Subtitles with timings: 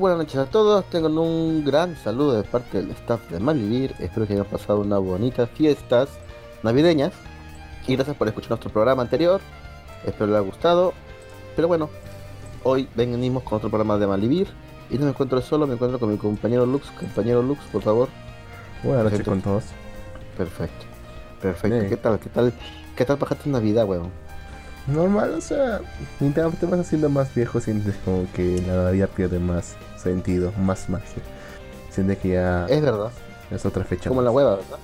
[0.00, 4.26] buenas noches a todos, tengan un gran saludo de parte del staff de Malvivir, espero
[4.26, 6.08] que hayan pasado unas bonitas fiestas
[6.62, 7.12] navideñas.
[7.86, 9.42] Y gracias por escuchar nuestro programa anterior,
[10.06, 10.94] espero les haya gustado,
[11.54, 11.90] pero bueno,
[12.62, 14.48] hoy venimos con otro programa de Malvivir.
[14.88, 18.08] Y no me encuentro solo, me encuentro con mi compañero Lux, compañero Lux, por favor.
[18.82, 19.64] Buenas noches con todos.
[20.34, 20.86] Perfecto,
[21.42, 22.52] perfecto, ¿qué tal, qué tal,
[22.96, 24.10] qué tal pasaste Navidad, weón?
[24.86, 25.80] normal, o sea,
[26.18, 31.22] te vas haciendo más viejo, sientes como que la Navidad pierde más sentido, más magia.
[31.90, 32.66] Sientes que ya.
[32.66, 33.10] Es verdad.
[33.50, 34.08] Es otra fecha.
[34.08, 34.78] Como la hueva, ¿verdad?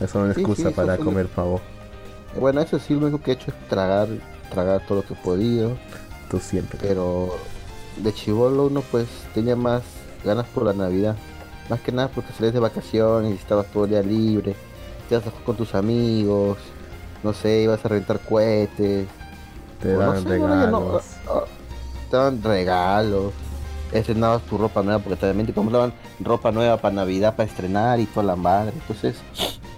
[0.00, 1.60] Es una excusa para comer pavo.
[2.38, 4.08] Bueno, eso sí, lo único que he hecho es tragar,
[4.50, 5.76] tragar todo lo que he podido.
[6.30, 6.78] Tú siempre.
[6.80, 7.36] Pero
[7.96, 9.82] de chivolo uno pues tenía más
[10.24, 11.16] ganas por la Navidad.
[11.70, 14.54] Más que nada porque salías de vacaciones y estabas todo el día libre.
[15.08, 16.58] Te ibas a jugar con tus amigos.
[17.22, 19.08] No sé, ibas a rentar cohetes
[19.80, 21.04] te dan regalos.
[22.10, 23.32] te dan regalos.
[23.92, 28.06] Estrenabas tu ropa nueva porque también te compraban ropa nueva para Navidad, para estrenar y
[28.06, 28.72] toda la madre.
[28.74, 29.16] Entonces,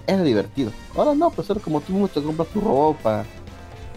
[0.07, 0.71] era divertido.
[0.95, 3.23] Ahora no, pues ahora como tú mismo te compras tu ropa,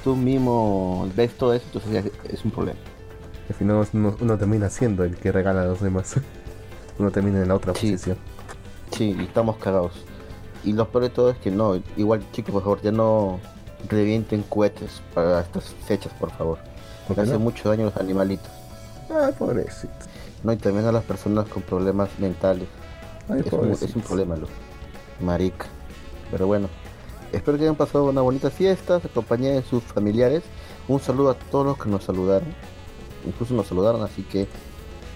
[0.05, 2.79] tú mismo ves todo eso, entonces es un problema.
[3.49, 6.15] Al final uno, termina siendo el que regala a los demás.
[6.99, 8.17] uno termina en la otra posición.
[8.97, 9.93] Sí, y estamos cagados.
[10.65, 13.41] Y lo peor de todo es que no, igual chicos, por favor, ya no
[13.89, 16.59] revienten cohetes para estas fechas, por favor.
[17.07, 18.51] Porque hace mucho daño a los animalitos.
[19.13, 19.93] Ay, pobrecito.
[20.43, 22.69] No, y también a las personas con problemas mentales.
[23.29, 24.49] es, un, es, un, problema, lo.
[25.21, 25.67] Marica.
[26.31, 26.69] Pero bueno,
[27.33, 30.43] espero que hayan pasado una bonita fiesta, se acompañen de sus familiares.
[30.89, 32.49] Un saludo a todos los que nos saludaron.
[33.27, 34.49] Incluso nos saludaron, así que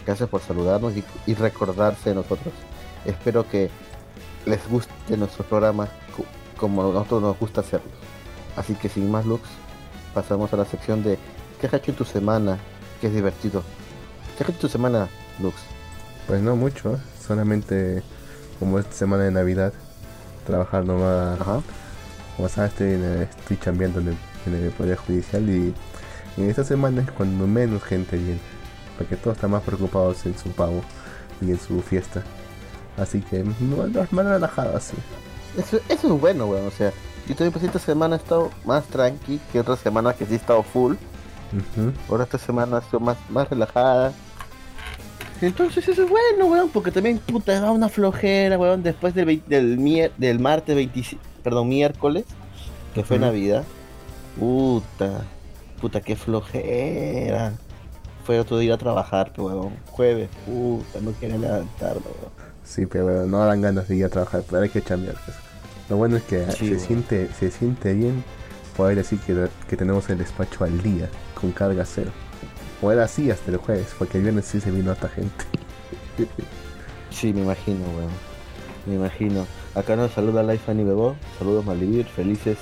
[0.04, 2.54] gracias por saludarnos y, y recordarse de nosotros.
[3.04, 3.70] Espero que
[4.44, 5.88] les guste nuestro programa
[6.56, 7.90] como a nosotros nos gusta hacerlo.
[8.56, 9.48] Así que sin más looks,
[10.14, 11.18] pasamos a la sección de
[11.60, 12.58] ¿qué has hecho en tu semana?
[13.00, 13.62] Que es divertido.
[14.36, 15.08] ¿Qué en tu semana,
[15.41, 15.56] Lux?
[16.26, 16.98] Pues no mucho, ¿eh?
[17.26, 18.02] solamente
[18.58, 19.72] como esta semana de Navidad,
[20.47, 21.41] trabajar nomás.
[21.41, 21.62] Ajá.
[22.36, 24.08] Como sabes, estoy, estoy chambeando en
[24.54, 25.74] el, Poder Judicial y
[26.36, 28.41] en esta semana es cuando menos gente viene,
[28.98, 30.82] porque todos están más preocupados en su pago
[31.41, 32.22] y en su fiesta.
[32.98, 34.97] Así que más, más relajado así.
[35.56, 36.92] Eso, eso es bueno, weón, o sea,
[37.26, 40.36] yo también pues esta semana he estado más tranqui que otra semana que sí he
[40.36, 40.94] estado full.
[42.10, 44.12] Ahora esta semana ha sido más, más relajada.
[45.41, 50.10] Entonces eso es bueno, weón, porque también puta da una flojera, weón, después del, del,
[50.16, 52.24] del martes 27, perdón, miércoles,
[52.94, 53.64] que fue Navidad.
[54.38, 55.24] Puta,
[55.80, 57.52] puta, qué flojera.
[58.24, 62.47] Fue otro día a trabajar, pero weón, jueves, puta, no quería levantarme, weón.
[62.64, 65.14] Sí, pero no dan ganas de ir a trabajar, pero hay que cambiar.
[65.24, 65.36] Pues.
[65.88, 68.24] Lo bueno es que se, siente, se siente bien
[68.76, 71.08] poder decir que, que, tenemos el despacho al día,
[71.41, 72.10] con carga cero.
[72.82, 75.44] O era así hasta el jueves, porque el viernes sí se vino esta gente.
[77.10, 78.10] sí, me imagino, weón.
[78.87, 79.47] Me imagino.
[79.75, 81.16] Acá nos saluda Life Annie Bebo.
[81.38, 82.59] Saludos Malvivir, felices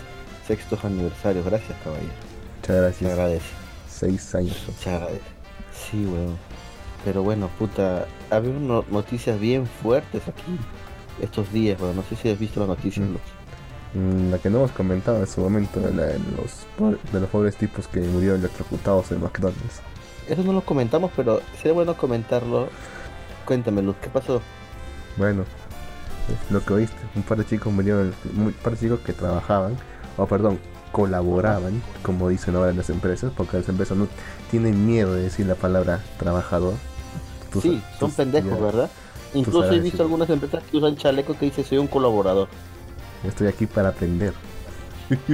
[0.46, 1.44] sextos aniversarios.
[1.44, 2.12] Gracias, caballero.
[2.60, 3.02] Muchas gracias.
[3.02, 3.46] Me agradece.
[3.88, 4.56] Seis años.
[4.66, 5.24] Muchas agradece.
[5.72, 6.38] Sí, weón.
[7.04, 10.58] Pero bueno, puta, había noticias bien fuertes aquí
[11.20, 13.02] estos días, bueno, no sé si has visto la noticia.
[13.94, 16.66] Mm, la que no hemos comentado en su momento, de, los,
[17.12, 19.80] de los pobres tipos que murieron electrocutados en McDonald's.
[20.28, 22.68] Eso no lo comentamos, pero sería bueno comentarlo.
[23.44, 24.40] Cuéntame, Luz, ¿qué pasó?
[25.16, 25.44] Bueno,
[26.50, 29.76] lo que oíste, un par de chicos murieron, un par de chicos que trabajaban,
[30.16, 30.58] o perdón,
[30.92, 34.08] colaboraban, como dicen ahora en las empresas, porque las empresas no
[34.50, 36.74] tienen miedo de decir la palabra trabajador.
[37.60, 38.90] sí, son pendejos, ¿verdad?
[39.34, 42.48] Incluso he visto algunas empresas que usan chaleco que dice soy un colaborador.
[43.26, 44.32] Estoy aquí para aprender.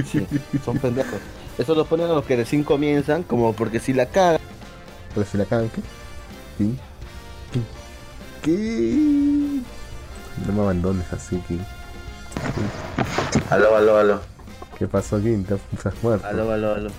[0.05, 0.27] Sí,
[0.65, 1.19] son pendejos.
[1.57, 4.41] Eso lo ponen a los que recién comienzan, como porque si la cagan.
[5.13, 5.81] ¿Pero si la cagan qué?
[6.57, 6.77] ¿Sí?
[7.51, 7.61] ¿Qué?
[8.43, 9.61] ¿Qué?
[10.47, 11.57] No me abandones así, que.
[13.49, 14.21] Aló, aló, aló.
[14.77, 15.29] ¿Qué pasó, aquí?
[15.73, 16.25] ¿Estás muerto?
[16.25, 16.89] Aló, aló, aló.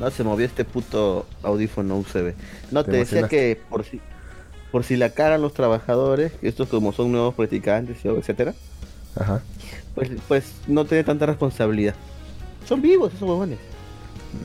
[0.00, 2.34] No, se movió este puto audífono UCB.
[2.70, 4.00] No, te, te decía que por si
[4.72, 8.54] por si la cagan los trabajadores, estos como son nuevos practicantes, etcétera,
[9.16, 9.42] Ajá.
[9.94, 11.94] Pues, pues no tiene tanta responsabilidad.
[12.66, 13.58] Son vivos esos huevones.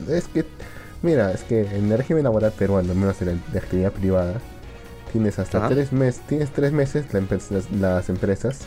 [0.08, 0.44] Es que,
[1.06, 4.40] mira, es que en el régimen laboral peruano, menos en la, actividad privada,
[5.12, 7.06] tienes hasta tres meses, tienes tres meses
[7.72, 8.66] las, empresas,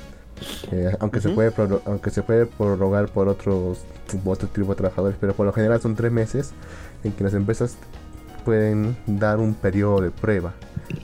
[0.71, 1.51] eh, aunque se puede
[1.85, 3.79] aunque se puede prorrogar por otros
[4.25, 6.51] otro tipo de trabajadores, pero por lo general son tres meses
[7.03, 7.77] en que las empresas
[8.45, 10.53] pueden dar un periodo de prueba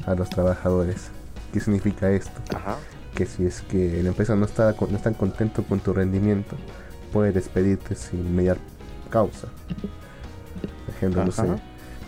[0.05, 1.09] a los trabajadores.
[1.51, 2.41] ¿Qué significa esto?
[3.13, 6.55] Que si es que la empresa no está no están contento con tu rendimiento,
[7.11, 8.57] puede despedirte sin mediar
[9.09, 9.49] causa.
[10.97, 11.43] Ejemplo, no sé,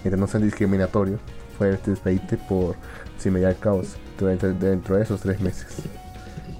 [0.03, 1.19] mientras no sea discriminatorio,
[1.57, 2.75] fue despedite por
[3.17, 5.67] similar caos dentro de esos tres meses.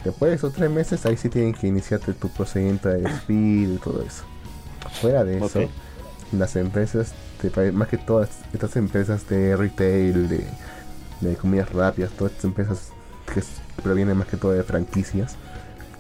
[0.03, 3.77] Después de esos tres meses, ahí sí tienen que iniciarte tu procedimiento de despido y
[3.77, 4.24] todo eso.
[5.01, 5.62] Fuera de eso,
[6.31, 7.13] las empresas,
[7.74, 10.45] más que todas estas empresas de retail, de,
[11.21, 12.91] de comidas rápidas, todas estas empresas
[13.33, 13.41] que
[13.81, 15.35] provienen más que todo de franquicias,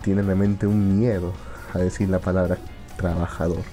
[0.03, 1.33] tienen realmente un miedo
[1.73, 2.57] a decir la palabra
[2.97, 3.63] trabajador.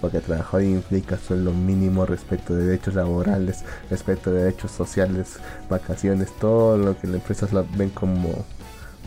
[0.00, 6.76] Porque trabajador implica lo mínimo respecto de derechos laborales, respecto de derechos sociales, vacaciones, todo
[6.78, 8.44] lo que las empresas ven como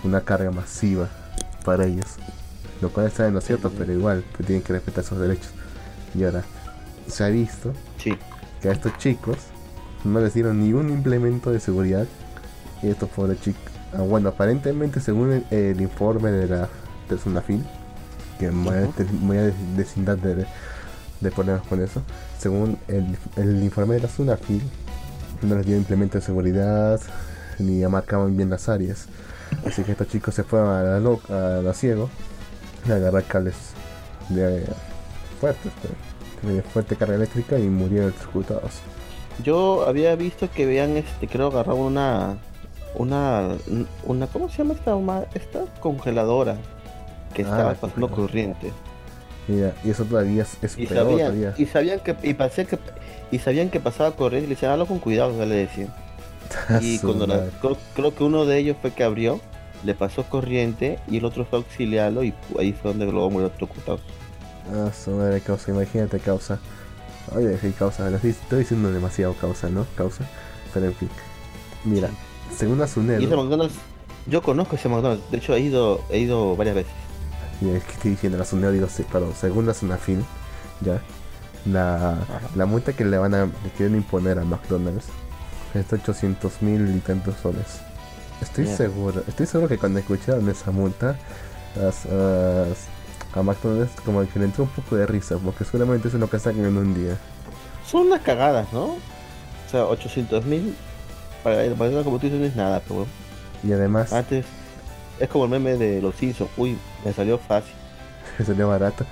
[0.03, 1.07] una carga masiva
[1.63, 2.17] para ellos.
[2.81, 5.51] Lo cual está en lo cierto, pero igual pues, tienen que respetar esos derechos.
[6.13, 6.43] Y ahora,
[7.07, 7.73] se ha visto
[8.61, 9.37] que a estos chicos
[10.03, 12.07] no les dieron ni un implemento de seguridad.
[12.81, 13.71] Y estos pobres chicos.
[13.94, 16.69] Ah, bueno, aparentemente, según el, informe de la
[17.07, 17.63] persona fin
[18.39, 20.47] que voy a, decir de,
[21.21, 22.01] de problemas con eso.
[22.38, 24.62] Según el, informe de la Sunafil,
[25.41, 27.00] no les dio implemento de seguridad
[27.59, 29.07] ni marcaban bien las áreas.
[29.65, 32.09] Así que estos chicos se fueron a la, loca, a la ciego
[32.89, 33.56] a agarrar cables
[34.29, 34.65] de
[35.39, 35.71] fuertes,
[36.41, 38.79] de fuerte carga eléctrica y murieron electrocutados.
[39.44, 42.38] Yo había visto que vean este, creo agarraron una
[42.95, 43.56] una
[44.06, 44.95] una ¿cómo se llama esta
[45.33, 46.57] esta congeladora
[47.33, 48.71] que estaba ah, pasando corriente?
[49.51, 52.77] Y eso todavía es, y sabían, Y sabían que y pasé que
[53.31, 55.94] y sabían que pasaba corriente y le decían, hazlo con cuidado, ya le decían.
[56.81, 57.27] y cuando
[57.95, 59.39] creo, que uno de ellos fue que abrió,
[59.83, 64.00] le pasó corriente y el otro fue auxiliarlo y ahí fue donde luego murió electrocutado.
[64.74, 66.59] Ah, su madre causa, imagínate causa.
[67.36, 69.86] Oye, sí, causa, estoy diciendo demasiado causa, ¿no?
[69.95, 70.25] Causa.
[70.74, 71.09] Pero en fin.
[71.86, 72.09] Mira,
[72.56, 73.21] según Asunero.
[74.27, 76.94] yo conozco ese McDonald's, de hecho he ido, he ido varias veces.
[77.61, 80.25] Y es que estoy diciendo, Asunero digo, sí, pero según Asunafin,
[80.81, 81.01] ya,
[81.65, 82.17] la,
[82.55, 85.05] la multa que le van a, le quieren imponer a McDonald's
[85.75, 87.81] es de 800 mil y tantos soles.
[88.41, 91.15] Estoy seguro, estoy seguro que cuando escucharon esa multa,
[93.35, 96.39] a McDonald's como que le entró un poco de risa, porque solamente es lo que
[96.39, 97.15] sacan en un día.
[97.85, 98.85] Son unas cagadas, ¿no?
[98.85, 100.75] O sea, 800 mil
[101.43, 103.05] para el como tú dices no es nada, pero
[103.63, 104.11] Y además...
[104.11, 104.45] Antes
[105.21, 107.73] es como el meme de los Simpsons, uy, me salió fácil.
[108.38, 109.06] me salió barato.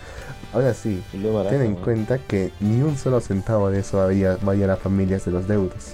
[0.52, 4.70] Ahora sí, ten en cuenta que ni un solo centavo de eso había, vaya a
[4.70, 5.94] las familias de los deudos.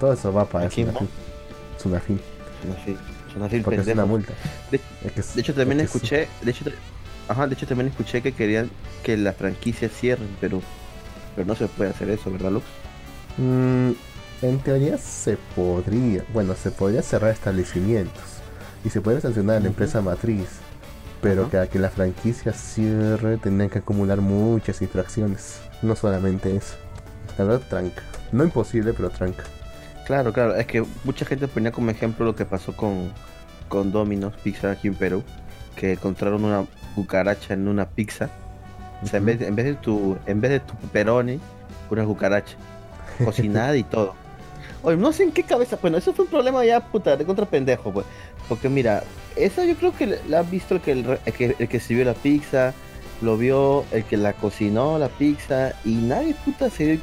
[0.00, 0.88] Todo eso va para fin
[1.78, 2.20] Sunafin.
[3.32, 3.62] Sunafin.
[3.62, 4.32] Porque es una multa.
[4.72, 4.80] De,
[5.36, 6.64] hecho también escuché, de hecho,
[7.28, 8.70] ajá, de hecho también escuché que querían
[9.04, 10.60] que la franquicia cierren, pero
[11.36, 12.66] pero no se puede hacer eso, ¿verdad, Lux?
[13.38, 13.92] Mm,
[14.42, 18.31] en teoría se podría, bueno, se podría cerrar establecimientos
[18.84, 20.48] y se puede sancionar a la empresa matriz,
[21.20, 26.74] pero que a que la franquicia cierre tendrían que acumular muchas infracciones, no solamente eso.
[27.38, 28.02] La verdad, tranca.
[28.32, 29.44] No imposible, pero tranca.
[30.06, 33.12] Claro, claro, es que mucha gente ponía como ejemplo lo que pasó con,
[33.68, 35.22] con Domino's Pizza aquí en Perú,
[35.76, 38.28] que encontraron una cucaracha en una pizza.
[39.02, 41.40] O sea, en, vez de, en vez de tu en vez de tu pepperoni,
[41.90, 42.56] una cucaracha
[43.24, 44.14] cocinada y todo.
[44.82, 47.46] Oye, no sé en qué cabeza, bueno, eso fue un problema ya puta de contra
[47.46, 48.04] pendejo, pues.
[48.48, 49.04] Porque mira,
[49.36, 52.14] esa yo creo que la ha visto el que el, que el que sirvió la
[52.14, 52.74] pizza,
[53.22, 57.00] lo vio el que la cocinó la pizza y nadie puta se dio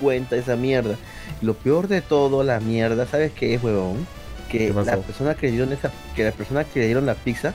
[0.00, 0.96] cuenta de esa mierda.
[1.42, 4.06] Lo peor de todo, la mierda, ¿sabes qué es, huevón?
[4.50, 7.52] Que la persona que le dieron esa, que la persona que le dieron la pizza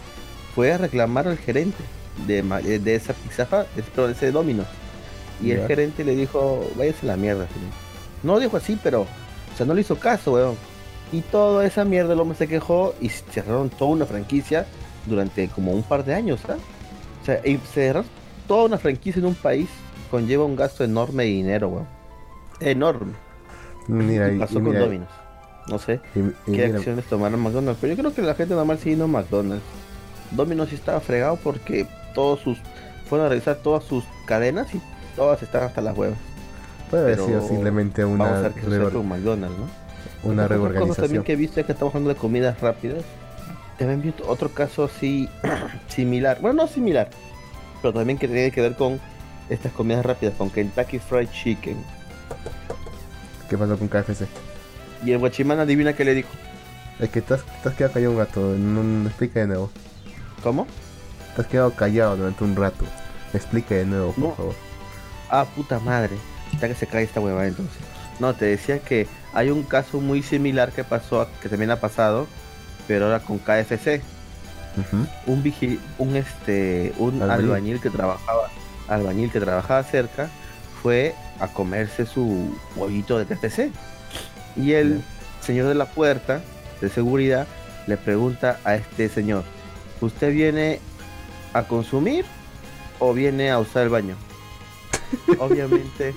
[0.53, 1.81] fue a reclamar al gerente
[2.27, 4.67] de, eh, de esa pizza, de ese Domino's.
[5.41, 7.47] Y el gerente le dijo, váyase a la mierda,
[8.21, 10.55] No dijo así, pero, o sea, no le hizo caso, weón.
[11.11, 14.65] Y toda esa mierda el hombre se quejó y cerraron toda una franquicia
[15.05, 16.61] durante como un par de años, ¿sabes?
[17.21, 18.05] O sea, y cerrar
[18.47, 19.69] toda una franquicia en un país
[20.09, 21.87] conlleva un gasto enorme de dinero, weón.
[22.59, 23.13] Enorme.
[23.87, 25.09] Mira, y pasó con Domino's.
[25.67, 25.99] No sé
[26.45, 29.63] qué acciones tomaron McDonald's, pero yo creo que la gente normal siguiendo McDonald's.
[30.31, 32.57] Domino's sí estaba fregado porque todos sus
[33.07, 34.81] fueron a revisar todas sus cadenas y
[35.15, 36.17] todas están hasta las huevas.
[36.89, 39.65] Puede haber sido simplemente una vamos a ver qué con McDonald's, ¿no?
[40.23, 40.95] Una reorganización.
[40.95, 43.03] también que he visto es que estamos hablando de comidas rápidas.
[43.77, 45.27] También vi otro caso así
[45.87, 47.09] similar, bueno no similar,
[47.81, 48.99] pero también que tiene que ver con
[49.49, 51.77] estas comidas rápidas, con Kentucky Fried Chicken.
[53.49, 54.27] ¿Qué pasó con KFC?
[55.03, 56.29] Y el guachimán adivina qué le dijo.
[56.99, 57.43] Es que te has,
[57.75, 59.71] quedado callado un rato, no, explica de nuevo.
[60.43, 60.67] ¿Cómo?
[61.35, 62.85] Te has quedado callado durante un rato.
[63.33, 64.55] Explica de nuevo, por favor.
[65.29, 66.15] Ah, puta madre.
[66.53, 67.81] Está que se cae esta hueva entonces.
[68.19, 72.27] No, te decía que hay un caso muy similar que pasó, que también ha pasado,
[72.87, 74.01] pero ahora con KFC.
[75.25, 78.49] Un vigil, un este, un albañil que trabajaba,
[78.87, 80.29] albañil que trabajaba cerca,
[80.81, 83.71] fue a comerse su pollito de KFC.
[84.55, 85.01] Y el
[85.41, 86.41] señor de la puerta
[86.79, 87.47] de seguridad
[87.87, 89.43] le pregunta a este señor,
[89.99, 90.79] ¿usted viene
[91.53, 92.25] a consumir
[92.99, 94.15] o viene a usar el baño?
[95.39, 96.13] obviamente,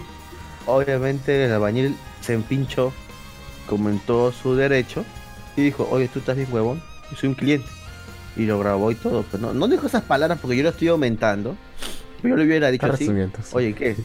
[0.67, 2.93] obviamente el albañil se empinchó
[3.67, 5.05] como en todo su derecho
[5.57, 7.69] y dijo, oye, tú estás bien huevón, yo soy un cliente.
[8.37, 10.89] Y lo grabó y todo, pero no, no dijo esas palabras porque yo lo estoy
[10.89, 11.57] aumentando.
[12.21, 13.09] Pero yo le hubiera dicho así,
[13.53, 13.97] oye, ¿qué?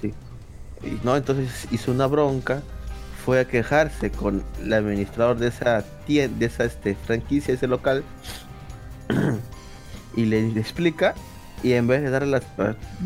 [0.00, 0.14] Sí.
[0.84, 2.62] Y no, entonces hizo una bronca,
[3.24, 8.04] fue a quejarse con el administrador de esa tienda, de esa este, franquicia, ese local,
[10.16, 11.14] y le explica,
[11.62, 12.44] y en vez de darle las...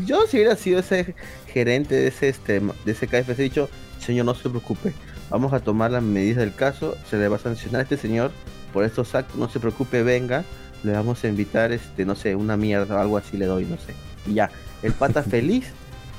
[0.05, 1.15] Yo si hubiera sido ese
[1.47, 3.69] gerente de ese, este, de ese KFC, he dicho,
[3.99, 4.93] señor, no se preocupe,
[5.31, 8.31] vamos a tomar las medidas del caso, se le va a sancionar a este señor
[8.73, 10.43] por estos actos, no se preocupe, venga,
[10.83, 13.77] le vamos a invitar, este, no sé, una mierda o algo así le doy, no
[13.77, 13.93] sé.
[14.27, 14.51] Y ya,
[14.83, 15.65] el pata feliz.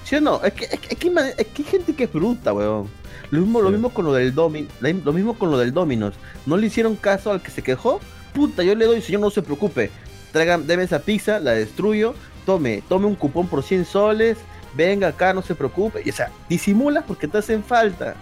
[0.04, 0.42] ¿Sí o no?
[0.42, 2.88] Es que, es que, hay gente que es bruta, weón.
[3.30, 6.14] Lo mismo, lo mismo con lo del Domin, lo mismo con lo del Dominos.
[6.44, 8.00] No le hicieron caso al que se quejó.
[8.34, 9.90] Puta, yo le doy, señor, no se preocupe.
[10.32, 12.14] Traigan, deme esa pizza, la destruyo.
[12.44, 14.38] Tome, tome un cupón por 100 soles.
[14.74, 16.02] Venga acá, no se preocupe.
[16.04, 18.16] Y, o sea, disimula porque te hacen falta.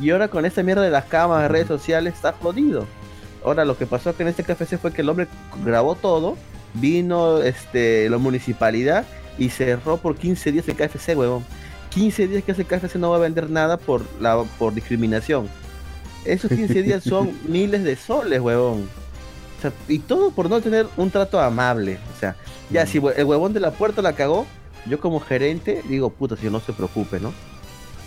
[0.00, 2.86] Y ahora con esa mierda de las cámaras, de redes sociales, está jodido.
[3.44, 5.26] Ahora lo que pasó que en este KFC fue que el hombre
[5.64, 6.36] grabó todo,
[6.74, 9.04] vino este la municipalidad
[9.38, 11.44] y cerró por 15 días el KFC, huevón.
[11.90, 15.48] 15 días que ese KFC no va a vender nada por la por discriminación.
[16.24, 18.88] Esos 15 días son miles de soles, huevón.
[19.88, 21.98] y todo por no tener un trato amable.
[22.14, 22.36] O sea,
[22.70, 24.46] ya si el huevón de la puerta la cagó,
[24.86, 27.32] yo como gerente digo, puta, si no se preocupe, ¿no?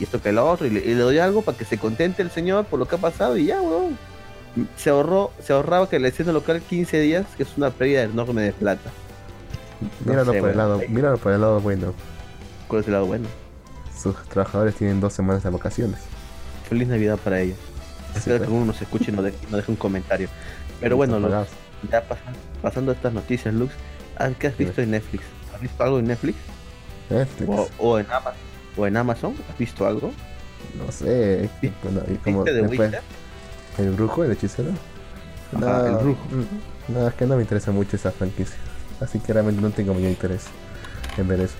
[0.01, 2.65] Y esto que lo otro, y le, doy algo para que se contente el señor
[2.65, 3.99] por lo que ha pasado y ya, weón.
[4.75, 8.41] Se ahorró, se ahorraba que le escena local 15 días, que es una pérdida enorme
[8.41, 8.89] de plata.
[10.03, 11.93] míralo, por el lado, míralo por el lado bueno.
[12.67, 13.27] ¿Cuál es el lado bueno?
[13.95, 15.99] Sus trabajadores tienen dos semanas de vacaciones.
[16.67, 17.59] Feliz Navidad para ellos.
[18.15, 20.29] Espero que uno nos escuche y no, deje, un comentario.
[20.79, 21.19] Pero bueno,
[21.91, 22.03] ya
[22.59, 23.71] pasando, estas noticias, Lux,
[24.39, 25.23] ¿qué has visto en Netflix?
[25.53, 26.39] ¿Has visto algo en Netflix?
[27.11, 27.69] Netflix.
[27.77, 29.35] o en Amazon o en Amazon?
[29.49, 30.11] ¿Has visto algo?
[30.77, 31.49] No sé.
[32.23, 34.69] como ¿El brujo, el hechicero?
[35.51, 36.21] no, el brujo.
[36.29, 38.57] Mm, no, es que no me interesa mucho esa franquicia.
[38.99, 40.43] Así que realmente no tengo mucho interés
[41.17, 41.55] en ver eso.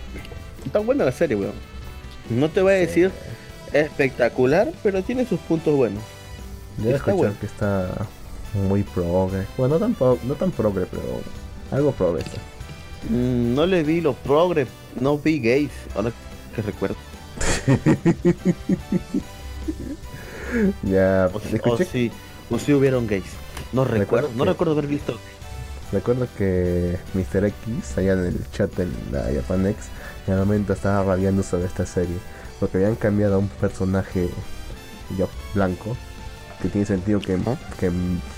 [0.65, 1.53] Está buena la serie, weón.
[2.29, 3.11] No te voy a decir
[3.73, 6.03] espectacular, pero tiene sus puntos buenos.
[6.77, 7.89] Yo he escuchado que está
[8.53, 9.45] muy progre.
[9.57, 9.95] Bueno, no tan,
[10.27, 11.01] no tan progre, pero
[11.71, 12.23] algo progre.
[13.09, 14.67] Mm, no le vi los progre,
[14.99, 15.71] no vi gays.
[15.95, 16.11] Ahora
[16.51, 16.95] que recuerdo.
[20.83, 21.39] ya, o,
[21.77, 22.11] si,
[22.49, 23.23] o si hubieron gays.
[23.73, 25.17] No recuerdo, no recuerdo haber visto.
[25.91, 27.45] Recuerdo que Mr.
[27.45, 29.87] X, allá en el chat de la Japanex,
[30.27, 32.17] en el momento estaba rabiando sobre esta serie.
[32.59, 34.29] Porque habían cambiado a un personaje
[35.17, 35.97] yo, blanco,
[36.61, 37.37] que tiene sentido que,
[37.79, 37.91] que,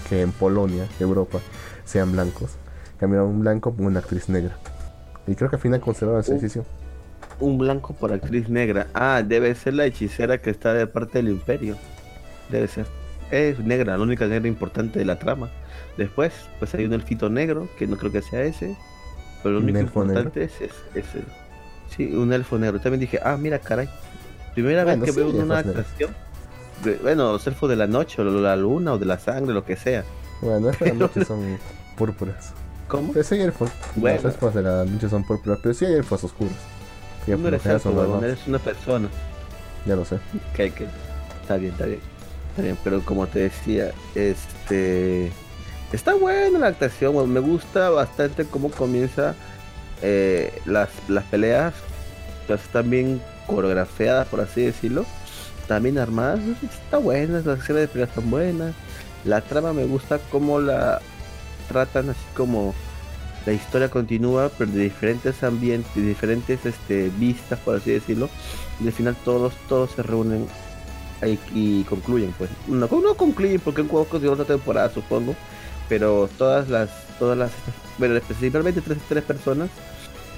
[0.09, 1.39] que, en Polonia, Europa,
[1.85, 2.51] sean blancos.
[2.99, 4.57] Cambiaron un blanco por una actriz negra.
[5.27, 6.35] Y creo que al final conservaron esa uh.
[6.35, 6.65] decisión
[7.43, 8.87] un blanco por actriz negra.
[8.93, 11.77] Ah, debe ser la hechicera que está de parte del imperio.
[12.49, 12.85] Debe ser.
[13.31, 15.49] Es negra, la única negra importante de la trama.
[15.97, 18.77] Después, pues hay un elfito negro, que no creo que sea ese.
[19.41, 20.53] Pero lo único importante es,
[20.95, 21.21] ese.
[21.95, 22.79] Sí, un elfo negro.
[22.79, 23.89] También dije, ah, mira, caray.
[24.53, 26.15] Primera vez que veo una actuación.
[27.01, 29.65] bueno, los elfos de la noche, o de la luna, o de la sangre, lo
[29.65, 30.03] que sea.
[30.41, 31.57] Bueno, de la noche son
[31.97, 32.53] púrpuras.
[32.87, 33.11] ¿Cómo?
[33.11, 33.71] Pero sí hay elfos.
[33.95, 34.21] Bueno.
[34.21, 36.53] Los elfos de la noche son púrpuras, pero sí hay elfos oscuros.
[37.27, 39.09] No eres eres una persona.
[39.85, 40.17] Ya lo sé.
[40.55, 40.87] Que, que,
[41.41, 41.99] está bien, está bien.
[42.49, 45.31] Está bien, pero como te decía, este.
[45.91, 49.35] Está buena la actuación, me gusta bastante cómo comienza
[50.01, 51.73] eh, las, las peleas.
[52.49, 55.05] están bien coreografiadas, por así decirlo.
[55.67, 56.39] También armadas.
[56.63, 58.73] Está buena, las escenas de peleas están buenas.
[59.23, 60.99] La trama me gusta cómo la
[61.69, 62.73] tratan así como
[63.45, 68.29] la historia continúa, pero de diferentes ambientes, de diferentes este, vistas, por así decirlo.
[68.81, 70.47] Y al final todos, todos se reúnen
[71.53, 72.49] y concluyen, pues.
[72.67, 75.35] No, no concluyen porque un juego de otra temporada, supongo.
[75.89, 77.51] Pero todas las, todas las,
[77.97, 79.69] bueno, principalmente tres, tres personas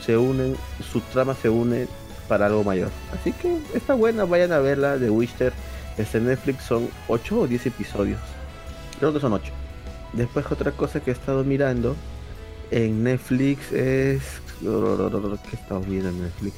[0.04, 0.56] se unen,
[0.92, 1.88] su trama se une
[2.28, 2.90] para algo mayor.
[3.14, 5.54] Así que está buena, vayan a verla de Witcher.
[5.98, 8.20] Este Netflix son 8 o 10 episodios.
[9.00, 9.52] Creo que son 8.
[10.14, 11.96] Después otra cosa que he estado mirando
[12.72, 14.22] en Netflix es.
[14.60, 16.56] ¿Qué estamos viendo en Netflix?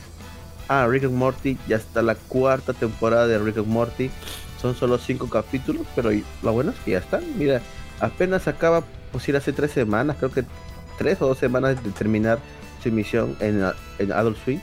[0.68, 1.58] Ah, Rick and Morty.
[1.68, 4.10] Ya está la cuarta temporada de Rick and Morty.
[4.62, 6.10] Son solo cinco capítulos, pero
[6.42, 7.24] lo bueno es que ya están.
[7.38, 7.62] Mira,
[8.00, 10.44] apenas acaba, pues ir hace tres semanas, creo que
[10.98, 12.40] tres o dos semanas de terminar
[12.82, 13.64] su emisión en,
[14.00, 14.60] en Adult Swim.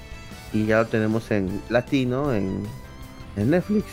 [0.53, 2.63] Y ya lo tenemos en latino, en,
[3.37, 3.85] en Netflix.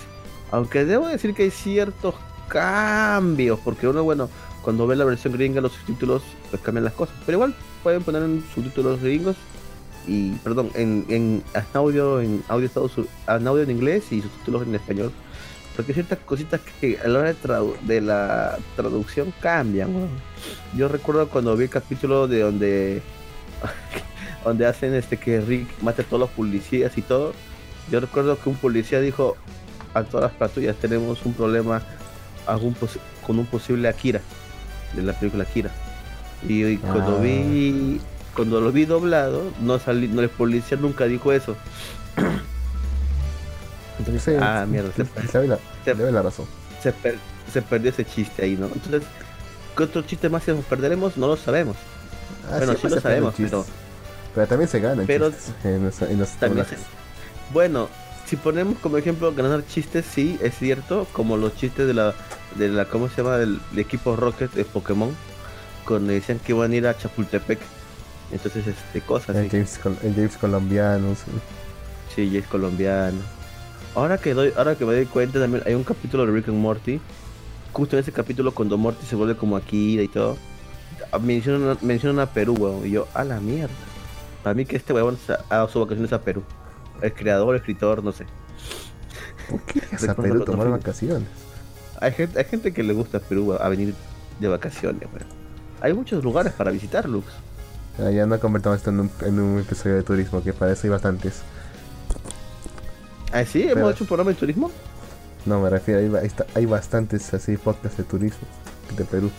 [0.52, 2.16] Aunque debo decir que hay ciertos
[2.48, 4.30] cambios, porque uno, bueno,
[4.62, 7.16] cuando ve la versión gringa, los subtítulos, pues cambian las cosas.
[7.26, 9.36] Pero igual pueden poner en subtítulos gringos
[10.08, 12.70] y, perdón, en, en, audio, en audio,
[13.28, 15.12] en audio en inglés y subtítulos en español.
[15.76, 20.10] Porque ciertas cositas que a la hora de, de la traducción cambian.
[20.76, 23.02] Yo recuerdo cuando vi el capítulo de donde
[24.44, 27.34] donde hacen este que Rick mate a todos los policías y todo.
[27.90, 29.38] Yo recuerdo que un policía dijo
[29.94, 31.82] a todas las patrullas tenemos un problema
[32.46, 32.76] algún
[33.26, 34.22] con un posible Akira
[34.94, 35.72] de la película Akira.
[36.48, 37.22] Y, cuando ah.
[37.22, 38.02] vi
[38.36, 41.56] cuando lo vi doblado, no salí, no el policía nunca dijo eso.
[44.00, 46.46] Entonces, ah, mierda, se, se, la, se, la razón.
[46.82, 46.94] Se,
[47.52, 48.68] se, perdió ese chiste ahí, ¿no?
[48.68, 49.04] Entonces,
[49.78, 51.18] ¿qué otro chiste más nos perderemos?
[51.18, 51.76] No lo sabemos.
[52.50, 53.66] Ah, bueno, sí, lo sabemos, pero
[54.34, 55.32] pero también se gana pero
[55.64, 56.00] en, los,
[57.52, 57.90] Bueno,
[58.32, 62.14] si ponemos como ejemplo ganar chistes, sí, es cierto, como los chistes de la,
[62.56, 63.36] de la ¿cómo se llama?
[63.36, 65.14] Del, equipo Rocket de Pokémon,
[65.86, 67.60] cuando decían que iban a ir a Chapultepec.
[68.32, 69.36] Entonces, este, cosas.
[69.36, 71.32] El, James, el James colombiano, sí.
[72.16, 73.18] Sí, James colombiano.
[73.96, 76.58] Ahora que doy, ahora que me doy cuenta también hay un capítulo de Rick and
[76.58, 77.02] Morty.
[77.74, 80.38] Justo en ese capítulo cuando Morty se vuelve como aquí y todo.
[81.22, 82.88] Mencionan, mencionan a Perú, weón.
[82.88, 83.76] Y yo, a la mierda.
[84.42, 86.44] Para mí que este huevón ha dado sus vacaciones a Perú.
[87.02, 88.26] El creador, el escritor, no sé.
[89.50, 91.28] ¿Por qué a Perú tomar vacaciones?
[92.00, 93.94] Hay gente, hay gente que le gusta Perú a venir
[94.40, 95.08] de vacaciones,
[95.82, 97.28] Hay muchos lugares para visitar, Lux.
[98.00, 100.92] Ah, ya no convertimos esto en un, en un, episodio de turismo, que parece hay
[100.92, 101.42] bastantes.
[103.32, 103.68] ¿Ah, sí?
[103.68, 104.72] ¿Hemos hecho un programa de turismo?
[105.46, 108.48] No, me refiero, hay, hay bastantes así podcasts de turismo
[108.96, 109.32] de Perú.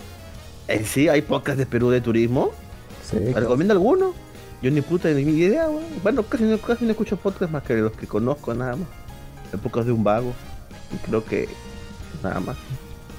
[0.68, 2.53] ¿En sí hay podcasts de Perú de turismo?
[3.05, 3.18] Sí.
[3.18, 4.14] ¿Recomienda alguno?
[4.62, 5.85] Yo ni puta ni idea, weón.
[6.03, 8.88] Bueno, casi no, casi no escucho podcast más que los que conozco, nada más.
[9.53, 10.33] Épocas de un vago.
[10.92, 11.48] Y creo que
[12.22, 12.57] nada más.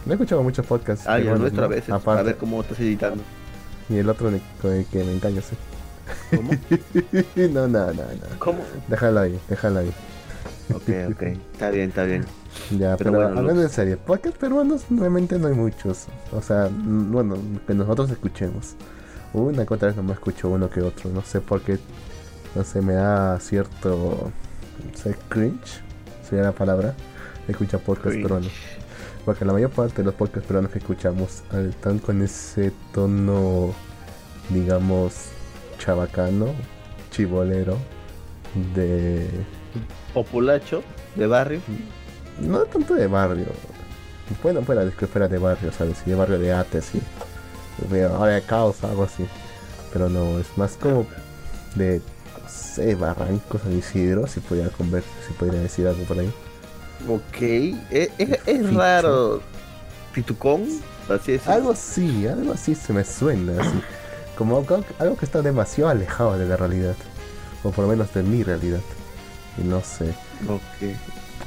[0.05, 1.05] No he escuchado muchos podcasts.
[1.07, 1.89] Ah, ya nuestro a veces.
[1.89, 3.23] A ver cómo estás editando.
[3.89, 5.55] Y el otro con el que me engaño, sí.
[6.35, 6.51] ¿Cómo?
[7.53, 8.39] no, no, no, no.
[8.39, 8.59] ¿Cómo?
[8.87, 9.93] Déjalo ahí, déjalo ahí.
[10.73, 11.23] Ok, ok.
[11.53, 12.25] Está bien, está bien.
[12.77, 16.07] Ya, pero, hablando en serio, podcasts peruanos realmente no hay muchos.
[16.31, 18.75] O sea, bueno, que nosotros escuchemos.
[19.33, 21.09] Una que otra vez no me escucho uno que otro.
[21.09, 21.79] No sé por qué.
[22.55, 24.31] No sé, me da cierto.
[24.91, 25.81] No sé, cringe.
[26.27, 26.93] Sería la palabra.
[27.47, 28.51] Escuchar podcasts peruanos.
[29.25, 33.73] Porque la mayor parte de los podcasts peruanos que escuchamos están con ese tono,
[34.49, 35.29] digamos,
[35.79, 36.47] chabacano,
[37.09, 37.77] chibolero,
[38.75, 39.27] de.
[40.13, 40.83] Populacho,
[41.15, 41.61] de barrio.
[42.39, 43.47] No tanto de barrio.
[44.41, 45.97] Bueno, fuera de, fuera de barrio, ¿sabes?
[45.97, 47.01] Si de barrio de ate, sí
[48.15, 49.25] ahora caos, algo así.
[49.91, 51.05] Pero no, es más como
[51.75, 52.01] de,
[52.41, 56.31] no sé, Barrancos San Isidro, si podría, conver si podría decir algo por ahí.
[57.07, 57.41] Ok,
[57.91, 59.41] es, es, raro.
[60.13, 60.65] ¿Pitucón?
[61.09, 61.47] Así es.
[61.47, 63.81] Algo así, algo así se me suena, así.
[64.37, 66.95] Como algo, que está demasiado alejado de la realidad.
[67.63, 68.81] O por lo menos de mi realidad.
[69.57, 70.09] Y no sé.
[70.47, 70.95] Ok.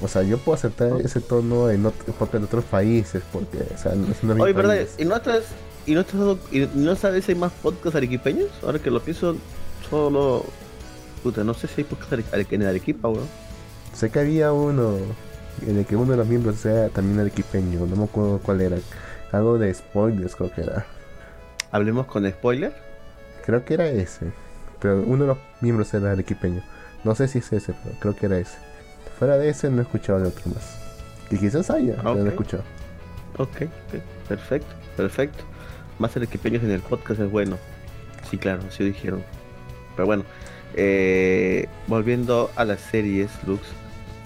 [0.03, 3.95] O sea, yo puedo aceptar ese tono en, otro, en otros países, porque, o sea,
[3.95, 4.87] no es una Oye, ¿verdad?
[4.99, 5.17] ¿Y no,
[5.87, 6.05] ¿Y no,
[6.51, 8.51] y no sabes si hay más podcasts arequipeños?
[8.63, 9.37] Ahora que lo pienso,
[9.89, 10.45] solo.
[11.23, 13.27] Puta, no sé si hay podcasts en Arequipa, weón.
[13.95, 14.99] Sé que había uno
[15.67, 18.77] en el que uno de los miembros sea también arequipeño, no me acuerdo cuál era.
[19.33, 20.87] Algo de spoilers, creo que era.
[21.71, 22.75] ¿Hablemos con spoiler?
[23.45, 24.33] Creo que era ese.
[24.81, 26.63] Pero uno de los miembros era arequipeño.
[27.05, 28.59] No sé si es ese, pero creo que era ese.
[29.19, 30.79] Fuera de ese no he escuchado de otro más.
[31.31, 32.65] Y quizás haya, pero no he escuchado.
[33.39, 33.69] Ok,
[34.29, 35.45] perfecto, perfecto
[35.99, 37.59] más arequipeños en el podcast es bueno.
[38.31, 39.23] Sí, claro, sí dijeron.
[39.95, 40.25] Pero bueno,
[40.75, 43.63] eh, volviendo a las series, Lux,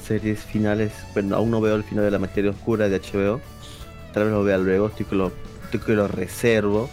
[0.03, 3.41] series finales, bueno, aún no veo el final de la materia oscura de HBO.
[4.13, 5.33] Tal vez lo vea luego, estoy que lo,
[5.73, 6.91] estoy lo reservo.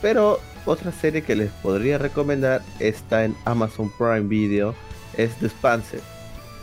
[0.00, 4.74] Pero otra serie que les podría recomendar está en Amazon Prime Video,
[5.16, 6.00] es The Expanse,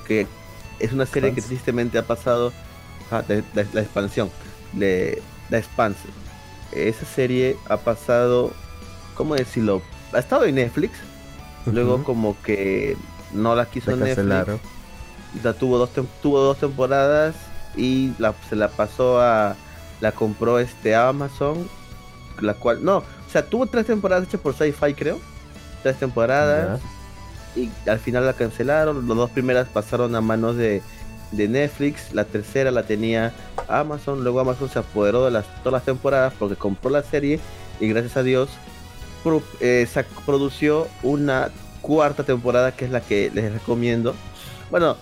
[0.08, 0.27] que
[0.79, 2.51] es una serie que tristemente ha pasado
[3.12, 4.29] ah, de, la expansión
[4.73, 6.08] de The Expanse
[6.75, 8.51] esa serie ha pasado,
[9.15, 9.81] ¿cómo decirlo?
[10.13, 10.97] Ha estado en Netflix,
[11.65, 12.97] luego como que
[13.33, 14.59] no la quiso Netflix.
[15.43, 15.89] La tuvo dos,
[16.21, 17.35] tuvo dos temporadas
[17.75, 19.55] y la, se la pasó a,
[19.99, 21.67] la compró este Amazon,
[22.39, 25.19] la cual, no, o sea, tuvo tres temporadas hechas por Sci-Fi creo,
[25.83, 26.79] tres temporadas.
[27.55, 30.81] Y al final la cancelaron, las dos primeras pasaron a manos de,
[31.36, 33.34] de Netflix, la tercera la tenía
[33.67, 37.39] Amazon, luego Amazon se apoderó de las, todas las temporadas porque compró la serie
[37.80, 38.50] y gracias a Dios
[39.60, 39.88] eh,
[40.26, 41.50] produció una
[41.82, 44.13] cuarta temporada que es la que les recomiendo.
[44.69, 44.98] Bueno,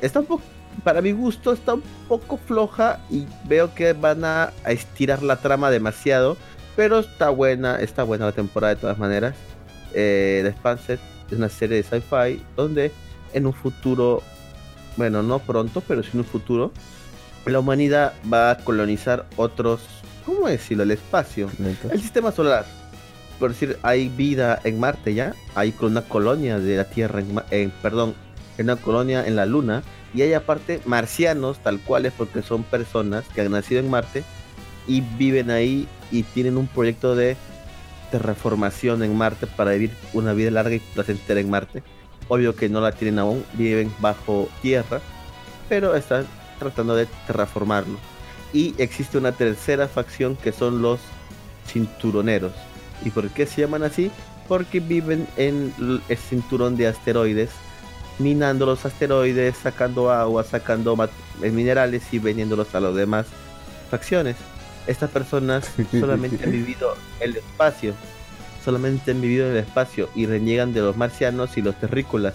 [0.00, 0.42] está un poco,
[0.84, 5.70] para mi gusto está un poco floja y veo que van a, estirar la trama
[5.70, 6.36] demasiado,
[6.76, 9.34] pero está buena, está buena la temporada de todas maneras.
[9.94, 11.00] Eh, The Expanse es
[11.32, 12.92] una serie de sci-fi donde
[13.32, 14.22] en un futuro,
[14.96, 16.72] bueno, no pronto, pero sí en un futuro,
[17.46, 19.80] la humanidad va a colonizar otros,
[20.24, 20.84] ¿cómo decirlo?
[20.84, 21.50] El espacio,
[21.90, 22.64] el sistema solar.
[23.38, 28.14] Por decir, hay vida en Marte ya, hay una colonia de la Tierra, en, perdón,
[28.58, 29.82] una colonia en la Luna,
[30.14, 34.22] y hay aparte marcianos, tal cuales, porque son personas que han nacido en Marte
[34.86, 37.36] y viven ahí y tienen un proyecto de
[38.10, 41.82] terraformación en Marte para vivir una vida larga y placentera en Marte.
[42.28, 45.00] Obvio que no la tienen aún, viven bajo tierra,
[45.68, 46.26] pero están
[46.58, 47.98] tratando de terraformarlo.
[48.52, 51.00] Y existe una tercera facción que son los
[51.66, 52.52] cinturoneros.
[53.04, 54.10] ¿Y por qué se llaman así?
[54.48, 57.50] Porque viven en el cinturón de asteroides,
[58.18, 60.96] minando los asteroides, sacando agua, sacando
[61.42, 63.26] eh, minerales y vendiéndolos a las demás
[63.90, 64.36] facciones.
[64.86, 67.94] Estas personas solamente han vivido el espacio,
[68.62, 72.34] solamente han vivido en el espacio y reniegan de los marcianos y los terrícolas,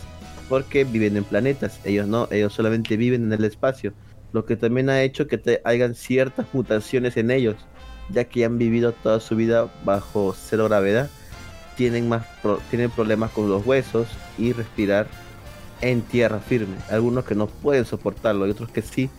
[0.50, 1.80] porque viven en planetas.
[1.84, 3.94] Ellos no, ellos solamente viven en el espacio
[4.34, 7.56] lo que también ha hecho que te hayan ciertas mutaciones en ellos,
[8.10, 11.10] ya que han vivido toda su vida bajo cero gravedad,
[11.76, 12.26] tienen, más
[12.70, 15.08] tienen problemas con los huesos y respirar
[15.82, 16.76] en tierra firme.
[16.90, 19.10] Algunos que no pueden soportarlo y otros que sí,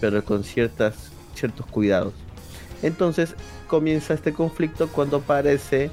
[0.00, 2.14] pero con ciertas, ciertos cuidados.
[2.82, 3.34] Entonces
[3.66, 5.90] comienza este conflicto cuando aparece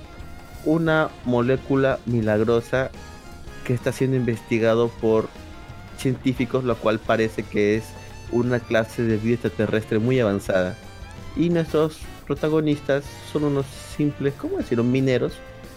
[0.65, 2.91] una molécula milagrosa
[3.63, 5.27] que está siendo investigado por
[5.97, 7.85] científicos, lo cual parece que es
[8.31, 10.75] una clase de vida extraterrestre muy avanzada.
[11.35, 15.33] Y nuestros protagonistas son unos simples, ¿cómo decirlo?, mineros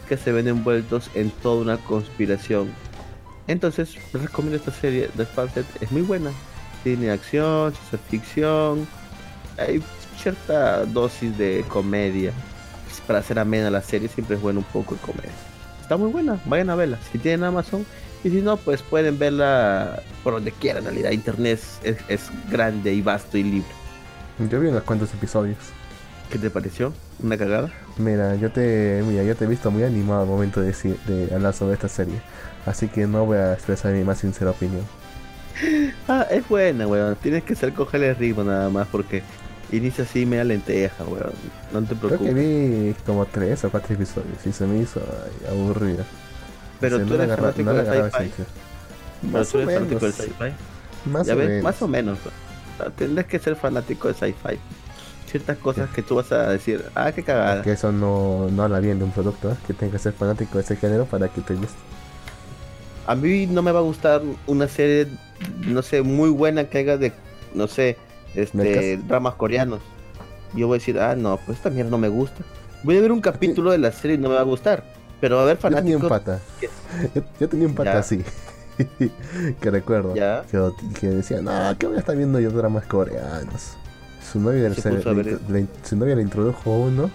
[0.08, 2.68] que se ven envueltos en toda una conspiración.
[3.46, 6.30] Entonces, les recomiendo esta serie de Spanset, es muy buena.
[6.84, 7.72] Tiene acción,
[8.08, 8.86] ficción,
[9.58, 9.82] hay
[10.16, 12.32] cierta dosis de comedia.
[13.08, 15.32] Para hacer amena la serie siempre es bueno un poco de comedia.
[15.82, 16.98] Está muy buena, vayan a verla.
[17.10, 17.84] Si tienen Amazon,
[18.22, 20.84] y si no, pues pueden verla por donde quieran.
[20.84, 23.68] En realidad, Internet es, grande y vasto y libre.
[24.50, 25.58] Yo vi unos cuantos episodios.
[26.30, 26.92] ¿Qué te pareció?
[27.22, 27.70] ¿Una cagada?
[27.96, 30.72] Mira, yo te, mira, yo te he visto muy animado al momento de,
[31.06, 32.20] de hablar sobre esta serie.
[32.66, 34.84] Así que no voy a expresar mi más sincera opinión.
[36.08, 37.16] Ah, es buena, weón.
[37.16, 39.22] Tienes que ser cogerle el ritmo nada más porque
[39.70, 41.32] inicia así media lenteja, weón.
[41.72, 42.18] No te preocupes.
[42.18, 45.00] Creo que vi como tres o cuatro episodios y se me hizo
[45.48, 46.04] aburrida.
[46.80, 48.44] Pero tú eres fanático del sci-fi.
[49.30, 51.10] Fanático del sci-fi.
[51.10, 51.64] Más ya o ves, menos.
[51.64, 52.18] más o menos.
[52.96, 54.58] Tienes que ser fanático de sci-fi.
[55.26, 57.62] Ciertas cosas que tú vas a decir, ah, qué cagada.
[57.62, 59.56] Que eso no, no habla bien de un producto, ¿eh?
[59.66, 61.76] que tengas que ser fanático de ese género para que te guste.
[63.06, 65.06] A mí no me va a gustar una serie,
[65.66, 67.12] no sé, muy buena que haga de,
[67.54, 67.98] no sé,
[68.34, 69.80] este, dramas coreanos.
[70.54, 72.42] Yo voy a decir, ah, no, pues esta mierda no me gusta.
[72.82, 74.84] Voy a ver un capítulo de la serie y no me va a gustar
[75.20, 76.00] pero a ver, fanáticos.
[76.00, 76.40] Yo tenía un pata.
[77.40, 78.22] Yo, tenía un pata así.
[79.60, 80.14] que recuerdo.
[80.14, 80.44] ¿Ya?
[81.00, 83.76] Que, decía, no, que voy a estar viendo yo dramas coreanos.
[84.22, 84.74] Su novia, le,
[85.82, 87.10] su novia le introdujo uno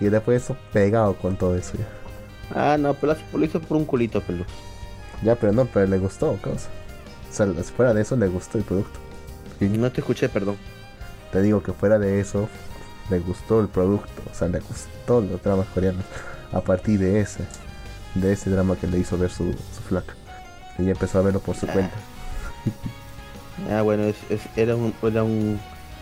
[0.00, 1.72] y después eso pegado con todo eso
[2.54, 4.44] Ah, no, pero lo hizo por un culito, pelo.
[5.24, 6.68] Ya, pero no, pero le gustó, cosa.
[7.28, 9.00] O sea, fuera de eso le gustó el producto.
[9.60, 10.56] No te escuché, perdón.
[11.32, 12.48] Te digo que fuera de eso
[13.10, 16.04] le gustó el producto, o sea, le gustó los dramas coreanos
[16.52, 17.44] a partir de ese,
[18.14, 20.14] de ese drama que le hizo ver su, su flaca.
[20.78, 21.72] Ella empezó a verlo por su ah.
[21.72, 21.96] cuenta.
[23.70, 24.16] ah, bueno, es,
[24.56, 25.58] era un era un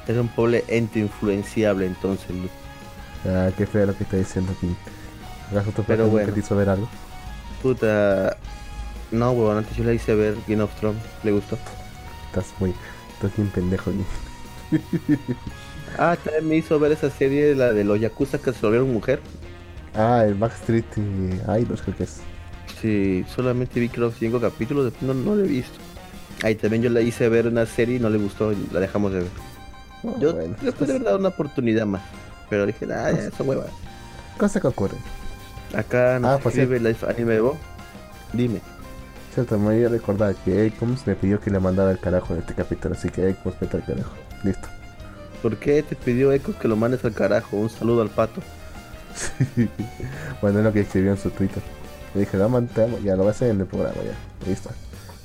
[0.07, 2.29] era un pobre ente influenciable entonces.
[3.25, 4.77] Ah, qué feo lo que está diciendo aquí.
[5.51, 6.89] ¿Acaso tu Pero bueno, te hizo ver algo?
[7.63, 8.37] Puta,
[9.11, 11.57] no, weón, antes yo le hice ver Game of Thrones, le gustó.
[12.27, 12.75] Estás muy,
[13.17, 13.91] estás bien pendejo,
[15.99, 19.21] Ah, también me hizo ver esa serie, la de los Yakuza que se volvieron mujer.
[19.95, 22.21] Ah, el Backstreet y Idols creo que es.
[22.83, 25.79] Sí, solamente vi creo cinco capítulos, después no, no lo he visto.
[26.43, 29.13] Ahí también yo le hice ver una serie y no le gustó y la dejamos
[29.13, 29.31] de ver.
[30.03, 32.03] Oh, yo después de una oportunidad más.
[32.51, 33.71] Pero dije, ah, ya, son huevas.
[34.37, 34.97] Cosa que ocurre.
[35.75, 37.57] Acá nos ah, pues escribe Life Anime Bo.
[38.35, 38.61] Dime.
[39.37, 42.41] Cierto, me voy a recordar que Ecoms me pidió que le mandara el carajo en
[42.41, 44.15] este capítulo, así que Ecoms vete al carajo.
[44.43, 44.67] Listo.
[45.43, 47.59] ¿Por qué te pidió Ecoms que lo mandes al carajo?
[47.59, 48.41] Un saludo al pato.
[50.41, 51.63] bueno, es lo que escribió en su Twitter.
[52.15, 52.49] Le dije, no,
[53.05, 54.49] ya lo voy a hacer en el programa, ya.
[54.49, 54.71] Listo.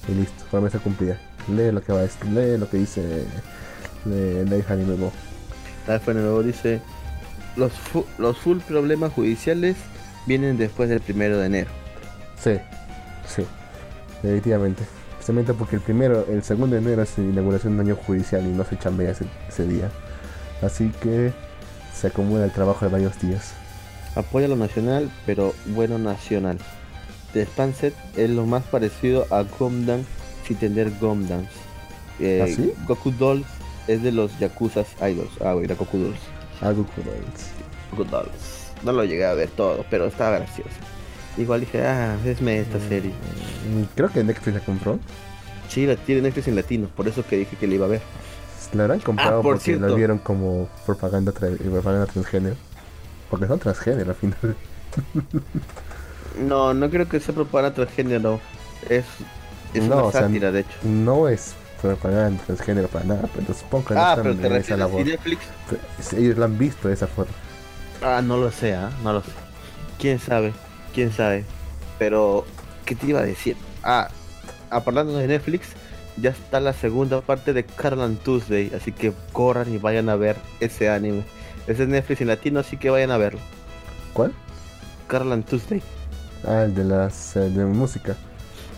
[0.10, 1.18] Y listo, promesa cumplida.
[1.48, 3.26] Lee lo que va a decir, lee lo que dice
[4.04, 5.14] de Anime Bo.
[6.44, 6.82] Dice,
[7.56, 7.72] los,
[8.18, 9.78] los full problemas judiciales
[10.28, 11.70] vienen después del primero de enero.
[12.38, 12.60] Sí,
[13.26, 13.46] sí,
[14.22, 14.84] definitivamente.
[15.12, 18.44] Especialmente porque el primero, el segundo de enero es la inauguración de un año judicial
[18.46, 19.92] y no se chambea ese, ese día.
[20.62, 21.32] Así que
[21.94, 23.54] se acumula el trabajo de varios días.
[24.16, 26.58] Apoya lo nacional, pero bueno nacional.
[27.34, 30.06] The Spanset es lo más parecido a Gomdan
[30.46, 31.50] sin tener Gomdans.
[32.20, 33.48] Eh, ¿Ah, Goku Dolls
[33.88, 35.32] es de los Yakuza Idols.
[35.42, 36.20] Ah, güey, era Goku Dolls.
[36.62, 37.50] Ah, Goku Dolls.
[37.92, 38.72] Goku Dolls.
[38.84, 40.70] No lo llegué a ver todo, pero estaba gracioso.
[41.38, 43.20] Igual dije, ah, esme esta Mm, serie.
[43.96, 45.00] Creo que Netflix la compró.
[45.68, 48.02] Sí, la tiene Netflix en latino, por eso que dije que la iba a ver.
[48.72, 52.56] La habrán comprado Ah, por porque la vieron como propaganda, tra- propaganda transgénero.
[53.30, 54.58] Porque son transgénero al final.
[56.34, 58.42] No, no creo que sea propaganda transgénero.
[58.90, 59.06] Es,
[59.74, 60.80] es No, una o sea, sátira, de hecho.
[60.82, 64.56] No es propaganda transgénero para nada, pero supongo que no Ah, están pero te en
[64.56, 65.08] esa labor.
[65.08, 65.54] Netflix.
[66.12, 67.34] Ellos la han visto de esa forma.
[68.02, 68.98] Ah, no lo sé, ¿ah?
[69.04, 69.32] no lo sé.
[69.98, 70.54] ¿Quién sabe?
[70.94, 71.46] ¿Quién sabe?
[72.00, 72.46] Pero,
[72.86, 73.56] ¿qué te iba a decir?
[73.84, 74.10] Ah,
[74.70, 75.70] hablando de Netflix,
[76.18, 80.36] ya está la segunda parte de Carlan Tuesday, así que corran y vayan a ver
[80.60, 81.24] ese anime.
[81.68, 83.40] Ese es Netflix en latino, así que vayan a verlo.
[84.14, 84.34] ¿Cuál?
[85.08, 85.82] Carlan Tuesday.
[86.46, 88.16] Ah, el de las eh, de música.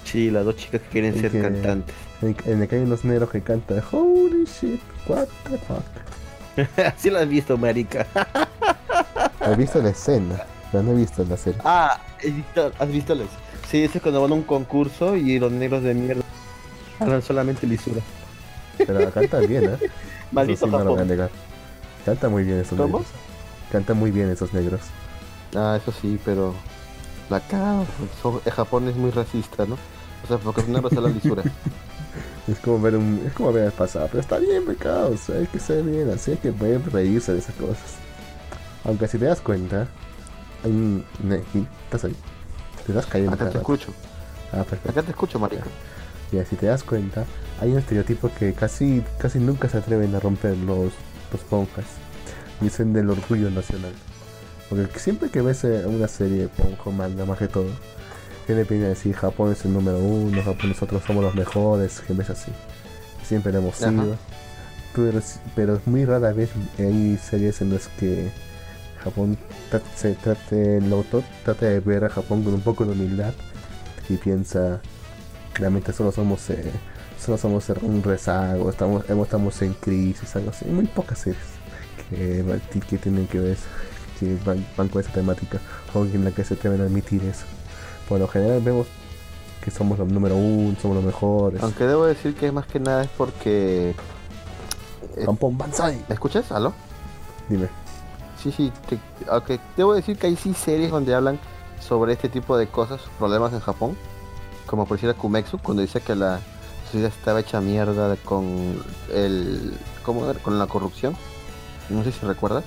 [0.04, 1.96] Sí, las dos chicas que quieren ser que- cantantes.
[2.22, 6.78] En, en el que hay unos negros que cantan Holy shit, what the fuck.
[6.86, 8.06] Así lo has visto, marica.
[9.46, 10.42] He visto la escena,
[10.74, 11.62] pero no he visto la serie.
[11.64, 12.02] Ah,
[12.80, 13.28] ¿has visto los?
[13.70, 16.24] Sí, ese es cuando van a un concurso y los negros de mierda
[17.00, 18.02] hablan solamente lisura.
[18.80, 19.92] Pero canta bien, ¿eh?
[20.32, 21.30] Maldito Eso sí no lo voy a negar.
[22.04, 22.98] Canta muy bien esos ¿Cómo?
[22.98, 23.14] negros.
[23.72, 24.82] Canta muy bien esos negros.
[25.56, 26.56] Ah, eso sí, pero
[27.30, 27.40] la
[28.44, 29.76] el Japón es muy racista, ¿no?
[30.24, 31.44] O sea, porque los negros hablan lisura.
[32.46, 35.60] Es como ver un, es como ver el pasado, pero está bien pecados, hay que
[35.60, 37.96] ser bien, así hay que poder reírse de esas cosas.
[38.84, 39.88] Aunque si te das cuenta,
[40.64, 41.06] hay un
[41.86, 42.16] ¿estás ahí?
[42.86, 43.34] Te das cayendo.
[43.34, 43.58] Acá te rato.
[43.60, 43.88] escucho,
[44.52, 44.90] Ah, perfecto.
[44.90, 45.64] acá te escucho, marica.
[46.32, 47.26] Ya, si te das cuenta,
[47.62, 50.92] hay un estereotipo que casi, casi nunca se atreven a romper los,
[51.32, 51.86] los ponjas.
[52.60, 53.94] Dicen del orgullo nacional.
[54.70, 57.68] Porque siempre que ves eh, una serie ponjo, manga, más que todo,
[58.48, 62.14] tiene viene a decir Japón es el número uno, Japón nosotros somos los mejores, que
[62.14, 62.52] ves así.
[63.26, 64.16] Siempre lo hemos sido.
[64.96, 66.50] Pero, es- pero muy rara vez
[66.80, 68.30] hay series en las que
[69.04, 69.38] Japón
[69.96, 73.34] se trate, el autor trata de ver a Japón con un poco de humildad
[74.10, 74.82] y piensa
[75.56, 76.72] realmente solo somos eh,
[77.24, 80.66] solo somos un rezago, estamos, estamos en crisis, algo así.
[80.66, 81.42] Hay muy pocas series
[82.10, 83.58] que, que tienen que ver,
[84.20, 85.60] que van, van con esa temática
[85.94, 87.46] o en la que se atreven a admitir eso.
[88.10, 88.88] Por lo general vemos
[89.64, 91.64] que somos los número uno, somos los mejores.
[91.64, 93.96] Aunque debo decir que más que nada es porque...
[95.16, 95.26] eh.
[96.10, 96.52] ¿Me escuchas?
[96.52, 96.74] ¿Aló?
[97.48, 97.83] Dime.
[98.44, 101.40] Sí, sí, te- aunque debo decir que hay sí series donde hablan
[101.80, 103.98] sobre este tipo de cosas, problemas en Japón,
[104.68, 106.40] como por decir a Kumexu, cuando dice que la
[106.86, 109.74] sociedad estaba hecha mierda con el...
[110.04, 110.38] ¿Cómo era?
[110.40, 111.16] Con la corrupción.
[111.90, 112.64] No sé si recuerdas.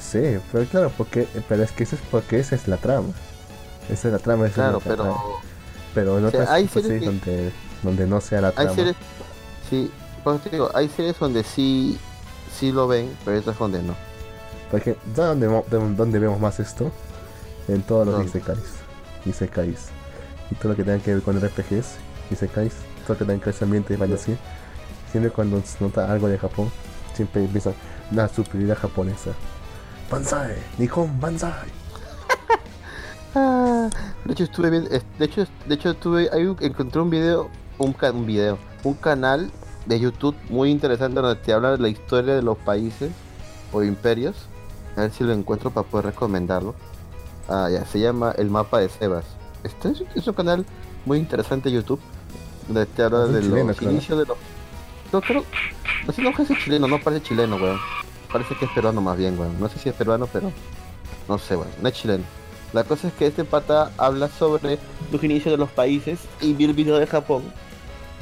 [0.00, 3.08] Sí, pero claro, porque, pero es que eso es porque esa es la trama.
[3.88, 5.02] Esa es la trama, esa es Claro, la pero...
[5.04, 5.18] trama.
[5.94, 8.54] Pero en O sea, otras hay series sí, que- donde, donde no sea la Hay
[8.54, 8.74] trama.
[8.74, 8.96] series...
[9.70, 9.90] Sí,
[10.22, 11.98] por eso te digo, hay series donde sí,
[12.58, 13.94] sí lo ven, pero hay otras donde no.
[14.74, 16.90] Porque, ¿sabes dónde, dónde vemos más esto?
[17.68, 18.58] En todos los isekais.
[19.24, 19.86] Isekais.
[20.50, 21.94] Y todo lo que tenga que ver con RPGs,
[22.32, 22.72] isekais,
[23.06, 24.36] todo lo que tenga que ver con ese ambiente de fantasía.
[25.12, 26.72] Siempre cuando se nota algo de Japón,
[27.14, 27.70] siempre empieza
[28.10, 29.30] la superioridad japonesa.
[30.10, 31.52] Banzai, Nihon Banzai.
[33.36, 33.88] Ah,
[34.24, 38.26] de hecho estuve de hecho, de hecho estuve, un- encontré un video, un, ca- un
[38.26, 39.50] video, un canal
[39.86, 43.10] de YouTube muy interesante donde te habla de la historia de los países
[43.72, 44.36] o imperios.
[44.96, 46.74] A ver si lo encuentro para poder recomendarlo.
[47.48, 49.24] Ah, ya, se llama El Mapa de Sebas.
[49.62, 50.64] Este es, es un canal
[51.04, 52.00] muy interesante de YouTube
[52.66, 54.38] donde te habla Es de chileno, los inicios de los...
[55.12, 55.44] No, creo,
[56.06, 57.78] no sé, no parece chileno, no parece chileno, weón.
[58.32, 59.60] Parece que es peruano más bien, weón.
[59.60, 60.50] No sé si es peruano, pero
[61.28, 61.68] no sé, weón.
[61.80, 62.24] No es chileno.
[62.72, 64.78] La cosa es que este pata habla sobre
[65.12, 67.44] los inicios de los países y vi el video de Japón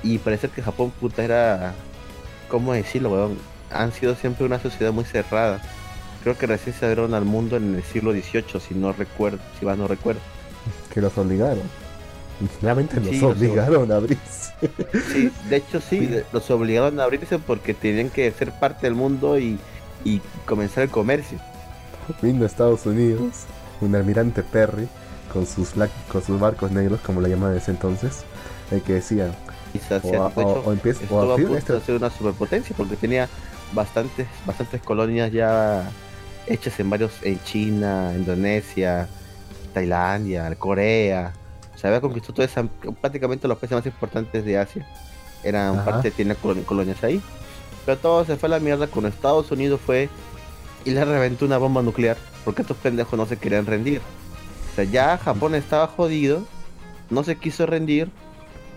[0.03, 1.75] y parece que Japón puta era,
[2.49, 3.39] ¿cómo decirlo, weón?
[3.71, 5.63] Han sido siempre una sociedad muy cerrada.
[6.23, 9.67] Creo que recién se abrieron al mundo en el siglo XVIII, si no recuerdo, si
[9.67, 10.21] más no recuerdo.
[10.93, 11.63] Que los obligaron.
[12.61, 14.53] Realmente los Sí, los obligaron a abrirse.
[15.13, 19.39] Sí, de hecho sí, los obligaron a abrirse porque tenían que ser parte del mundo
[19.39, 19.59] y,
[20.05, 21.39] y comenzar el comercio.
[22.21, 23.45] Vino a Estados Unidos
[23.81, 24.89] un almirante Perry
[25.33, 25.71] con sus,
[26.11, 28.25] con sus barcos negros, como lo llamaban en ese entonces,
[28.71, 31.81] el que Y se o, a- de o- hecho, o empieza, o a de este-
[31.81, 33.29] ser una superpotencia porque tenía
[33.73, 35.89] bastantes bastantes colonias ya
[36.47, 39.09] hechas en varios en China, Indonesia,
[39.73, 41.33] Tailandia, Corea.
[41.75, 42.65] O Se había conquistado toda esa,
[43.01, 44.87] prácticamente los países más importantes de Asia.
[45.43, 47.21] Eran parte, tiene colonias ahí.
[47.85, 50.09] Pero todo se fue a la mierda cuando Estados Unidos fue
[50.85, 52.17] y le reventó una bomba nuclear.
[52.45, 54.01] Porque estos pendejos no se querían rendir.
[54.73, 56.45] O sea, ya Japón estaba jodido,
[57.11, 58.11] no se quiso rendir.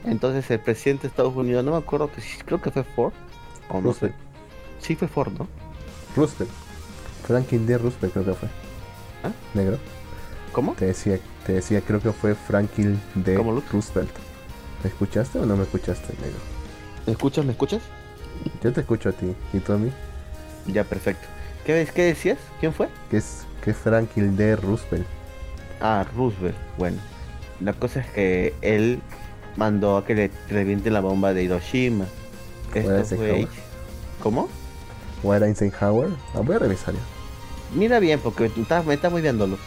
[0.03, 3.13] Entonces el presidente de Estados Unidos, no me acuerdo, que creo que fue Ford.
[3.69, 4.11] O no sé.
[4.79, 5.47] Sí fue Ford, ¿no?
[6.15, 6.64] Roosevelt.
[7.25, 7.77] Franklin D.
[7.77, 8.49] Roosevelt creo que fue.
[9.23, 9.31] ¿Ah?
[9.53, 9.77] Negro.
[10.51, 10.73] ¿Cómo?
[10.73, 13.37] Te decía, te decía, creo que fue Franklin D.
[13.37, 14.11] Roosevelt.
[14.83, 16.37] ¿Me escuchaste o no me escuchaste, negro?
[17.05, 17.43] ¿Me escuchas?
[17.45, 17.81] ¿Me escuchas?
[18.63, 19.33] Yo te escucho a ti.
[19.53, 19.91] ¿Y tú a mí?
[20.67, 21.27] Ya, perfecto.
[21.65, 22.37] ¿Qué, qué decías?
[22.59, 22.87] ¿Quién fue?
[23.09, 24.55] Que es, que es Franklin D.
[24.55, 25.07] Roosevelt.
[25.81, 26.55] Ah, Roosevelt.
[26.77, 26.97] Bueno,
[27.59, 29.01] la cosa es que él
[29.57, 32.05] mandó a que le reviente la bomba de Hiroshima.
[32.73, 33.47] Esto fue...
[34.21, 34.49] ¿Cómo?
[35.23, 36.09] ¿O era Eisenhower?
[36.33, 37.14] Ah, voy a revisar ya.
[37.73, 39.57] Mira bien, porque me está, me muy viéndolo.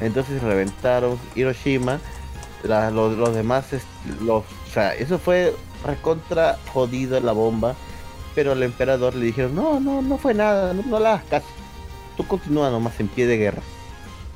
[0.00, 2.00] Entonces reventaron Hiroshima.
[2.64, 3.66] los, demás,
[4.20, 7.74] los, o sea, eso fue recontra jodido la bomba.
[8.34, 11.42] Pero al emperador le dijeron, no, no, no fue nada, no, no la hagas.
[12.16, 13.62] Tú continúa nomás en pie de guerra.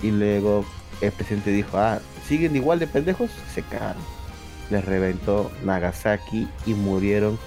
[0.02, 0.64] Y luego
[1.00, 4.02] el presidente dijo, ah, siguen igual de pendejos, se cagaron.
[4.70, 7.38] Les reventó Nagasaki y murieron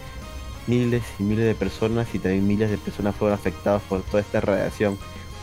[0.68, 4.40] miles y miles de personas y también miles de personas fueron afectadas por toda esta
[4.40, 4.98] radiación.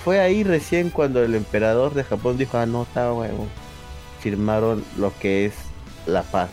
[0.06, 3.48] Fue ahí recién cuando el emperador de Japón dijo, ah, no, está huevo.
[4.20, 5.54] Firmaron lo que es
[6.06, 6.48] la paz.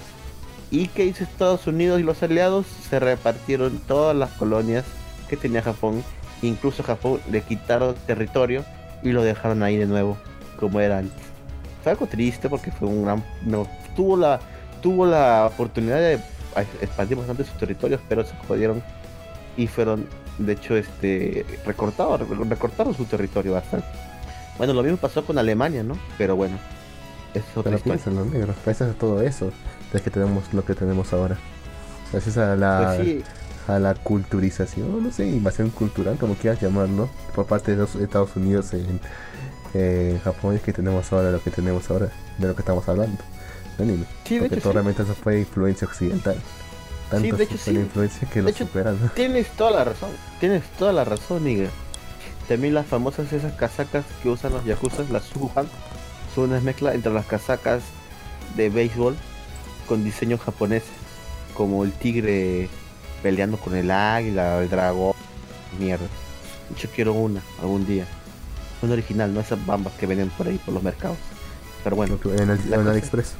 [0.72, 2.66] ¿Y qué hizo Estados Unidos y los aliados?
[2.66, 4.86] Se repartieron todas las colonias
[5.30, 6.04] que tenía Japón.
[6.42, 8.66] Incluso Japón le quitaron territorio
[9.04, 10.18] y lo dejaron ahí de nuevo,
[10.60, 11.22] como era antes.
[11.84, 13.24] Fue algo triste porque fue un gran...
[13.46, 14.40] No, tuvo la
[14.82, 16.20] tuvo la oportunidad de
[16.82, 18.82] expandir bastante sus territorios, pero se jodieron
[19.58, 23.88] y fueron, de hecho, este recortados, recortaron su territorio bastante.
[24.58, 25.98] Bueno, lo mismo pasó con Alemania, ¿no?
[26.18, 26.58] Pero bueno,
[27.34, 28.22] es otra pero historia.
[28.24, 29.52] negro, gracias a todo eso,
[29.94, 31.38] es que tenemos lo que tenemos ahora.
[32.12, 33.24] Gracias a la, pues
[33.68, 38.36] a la culturización, no sé, invasión cultural, como quieras llamarlo, por parte de los Estados
[38.36, 39.00] Unidos en
[39.74, 43.18] eh, Japón, es que tenemos ahora lo que tenemos ahora, de lo que estamos hablando.
[43.80, 44.06] Anime.
[44.26, 46.36] Sí, porque hecho, realmente eso fue influencia occidental.
[47.22, 49.12] Sí, de hecho, la influencia que lo superan.
[49.16, 51.70] Tienes toda la razón, tienes toda la razón, Nigga.
[52.48, 55.68] También las famosas esas casacas que usan los yakuzas, las Suhan,
[56.36, 57.84] son una mezcla entre las casacas
[58.56, 59.16] de béisbol
[59.88, 60.84] con diseño japonés,
[61.54, 62.70] como el tigre
[63.22, 65.14] peleando con el águila, el dragón,
[65.80, 66.06] mierda.
[66.78, 68.06] Yo quiero una algún día.
[68.82, 71.18] Una original, no esas bambas que venden por ahí por los mercados.
[71.84, 72.20] Pero bueno.
[72.26, 73.36] En el, en Express.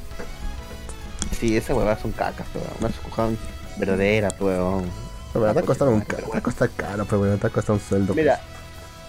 [1.38, 3.36] Sí, esas huevas son cacas, pero una escojan
[3.76, 4.84] verdadera, weón.
[5.32, 7.80] Pero te ha costado un caro, te cuesta caro, pero bueno, te ha costado un
[7.80, 8.14] sueldo.
[8.14, 8.40] Mira,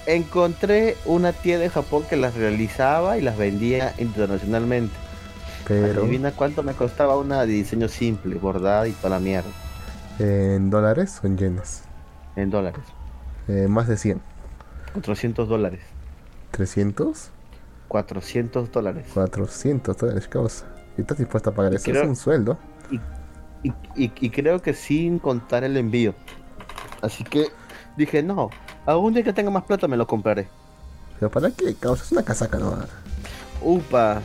[0.06, 0.18] pues.
[0.18, 4.96] encontré una tienda en Japón que las realizaba y las vendía internacionalmente.
[5.68, 6.02] Pero.
[6.02, 9.50] Adivina cuánto me costaba una de diseño simple, bordada y toda la mierda.
[10.18, 11.84] ¿En dólares o en yenes?
[12.36, 12.84] En dólares.
[13.48, 14.22] Eh, más de 100.
[14.94, 15.82] 400 dólares.
[16.54, 17.30] ¿300?
[17.88, 19.08] 400 dólares.
[19.14, 20.66] 400 dólares, ¿qué cosa?
[20.98, 21.92] ¿Y estás dispuesto a pagar eso?
[21.92, 22.58] es un sueldo.
[22.90, 23.00] Y,
[23.64, 26.14] y, creo que sin contar el envío.
[27.02, 27.48] Así que
[27.98, 28.50] dije, no,
[28.86, 30.48] algún día que tenga más plata me lo compraré.
[31.20, 31.76] ¿Pero para qué?
[31.76, 32.78] Causa, es una casaca, ¿no?
[33.62, 34.22] Upa.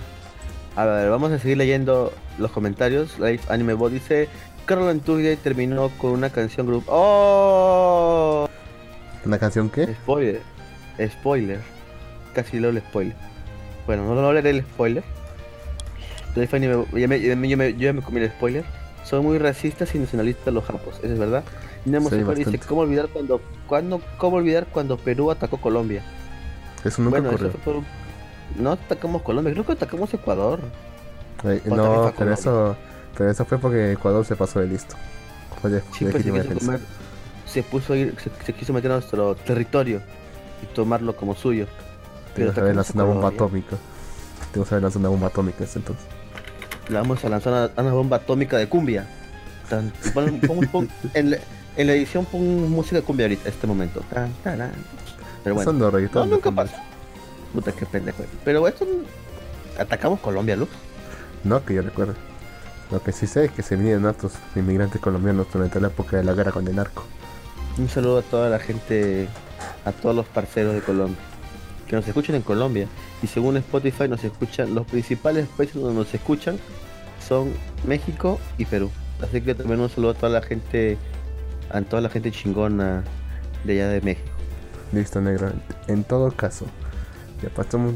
[0.77, 3.19] A ver, vamos a seguir leyendo los comentarios.
[3.19, 4.29] Life Anime Bot dice,
[4.67, 6.91] Carol Tuesday terminó con una canción grupo.
[6.93, 8.49] ¡Oh!
[9.25, 9.95] ¿Una canción qué?
[9.95, 10.41] Spoiler.
[11.01, 11.61] Spoiler.
[12.35, 13.17] Casi leo el spoiler.
[13.87, 15.03] Bueno, no, no leeré el spoiler.
[16.37, 18.65] Life Anime, ya me, yo, me, yo me comí el spoiler.
[19.05, 21.43] Son muy racistas y nacionalistas los japos, eso es verdad.
[21.85, 26.03] Nemo sí, dice, ¿cómo olvidar cuando, cuando, cómo olvidar cuando Perú atacó Colombia?
[26.85, 27.49] Eso nunca bueno, ocurrió.
[27.49, 27.85] Eso
[28.59, 30.61] no atacamos Colombia, creo que atacamos Ecuador.
[31.65, 32.77] no, pero eso,
[33.17, 34.97] pero eso fue porque Ecuador se pasó de listo.
[35.63, 36.79] Oye, sí, pues, se, quiso
[37.47, 38.15] se, puso a ir,
[38.45, 40.01] se, quiso meter a nuestro territorio
[40.63, 41.67] y tomarlo como suyo.
[42.35, 43.77] Tengo que lanzar una bomba atómica.
[44.53, 46.20] Tengo que lanzar una bomba atómica entonces.
[46.91, 49.07] Le vamos a lanzar una, bomba atómica de cumbia.
[51.15, 51.39] en, la,
[51.77, 54.03] edición pon música de cumbia ahorita, este momento.
[55.45, 56.83] Pero bueno, no, nunca pasa.
[57.53, 58.25] Puta que pendejo.
[58.45, 58.87] Pero esto
[59.79, 60.69] atacamos Colombia, Luz.
[61.45, 62.15] No, que yo recuerdo.
[62.91, 66.25] Lo que sí sé es que se vinieron otros inmigrantes colombianos durante la época de
[66.25, 67.05] la guerra con el narco.
[67.79, 69.29] Un saludo a toda la gente,
[69.85, 71.31] a todos los parceros de Colombia
[71.91, 72.87] que nos escuchan en Colombia.
[73.23, 76.59] Y según Spotify nos escuchan, los principales países donde nos escuchan
[77.27, 77.53] son
[77.87, 78.91] México y Perú.
[79.23, 80.97] Así que también un saludo a toda la gente,
[81.71, 83.05] a toda la gente chingona
[83.65, 84.31] de allá de México.
[84.93, 85.53] Listo, negro.
[85.87, 86.67] En todo caso,
[87.43, 87.95] ya pasamos,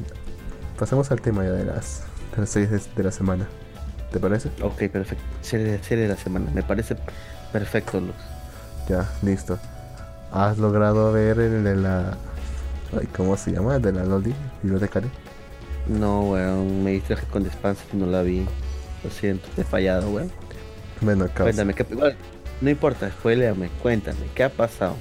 [0.78, 2.04] pasamos al tema ya de las,
[2.34, 3.48] de las series de, la semana.
[4.12, 4.50] ¿Te parece?
[4.62, 5.24] Ok, perfecto.
[5.40, 6.50] Serie, serie de la semana.
[6.54, 6.96] Me parece
[7.52, 8.14] perfecto, Luz.
[8.88, 9.58] Ya, listo.
[10.30, 12.16] ¿Has logrado ver el de la...
[12.98, 13.76] Ay, ¿Cómo se llama?
[13.76, 14.34] ¿El de la Loli?
[14.62, 15.10] ¿Bibliotecaria?
[15.88, 16.84] No, weón.
[16.84, 18.46] Me distraje con Despanse y no la vi.
[19.02, 20.30] Lo siento, te he fallado, weón.
[21.00, 21.42] Bueno, causa.
[21.44, 22.16] Cuéntame, ¿qué, igual,
[22.60, 24.96] no importa, spoileame, cuéntame, ¿qué ha pasado?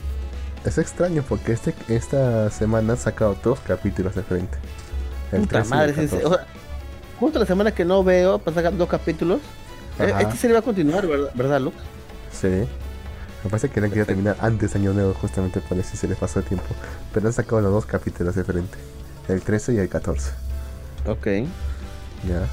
[0.66, 4.58] Es extraño porque este, esta semana han sacado dos capítulos de frente.
[5.32, 6.46] El Puta madre, es, o sea,
[7.20, 9.40] justo la semana que no veo, para sacar dos capítulos.
[10.00, 10.22] Eh, Ajá.
[10.22, 11.78] Este serie va a continuar, ¿verdad, ¿verdad Lux?
[12.32, 12.66] Sí.
[13.44, 16.18] Me parece que no quería terminar antes de Año Nuevo, justamente por eso se les
[16.18, 16.68] pasó el tiempo.
[17.14, 18.78] Pero han sacado los dos capítulos de frente:
[19.28, 20.32] el 13 y el 14.
[21.08, 21.28] Ok.
[22.28, 22.48] Ya.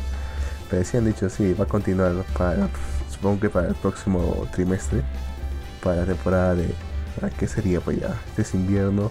[0.69, 2.69] Pero sí han dicho, sí, va a continuar para,
[3.11, 5.03] supongo que para el próximo trimestre,
[5.83, 6.75] para la temporada de
[7.19, 8.15] ¿Para qué sería pues ya?
[8.29, 9.11] Este es invierno,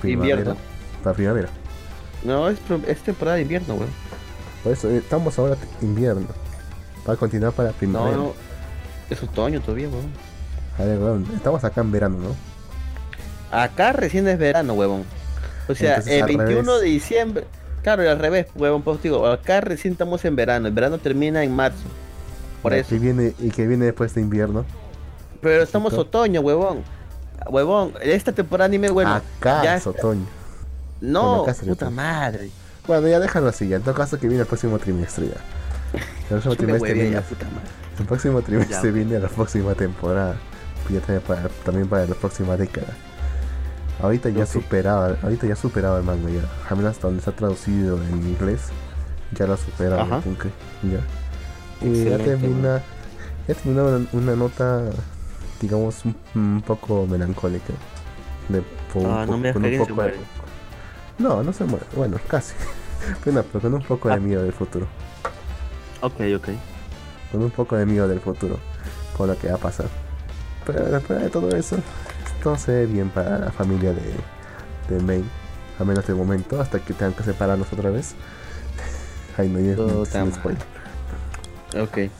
[0.00, 0.38] primavera.
[0.38, 0.60] Invierno.
[1.02, 1.48] Para primavera.
[2.24, 3.90] No, es, es temporada de invierno, weón.
[4.62, 6.26] Por eso eh, estamos ahora invierno.
[7.04, 8.16] Para continuar para primavera.
[8.16, 8.34] No, no.
[9.10, 10.10] Es otoño todavía, weón.
[10.78, 11.26] A ver, weón.
[11.34, 12.36] Estamos acá en verano, ¿no?
[13.56, 15.04] Acá recién es verano, weón.
[15.68, 17.44] O sea, el 21 de diciembre.
[17.82, 21.44] Claro, y al revés, huevón, pues digo, acá recién estamos en verano, el verano termina
[21.44, 21.84] en marzo.
[22.60, 22.94] Por eso.
[22.94, 24.64] Y, viene, y que viene después de invierno.
[25.40, 26.82] Pero estamos otoño, huevón
[27.50, 29.14] huevón, esta temporada anime, bueno.
[29.14, 30.26] Acá ya es otoño.
[31.00, 32.50] No, puta madre.
[32.86, 33.76] Bueno, ya déjalo así, ya.
[33.76, 36.00] En todo caso que viene el próximo trimestre ya.
[36.30, 37.16] El próximo trimestre viene.
[37.98, 40.36] El próximo trimestre viene la próxima temporada.
[40.90, 42.94] Ya también para, también para la próxima década.
[44.02, 46.74] Ahorita ya superaba, ahorita ya superaba el manga ya.
[46.74, 48.68] Menos hasta donde está traducido en inglés.
[49.32, 50.22] Ya lo superaba,
[50.82, 51.86] ya.
[51.86, 52.82] Y ya termina.
[53.48, 54.90] Ya termina una nota
[55.60, 56.02] digamos,
[56.34, 57.72] un, poco melancólica.
[58.48, 58.62] De,
[59.04, 60.02] ah, no me con un poco
[61.18, 61.86] No, no se muere.
[61.94, 62.54] Bueno, casi.
[63.24, 64.18] pero, con un poco de ah.
[64.18, 64.86] miedo del futuro.
[66.00, 66.48] Ok, ok.
[67.32, 68.58] Con un poco de miedo del futuro.
[69.16, 69.86] Por lo que va a pasar.
[70.66, 71.76] Pero después de todo eso,
[72.42, 75.24] todo se ve bien para la familia de, de May.
[75.78, 78.14] A menos de momento, hasta que tengan que separarnos otra vez.
[79.36, 80.62] Ay, no, no, spoiler.
[81.80, 82.10] Ok.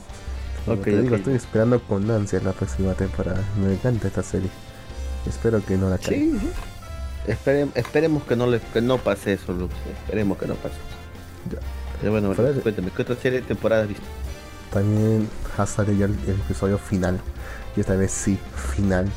[0.67, 3.41] Okay, digo, estoy esperando con ansia la próxima temporada.
[3.61, 4.49] Me encanta esta serie.
[5.25, 6.39] Espero que no la caiga.
[6.39, 6.51] Sí,
[7.75, 9.73] esperemos que no, le, que no pase eso, Lux.
[10.03, 11.55] Esperemos que no pase eso.
[11.55, 11.67] Ya.
[11.99, 14.03] Pero bueno, cuéntame, ¿qué otra serie de temporada has visto?
[14.71, 17.19] También ha salido ya el, episodio final.
[17.77, 18.37] Y esta vez sí,
[18.73, 19.07] final.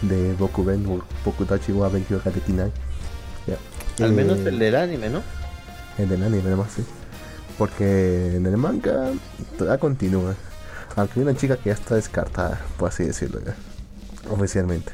[0.00, 0.86] De Bokuben,
[1.24, 2.72] Bokutachi wa Benkyo Katekinai.
[3.46, 4.04] Ya.
[4.04, 5.22] Al menos eh, el del anime, ¿no?
[5.98, 6.84] El del anime, además, sí.
[7.58, 9.10] Porque en el manga
[9.58, 10.34] todavía continúa.
[10.96, 13.54] Aunque hay una chica que ya está descartada, por así decirlo ya.
[14.30, 14.92] Oficialmente.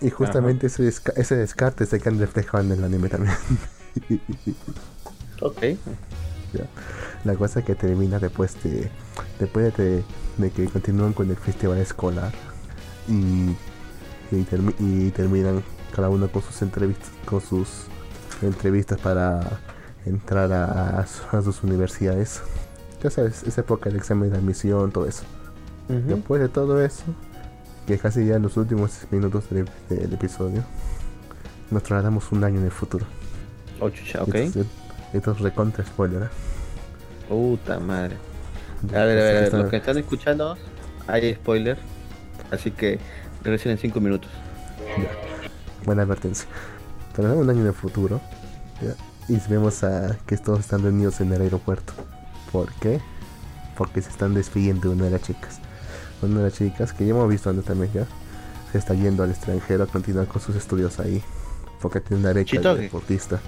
[0.00, 3.36] Y justamente ese, ese descarte se queda reflejado en el anime también.
[5.40, 5.62] ok.
[7.24, 8.90] La cosa que termina después de.
[9.38, 10.04] Después de,
[10.54, 12.32] que continúan con el festival escolar.
[13.08, 13.54] Y,
[14.30, 15.62] y, terminan
[15.94, 17.10] cada uno con sus entrevistas.
[17.24, 17.86] Con sus
[18.42, 19.60] entrevistas para
[20.06, 22.42] entrar a sus universidades
[23.04, 25.24] ya sabes, esa época del examen de admisión, todo eso.
[25.88, 27.04] Después de todo eso,
[27.86, 30.64] que casi ya en los últimos minutos del, episodio,
[31.70, 33.04] nos trasladamos un año en el futuro.
[33.78, 34.34] Oh, chucha, ok.
[35.14, 36.28] Esto, es recontra spoiler, ¿eh?
[37.28, 38.16] Puta madre.
[38.92, 40.58] A ver, a ver, a ver, los que están escuchando,
[41.06, 41.78] hay spoiler.
[42.50, 42.98] Así que
[43.42, 44.30] regresen en 5 minutos.
[44.98, 45.08] Ya.
[45.86, 46.46] Buena advertencia.
[47.12, 48.20] Trasladamos un año en el futuro.
[48.82, 48.94] ¿ya?
[49.32, 51.92] Y vemos a que todos están reunidos en el aeropuerto.
[52.50, 53.00] ¿Por qué?
[53.78, 55.60] Porque se están despidiendo de una de las chicas.
[56.22, 58.06] Una de las chicas que ya hemos visto antes también ya.
[58.72, 61.22] Se está yendo al extranjero a continuar con sus estudios ahí.
[61.80, 63.40] Porque tiene una beca de deportista.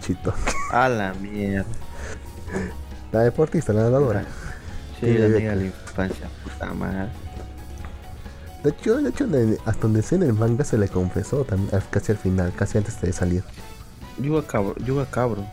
[0.00, 0.34] Chito.
[0.70, 1.66] A la mierda.
[3.12, 4.24] La deportista, la nadadora.
[5.00, 7.08] Sí, la amiga de la infancia, puta madre.
[8.62, 9.28] De hecho, de hecho,
[9.64, 13.00] hasta donde sé en el manga se le confesó también, casi al final, casi antes
[13.00, 13.44] de salir.
[14.18, 15.44] Yuga cabro, Yuga cabro.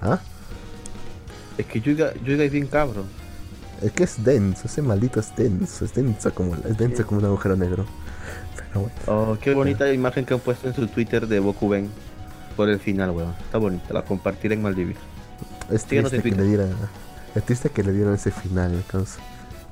[0.00, 0.18] ¿Ah?
[1.58, 3.04] Es que Yuga, Yuga es bien cabro.
[3.82, 7.26] Es que es denso, ese maldito es denso, es denso como, es denso como un
[7.26, 7.84] agujero negro.
[8.56, 8.96] Pero bueno.
[9.06, 11.90] Oh, qué bonita imagen que han puesto en su Twitter de Boku Ben
[12.58, 13.32] por el final, weón.
[13.38, 14.96] Está bonita, la compartiré en Maldivir.
[15.70, 16.66] Es triste, que le diera,
[17.36, 19.20] es triste que le dieron ese final, entonces.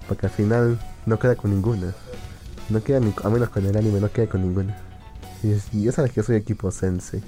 [0.07, 1.93] Porque al final no queda con ninguna.
[2.69, 4.79] No queda ni, a menos con el anime, no queda con ninguna.
[5.43, 7.21] Y, ya sabes que soy equipo Sensei.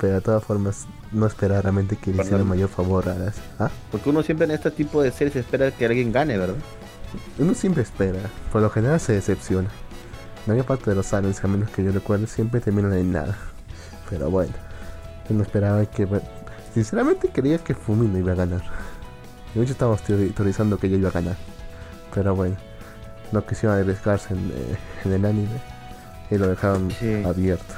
[0.00, 3.36] Pero de todas formas, no espera realmente que le hiciera mayor favor a las.
[3.58, 3.68] ¿Ah?
[3.92, 6.56] Porque uno siempre en este tipo de series espera que alguien gane, ¿verdad?
[7.38, 8.20] Uno siempre espera,
[8.50, 9.68] por lo general se decepciona.
[10.46, 13.36] La mayor parte de los aliens, a menos que yo recuerde, siempre terminan en nada.
[14.08, 14.52] Pero bueno,
[15.28, 16.06] yo no esperaba que.
[16.74, 18.62] Sinceramente creía que Fumino iba a ganar.
[19.54, 21.36] Y muchos estábamos teorizando que ella iba a ganar.
[22.14, 22.56] Pero bueno,
[23.32, 25.60] no quisieron arriesgarse en, eh, el anime
[26.30, 26.92] y lo dejaron
[27.24, 27.74] abierto.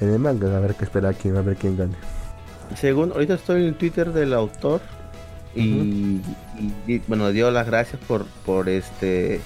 [0.00, 1.94] En el manga, a ver qué espera quién, a ver quién gane.
[2.76, 4.80] Según, ahorita estoy en el Twitter del autor
[5.54, 6.20] y,
[7.06, 9.40] bueno, dio las gracias por, por este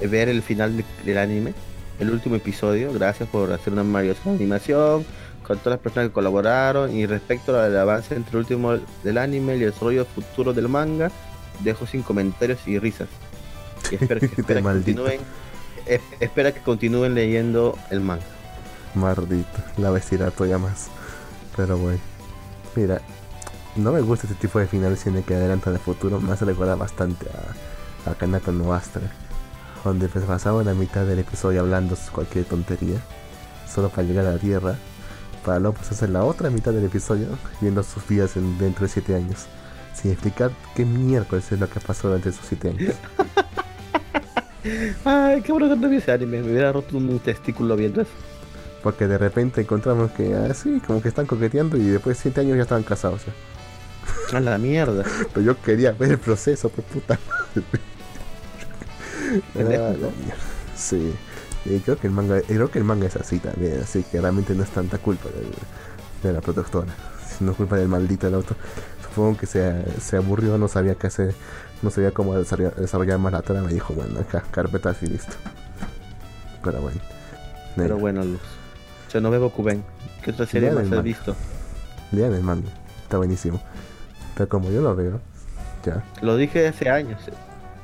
[0.00, 1.54] ver el final del anime,
[1.98, 2.92] el último episodio.
[2.92, 5.04] Gracias por hacer una maravillosa animación
[5.50, 6.94] con todas las personas que colaboraron.
[6.94, 11.10] Y respecto al avance entre el último del anime y el desarrollo futuro del manga,
[11.64, 13.08] dejo sin comentarios y risas.
[13.90, 15.20] Y espero, que, espera, que continúen,
[16.20, 18.22] espera que continúen leyendo el manga.
[18.94, 20.86] Maldito, la vestirá todavía más.
[21.56, 21.98] Pero bueno,
[22.76, 23.00] mira,
[23.74, 26.20] no me gusta este tipo de finales cine que adelantan el futuro.
[26.20, 27.26] Me hace recordar bastante
[28.06, 29.10] a, a Kanata no Astra
[29.82, 32.98] donde pues pasaba la mitad del episodio hablando cualquier tontería,
[33.66, 34.76] solo para llegar a la Tierra,
[35.44, 37.26] para luego pues hacer la otra mitad del episodio
[37.60, 39.46] viendo sus vidas en, dentro de 7 años,
[39.94, 42.94] sin explicar qué miércoles es lo que pasó durante esos 7 años.
[45.04, 48.10] Ay, qué bueno que no vi ese anime, me hubiera roto un testículo viendo eso.
[48.82, 52.40] Porque de repente encontramos que así, ah, como que están coqueteando y después de 7
[52.40, 53.22] años ya estaban casados.
[54.32, 55.04] A la mierda.
[55.34, 57.80] Pero yo quería ver el proceso, pues puta madre.
[59.78, 59.92] Ah,
[60.76, 61.12] sí.
[61.70, 64.54] Y creo que el manga, creo que el manga es así también, así que realmente
[64.54, 65.28] no es tanta culpa
[66.22, 66.92] de, la productora,
[67.38, 68.56] sino culpa del maldito del auto.
[69.04, 71.34] Supongo que se, se aburrió, no sabía qué hacer,
[71.82, 75.32] no sabía cómo desarrollar, más la trama y dijo, bueno, acá, carpetas y listo.
[76.64, 77.00] Pero bueno.
[77.76, 78.40] Pero bueno, Luz.
[79.12, 79.84] Yo no veo Kuben.
[80.24, 81.36] ¿Qué otra serie más has visto?
[82.12, 82.68] Lean el manga,
[83.02, 83.62] está buenísimo.
[84.34, 85.20] Pero como yo lo veo,
[85.84, 86.02] ya.
[86.20, 87.20] Lo dije hace años.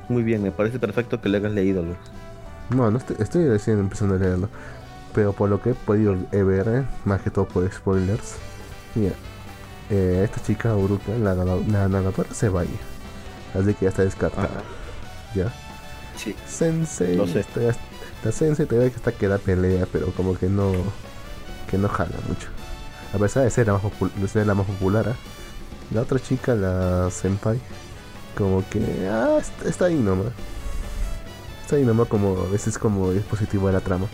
[0.09, 1.97] Muy bien, me parece perfecto que lo hayas leído, Luz.
[2.71, 4.49] No, no estoy, estoy recién empezando a leerlo.
[5.15, 8.35] Pero por lo que he podido ver, eh, más que todo por spoilers,
[8.95, 9.15] mira,
[9.89, 11.45] eh, esta chica Uruka, la, la,
[11.89, 12.63] la, se va
[13.55, 14.63] Así que ya está descartada.
[15.35, 15.53] ¿Ya?
[16.17, 16.35] Sí.
[16.47, 17.17] Sensei.
[17.17, 17.45] No sé.
[18.25, 20.73] la Sensei te ve que está que da pelea, pero como que no.
[21.71, 22.49] que no jala mucho.
[23.15, 23.83] A pesar de ser la más,
[24.17, 25.15] de ser la más popular, ¿eh?
[25.95, 27.59] la otra chica, la Senpai,
[28.37, 30.33] como que ah, está, ahí nomás.
[31.67, 34.07] Está nomás como a veces como dispositivo de la trama.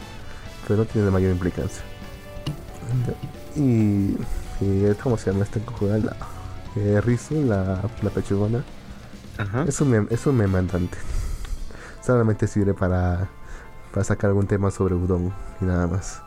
[0.67, 1.83] Pero no tiene mayor implicancia.
[3.55, 4.17] Y,
[4.63, 6.07] y ¿cómo se llama este conjugal?
[6.07, 6.17] La,
[6.81, 8.65] eh, Rizu, la, la pechugona.
[9.37, 9.67] Ajá.
[9.69, 10.97] Es un, es un memandante.
[12.01, 13.29] Solamente sirve para,
[13.93, 15.31] para sacar algún tema sobre Udon
[15.61, 16.23] y nada más.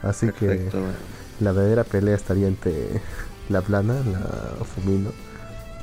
[0.00, 0.70] Así que
[1.40, 3.02] la verdadera pelea estaría entre
[3.48, 5.10] la plana, la Fumino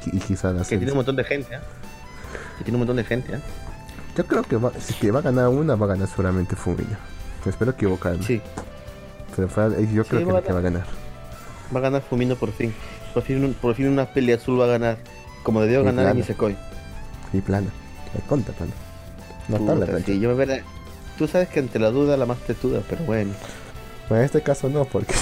[0.06, 1.60] y quizás Que tiene un montón de gente, ¿eh?
[2.60, 3.42] Que tiene un montón de gente, ¿eh?
[4.16, 6.98] Yo creo que va, si que va a ganar una, va a ganar seguramente Fumillo.
[7.46, 8.24] Espero equivocarme.
[8.24, 8.42] Sí.
[9.36, 9.48] Pero
[9.82, 10.86] yo creo que, va a ganar.
[11.74, 12.74] Va a ganar Fumino por fin.
[13.14, 14.98] Por fin, por fin una pelea azul va a ganar.
[15.44, 16.56] Como debió ganar en Nisekoi.
[17.34, 17.68] Y plana.
[18.14, 18.72] Me conta plana.
[19.48, 20.64] No Puta, la sí, yo me.
[21.18, 23.34] Tú sabes que ante la duda la más tetuda, pero bueno.
[24.10, 25.14] Bueno, en este caso no, porque,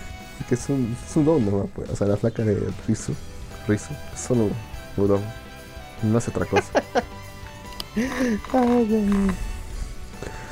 [0.50, 1.90] es un, es un don nomás, pues.
[1.90, 3.14] O sea, la flaca de Rizu
[3.66, 4.50] Rizu, solo
[4.96, 5.20] udon.
[6.02, 6.70] No hace otra cosa.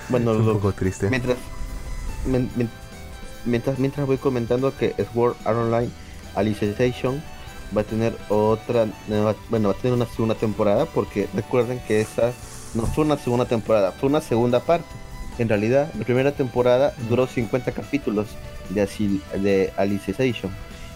[0.08, 1.08] bueno, un poco triste.
[1.08, 1.38] Mientras,
[3.46, 5.90] mientras, mientras voy comentando que Sword Art Online
[6.34, 7.22] Alicization
[7.76, 8.86] va a tener otra
[9.48, 12.32] bueno va a tener una segunda temporada porque recuerden que esa
[12.74, 14.88] no fue una segunda temporada fue una segunda parte
[15.38, 18.26] en realidad la primera temporada duró 50 capítulos
[18.70, 18.86] de,
[19.38, 20.52] de Alicization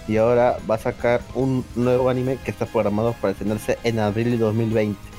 [0.07, 4.33] y ahora va a sacar un nuevo anime que está programado para estrenarse en abril
[4.33, 5.14] de 2020.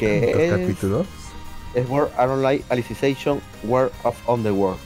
[0.00, 1.06] Que es, capítulos?
[1.74, 4.78] Es World Online Alicization World of Underworld.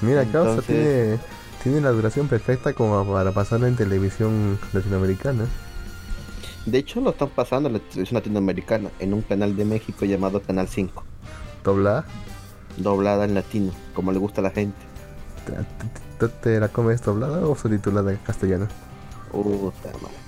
[0.00, 1.18] Mira, Entonces, tiene,
[1.62, 5.46] tiene la duración perfecta como para pasarlo en televisión latinoamericana.
[6.66, 10.42] De hecho, lo están pasando en la televisión latinoamericana en un canal de México llamado
[10.42, 11.04] Canal 5.
[11.64, 12.04] ¿Doblada?
[12.76, 14.88] Doblada en latino, como le gusta a la gente
[16.26, 18.66] te la comes doblada o subtitulada en castellano?
[19.30, 20.27] Puta madre.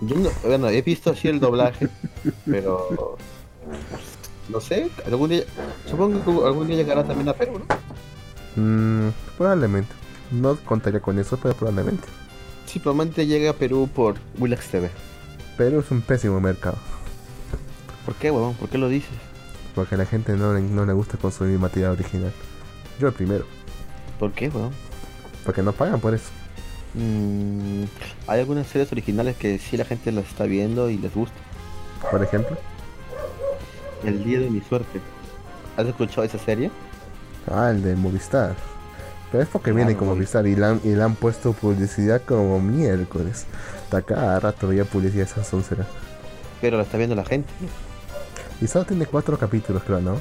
[0.00, 1.88] Yo no, bueno, he visto así el doblaje,
[2.46, 3.16] pero
[4.48, 5.42] no sé, algún día,
[5.86, 8.62] supongo que algún día llegará también a Perú, ¿no?
[8.62, 9.92] Mm, probablemente.
[10.30, 12.06] No contaría con eso, pero probablemente.
[12.66, 14.90] Sí, probablemente llegue a Perú por Willax TV.
[15.56, 16.76] Perú es un pésimo mercado.
[18.04, 18.54] ¿Por qué, huevón?
[18.54, 19.10] ¿Por qué lo dices?
[19.74, 22.32] Porque a la gente no, no le gusta consumir material original.
[22.98, 23.44] Yo el primero.
[24.18, 24.70] ¿Por qué, weón?
[25.44, 26.30] Porque no pagan por eso.
[26.98, 27.84] Mm,
[28.26, 31.36] hay algunas series originales que sí la gente las está viendo y les gusta.
[32.10, 32.56] Por ejemplo.
[34.02, 35.00] El día de mi suerte.
[35.76, 36.72] ¿Has escuchado esa serie?
[37.46, 38.56] Ah, el de Movistar.
[39.30, 42.60] Pero es porque viene como Movistar y le, han, y le han puesto publicidad como
[42.60, 43.46] miércoles.
[43.84, 45.86] Hasta cada rato veía publicidad esa soncera.
[46.60, 47.52] pero la está viendo la gente.
[48.60, 50.20] Y solo tiene cuatro capítulos, creo, ¿no?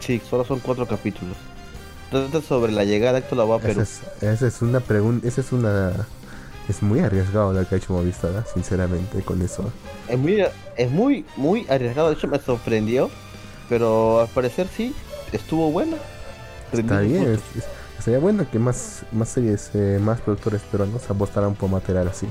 [0.00, 1.36] Sí, solo son cuatro capítulos.
[2.10, 3.80] Trata sobre la llegada de Héctor Lavoe a Perú.
[3.80, 5.92] Esa es, una pregunta, esa es una...
[6.68, 9.72] Es muy arriesgado lo que ha hecho Movistar, sinceramente, con eso.
[10.08, 10.44] Es muy,
[10.76, 13.10] es muy, muy arriesgado, de hecho me sorprendió,
[13.68, 14.94] pero al parecer sí,
[15.32, 15.96] estuvo bueno.
[16.72, 17.40] Está bien,
[18.00, 22.28] sería bueno que más, más series, eh, más productores peruanos apostaran por material así.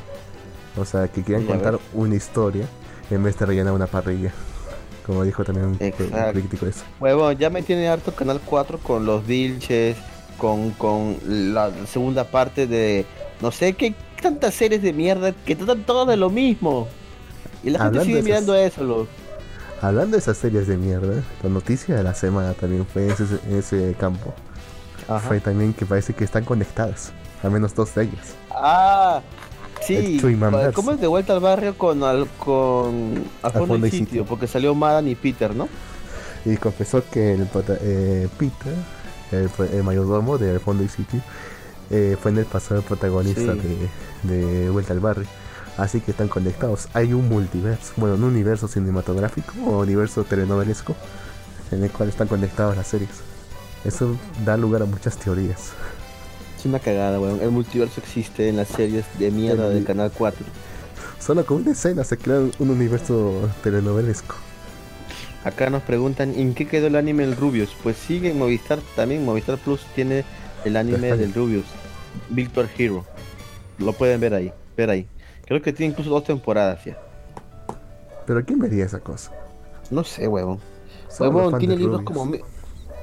[0.78, 2.66] O sea, que quieran contar una historia
[3.10, 4.32] en vez de rellenar una parrilla.
[5.10, 5.76] Como dijo también un
[6.34, 6.84] crítico eso.
[6.99, 9.97] Bueno, ya me tiene harto Canal 4 con los Vilches,
[10.38, 13.07] con, con la segunda parte de
[13.41, 16.88] no sé qué tantas series de mierda que tratan todo de lo mismo.
[17.64, 19.07] Y la gente sigue mirando eso,
[19.82, 23.95] Hablando de esas series de mierda, la noticia de la semana también fue en ese,
[23.99, 24.32] campo.
[25.28, 27.14] Fue también que parece que están conectadas.
[27.41, 28.36] Al menos dos de ellas.
[28.51, 29.24] Ah,
[29.86, 30.22] Sí,
[30.74, 34.26] ¿cómo es de vuelta al barrio con al, con al fondo, y sitio?
[34.26, 35.68] Porque salió Madan y Peter, ¿no?
[36.46, 37.48] Y confesó que el
[37.82, 38.74] eh, Peter,
[39.32, 41.22] el, mayordomo de Al fondo y sitio,
[41.90, 43.54] eh, fue en el pasado el protagonista
[44.24, 45.28] de, Vuelta al barrio.
[45.78, 46.90] Así que están conectados.
[46.94, 50.96] Hay un multiverso, bueno, un universo cinematográfico o universo telenovelesco
[51.72, 53.10] en el cual están conectadas las series.
[53.86, 55.72] Eso da lugar a muchas teorías.
[56.60, 57.39] Es una cagada, weón.
[57.41, 60.45] El multiverso existe en las series de mierda del Canal 4.
[61.18, 64.36] Solo con una escena se crea un universo telenovelesco.
[65.45, 67.70] Acá nos preguntan, ¿en qué quedó el anime del Rubius?
[67.82, 69.24] Pues sigue en Movistar también.
[69.24, 70.26] Movistar Plus tiene
[70.66, 71.64] el anime del Rubius,
[72.30, 73.05] Victor Hero.
[73.78, 75.07] Lo pueden ver ahí, ver ahí.
[75.45, 76.97] Creo que tiene incluso dos temporadas ya.
[78.28, 79.32] ¿Pero quién vería esa cosa?
[79.91, 80.60] No sé, weón.
[81.20, 82.30] Huevón, tiene libros como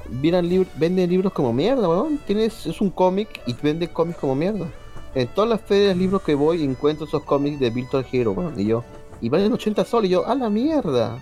[0.09, 2.19] vende libros como mierda, weón.
[2.25, 4.67] Tienes, es un cómic y vende cómics como mierda.
[5.15, 8.59] En todas las ferias de libros que voy encuentro esos cómics de Virtual Hero, weón.
[8.59, 8.83] Y yo,
[9.21, 10.09] y valen 80 soles.
[10.09, 11.17] Y yo, a la mierda.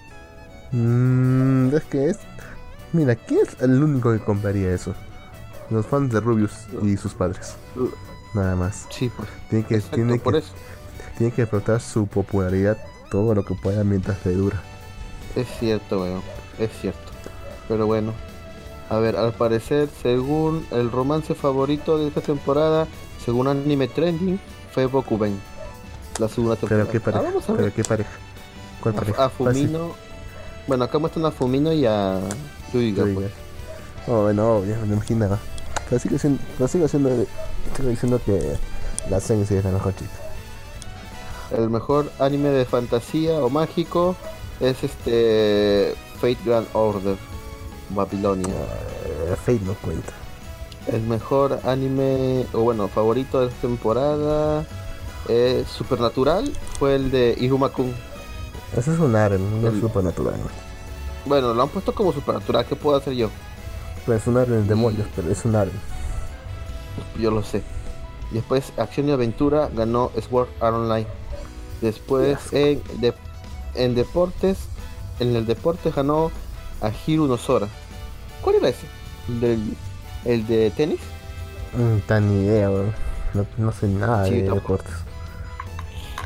[0.72, 2.20] Mmm, es que es.
[2.94, 4.94] Mira, ¿quién es el único que compraría eso?
[5.70, 7.56] Los fans de Rubius y sus padres.
[8.34, 8.88] Nada más.
[8.90, 9.30] Sí, pues.
[9.50, 10.44] Tiene que, tiene que,
[11.18, 12.78] tiene que explotar su popularidad
[13.10, 14.62] todo lo que pueda mientras le dura.
[15.36, 16.22] Es cierto, weón.
[16.60, 17.12] Es cierto.
[17.68, 18.14] Pero bueno,
[18.90, 22.88] a ver, al parecer, según el romance favorito de esta temporada,
[23.24, 24.40] según Anime Trending,
[24.72, 25.40] fue Bokuben.
[26.20, 26.86] La segunda temporada.
[26.86, 27.34] ¿Pero qué pareja?
[27.36, 28.12] Ah, ¿Pero qué pareja?
[28.82, 29.26] ¿Cuál pareja?
[29.26, 29.92] A, Fumino.
[30.68, 32.20] Bueno, acá muestran a Fumino y a
[32.72, 33.04] Yuiga.
[33.14, 33.32] Pues.
[34.08, 35.40] Oh, bueno, obvio, me imaginaba.
[35.90, 37.10] Pero sigo, siendo, pero sigo, siendo,
[37.76, 38.56] sigo diciendo que
[39.10, 40.12] la Sensei es la mejor chica.
[41.52, 44.16] El mejor anime de fantasía o mágico
[44.60, 47.18] es este Fate Grand Order.
[47.90, 48.54] Babilonia.
[49.06, 50.14] Eh, Fate no cuenta.
[50.88, 54.66] El mejor anime, o bueno, favorito de esta temporada
[55.28, 57.94] eh, Supernatural fue el de Iruma-kun.
[58.78, 60.36] Ese es un aren, no es supernatural.
[61.26, 63.30] Bueno, lo han puesto como supernatural, ¿qué puedo hacer yo?
[64.06, 65.74] Pues es un aren de demonios, pero es un aren.
[67.20, 67.64] Yo lo sé.
[68.32, 71.08] Después, Acción y Aventura ganó Sword Art Online.
[71.82, 72.82] Después, en,
[73.74, 74.58] en deportes,
[75.20, 76.32] en el deporte ganó
[76.82, 77.68] a Hiro Nosora.
[78.42, 78.88] ¿Cuál era ese?
[80.26, 81.00] ¿El, de tenis?
[81.76, 82.70] No tan ni idea,
[83.58, 84.94] No, sé nada de deportes.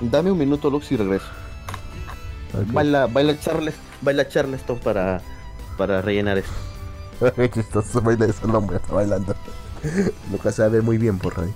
[0.01, 1.25] Dame un minuto, Lux, y regreso.
[2.67, 5.21] Baila, baila, Charles, baila Charleston para,
[5.77, 6.51] para rellenar esto.
[7.35, 9.35] Qué chistoso, baila ese hombre, está bailando.
[10.31, 11.53] Lo que se ve muy bien por ahí.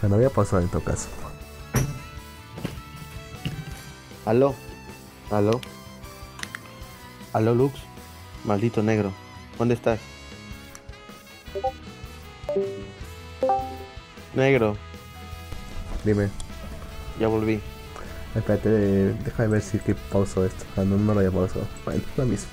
[0.00, 1.08] Que no había pasado en todo caso.
[4.24, 4.54] Aló,
[5.30, 5.60] aló,
[7.32, 7.87] aló, Lux.
[8.44, 9.12] Maldito negro.
[9.58, 9.98] ¿Dónde estás?
[14.34, 14.76] Negro.
[16.04, 16.28] Dime.
[17.18, 17.60] Ya volví.
[18.34, 20.64] Espérate, deja de ver si que pauso esto.
[20.76, 21.66] Ah, no, no lo había pausado.
[21.84, 22.48] Bueno, lo mismo.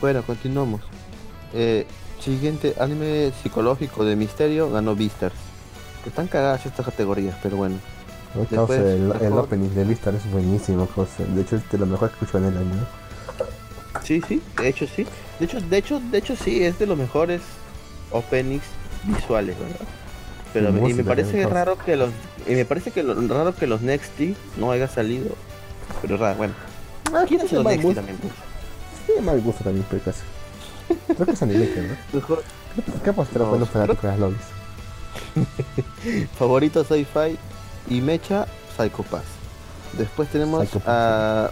[0.00, 0.82] Bueno, continuamos.
[1.52, 1.86] Eh,
[2.20, 5.34] siguiente anime psicológico de misterio ganó Beastars.
[6.06, 7.76] Están cagadas estas categorías, pero bueno.
[8.34, 11.24] Después, el, el, opening de Beastars es buenísimo, José.
[11.24, 12.86] De hecho, es de lo mejor que escucho en el año.
[14.06, 15.04] Sí, sí, de hecho sí.
[15.40, 17.40] De hecho, de hecho, de hecho sí, es de los mejores
[18.12, 18.62] openings
[19.02, 19.86] visuales, ¿verdad?
[20.52, 22.10] Pero y me parece raro que los
[22.46, 25.34] y me parece que lo raro que los Nexty no haya salido.
[26.00, 26.54] Pero raro, bueno.
[27.12, 28.18] Ah, ¿Quién es los Nexty también?
[28.18, 28.32] Pues?
[29.06, 30.20] Sí, mal gusto también, pero casi.
[31.14, 31.96] Creo que es Animaker, ¿no?
[32.12, 32.44] Mejor.
[33.02, 33.24] ¿Qué no,
[33.66, 34.38] fanáticos de las lolis?
[36.38, 37.36] Favorito sci-fi
[37.90, 38.46] y mecha
[38.76, 39.24] Psycho Pass.
[39.98, 41.50] Después tenemos a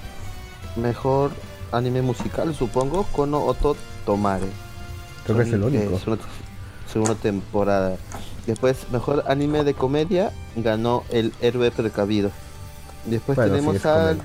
[0.77, 1.33] mejor
[1.77, 4.47] anime musical, supongo, Kono Oto Tomare.
[5.25, 5.99] Creo que es el único.
[6.91, 7.97] segunda temporada.
[8.47, 12.31] Después, mejor anime de comedia, ganó el héroe precavido.
[13.07, 14.21] Después tenemos al,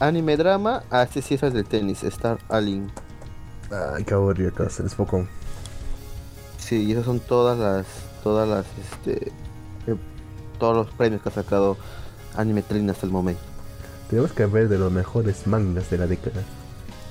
[0.00, 2.90] anime drama, ah, este sí es del tenis, Star Alien.
[3.94, 5.26] Ay, qué aburrido, es poco.
[6.58, 7.86] Sí, y esas son todas las,
[8.22, 9.28] todas las, este,
[9.86, 9.96] eh,
[10.58, 11.76] todos los premios que ha sacado
[12.36, 13.51] Anime Train hasta el momento.
[14.12, 16.42] Tenemos que ver de los mejores mangas de la década.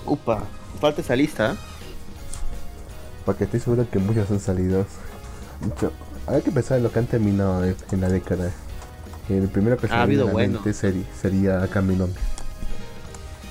[0.06, 0.44] Upa,
[0.80, 1.54] falta esa lista.
[1.54, 1.56] ¿eh?
[3.26, 4.86] Porque estoy seguro que muchos han salido.
[6.28, 8.52] Hay que pensar en lo que han terminado en la década.
[9.30, 10.62] El primero que ha habido bueno.
[10.74, 12.14] sería, sería Kaminomi.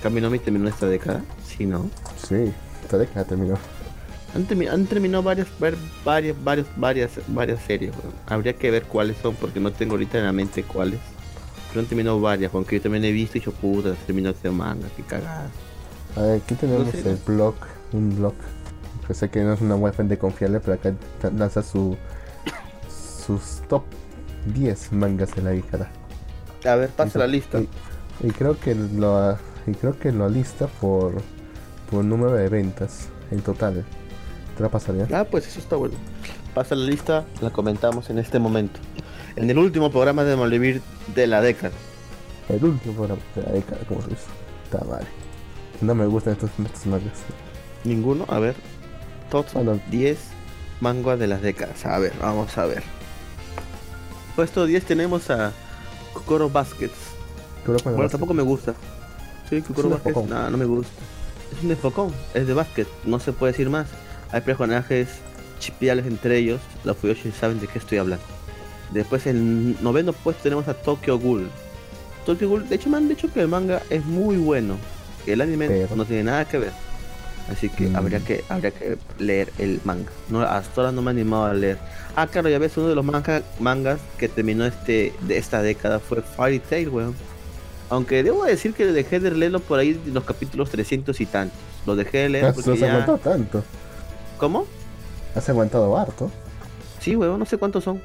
[0.01, 1.21] ¿Kaminomi terminó esta década?
[1.45, 1.91] Sí, ¿no?
[2.25, 2.53] Sí,
[2.85, 3.59] esta década terminó.
[4.33, 7.93] Han, terminado varias, varias, varias, varias, varias series.
[8.29, 11.01] Habría que ver cuáles son, porque no tengo ahorita en la mente cuáles.
[11.71, 14.89] Pero han terminado varias, aunque yo también he visto y yo puta, terminó este manga,
[14.97, 15.51] qué cagada.
[16.17, 17.55] A ver, aquí tenemos el blog,
[17.93, 18.35] un blog.
[19.07, 20.95] Que sé que no es una web de confiable, pero acá
[21.37, 21.97] lanza su
[23.27, 23.85] sus top
[24.55, 25.91] 10 mangas de la década.
[26.65, 27.61] A ver, pasa la lista.
[28.23, 31.23] Y, creo que lo y creo que lo lista por
[31.91, 33.85] por número de ventas en total.
[34.57, 35.07] ¿Te la pasaría?
[35.13, 35.95] Ah, pues eso está bueno.
[36.55, 38.81] Pasa la lista, la comentamos en este momento.
[39.41, 40.83] En el último programa de Malvivir
[41.15, 41.73] de la década.
[42.51, 44.25] El último programa de la década, como se dice.
[44.65, 45.07] Está mal.
[45.81, 47.21] No me gustan estos, estos mangas.
[47.85, 48.55] Ninguno, a ver.
[49.31, 49.47] Todos
[49.91, 50.19] 10
[50.81, 51.87] mangas de las décadas.
[51.87, 52.83] A ver, vamos a ver.
[54.37, 55.53] Puesto 10 tenemos a
[56.13, 56.93] Kokoro Baskets.
[57.65, 58.75] Bueno, tampoco me gusta.
[59.49, 60.93] Sí, Kokoro Baskets, no, no me gusta.
[61.57, 63.89] Es un enfocón, es de básquet, no se puede decir más.
[64.33, 65.09] Hay personajes
[65.59, 68.40] chipiales entre ellos, los Fuyoshi saben de qué estoy hablando.
[68.93, 71.49] Después en noveno puesto tenemos a Tokyo Ghoul.
[72.27, 74.77] Tokyo Ghoul, de hecho me han dicho que el manga es muy bueno,
[75.25, 76.73] que el anime no tiene nada que ver.
[77.51, 77.97] Así que mm.
[77.97, 80.11] habría que habría que leer el manga.
[80.29, 81.79] No, hasta ahora no me he animado a leer.
[82.15, 86.23] Ah, claro, ya ves, uno de los mangas que terminó este de esta década fue
[86.23, 87.15] Fairy Tail, weón.
[87.89, 91.59] Aunque debo decir que dejé de leerlo por ahí en los capítulos 300 y tantos.
[91.87, 93.65] Lo dejé de leer porque has aguantado tanto.
[94.39, 94.67] ¿Cómo?
[95.35, 96.31] Has aguantado harto.
[97.01, 98.01] Sí, weón, no sé cuántos son.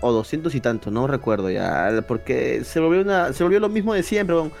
[0.00, 2.04] O 200 y tantos, no recuerdo ya.
[2.06, 4.52] Porque se volvió una se volvió lo mismo de siempre, weón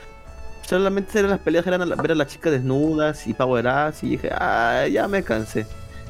[0.68, 3.66] solamente eran las peleas eran ver a las chicas desnudas y power
[4.02, 5.66] y dije, ah, ya me cansé.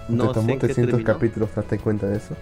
[0.09, 2.35] No ¿Te tomó sé 300 capítulos darte cuenta de eso?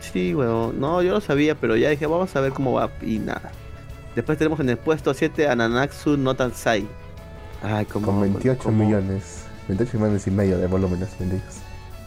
[0.00, 3.20] Sí, bueno, no, yo lo sabía, pero ya dije, vamos a ver cómo va y
[3.20, 3.52] nada.
[4.16, 6.86] Después tenemos en el puesto 7 a Nanatsu no Tansai.
[7.62, 11.58] Ay, como, Con 28 millones, 28 millones y medio de volúmenes vendidos.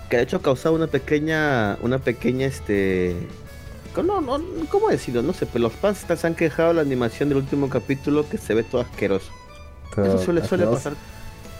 [0.09, 3.15] Que de hecho causado una pequeña, una pequeña, este...
[4.03, 4.39] No, no,
[4.69, 5.21] ¿cómo decirlo?
[5.21, 8.37] No sé, pero los fans se han quejado de la animación del último capítulo que
[8.37, 9.31] se ve todo asqueroso.
[9.91, 10.93] Eso suele, suele pasar.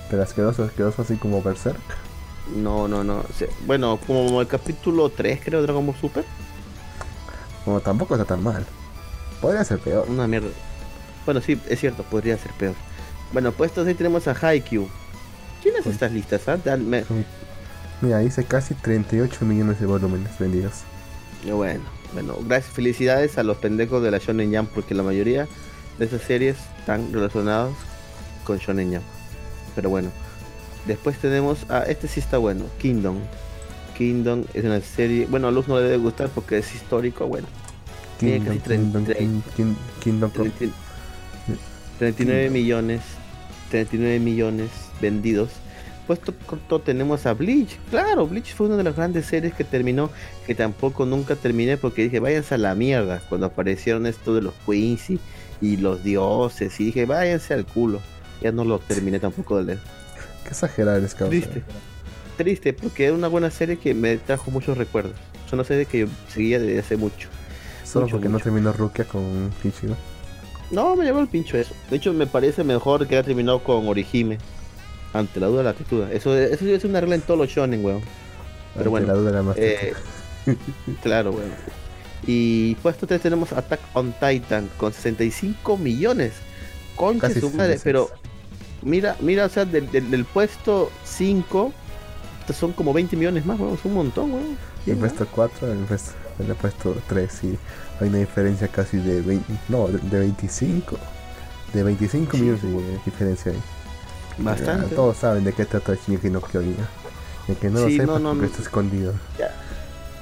[0.09, 1.79] Pero asqueroso, asqueroso así como Berserk.
[2.55, 3.23] No, no, no.
[3.65, 6.23] bueno, como el capítulo 3 creo Dragon Ball Super.
[7.63, 8.65] Como tampoco está tan mal.
[9.41, 10.05] Podría ser peor.
[10.09, 10.49] Una mierda.
[11.25, 12.75] Bueno, sí, es cierto, podría ser peor.
[13.33, 14.87] Bueno, pues ahí tenemos a Haikyuu.
[15.63, 16.47] ¿Quién hace estas listas?
[16.47, 16.57] Ah?
[18.01, 20.83] Mira, dice casi 38 millones de volúmenes vendidos.
[21.43, 21.83] Bueno,
[22.15, 25.49] bueno, gracias, felicidades a los pendejos de la Shonen Jump porque la mayoría
[25.99, 27.73] de esas series están relacionadas
[28.45, 29.03] con Shonen Jump.
[29.75, 30.09] Pero bueno.
[30.87, 33.17] Después tenemos a este sí está bueno, Kingdom.
[33.97, 37.47] Kingdom es una serie, bueno, a Luz no le debe gustar porque es histórico, bueno.
[38.17, 38.57] Kingdom,
[41.99, 43.01] 39 millones,
[43.71, 44.69] 39 millones
[45.01, 45.49] vendidos.
[46.07, 47.77] Puesto corto tenemos a Bleach.
[47.89, 50.09] Claro, Bleach fue una de las grandes series que terminó,
[50.45, 54.53] que tampoco nunca terminé porque dije, váyanse a la mierda cuando aparecieron esto de los
[54.65, 55.19] Quincy
[55.61, 58.01] y los dioses y dije, váyanse al culo
[58.41, 59.79] ya no lo terminé tampoco de leer.
[60.43, 61.31] Qué exagerado es cabrón.
[61.31, 61.63] Triste.
[62.37, 65.13] Triste, porque era una buena serie que me trajo muchos recuerdos.
[65.45, 67.29] Es una serie que yo seguía desde hace mucho.
[67.83, 69.95] Solo porque no terminó Rukia con Kichiro.
[70.71, 71.73] No, me llevó el pincho eso.
[71.89, 74.37] De hecho, me parece mejor que haya terminado con Orihime.
[75.15, 76.03] Ante la duda de la actitud.
[76.11, 78.01] Eso, eso es una regla en todos los shonen, weón.
[78.75, 79.07] Pero bueno.
[79.07, 79.93] La duda de la más eh,
[81.03, 81.51] claro, weón.
[82.27, 86.33] Y puesto 3 tenemos Attack on Titan con 65 millones.
[86.97, 88.09] Concha su madre, pero
[88.81, 91.73] mira, mira, o sea, del, del, puesto 5
[92.53, 94.57] son como 20 millones más, weón, es un montón, weón.
[94.85, 97.57] El puesto 4, el puesto, el puesto 3, sí.
[98.01, 100.97] Hay una diferencia casi de 20, no, de 25.
[101.73, 103.61] De 25 millones de diferencia ahí.
[104.37, 104.95] Bastante.
[104.95, 106.75] todos saben de qué trata Shingeki no Kyojin.
[107.47, 109.13] De que no lo sepa no, porque está escondido.
[109.37, 109.51] Ya.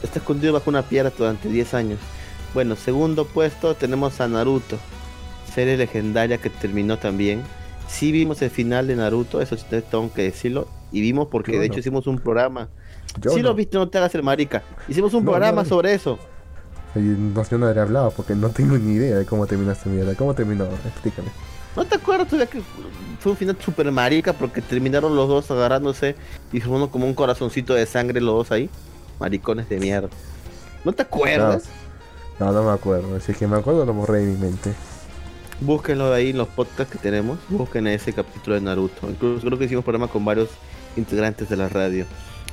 [0.01, 1.99] Está escondido bajo una piedra durante 10 años.
[2.53, 4.78] Bueno, segundo puesto tenemos a Naruto
[5.53, 7.43] serie legendaria que terminó también.
[7.88, 10.68] Sí vimos el final de Naruto, eso sí tengo que decirlo.
[10.91, 12.70] Y vimos porque de hecho hicimos un programa.
[13.32, 14.64] Si lo viste, no te hagas el marica.
[14.88, 16.18] Hicimos un programa sobre eso.
[16.95, 20.16] no, yo no habría hablado porque no tengo ni idea de cómo terminó esta mierda.
[20.16, 20.66] ¿Cómo terminó?
[20.66, 21.30] Explícame.
[21.76, 22.61] ¿No te acuerdas todavía que
[23.19, 26.15] fue un final super marica porque terminaron los dos agarrándose
[26.51, 28.69] y uno como un corazoncito de sangre los dos ahí?
[29.19, 30.09] Maricones de mierda.
[30.84, 31.63] ¿No te acuerdas?
[32.39, 33.19] No, no, me acuerdo.
[33.19, 34.74] Si es que me acuerdo lo borré de mi mente.
[35.61, 37.39] Búsquenlo ahí en los podcasts que tenemos.
[37.49, 39.09] Busquen ese capítulo de Naruto.
[39.09, 40.49] Incluso creo que hicimos programa con varios
[40.95, 42.05] integrantes de la radio.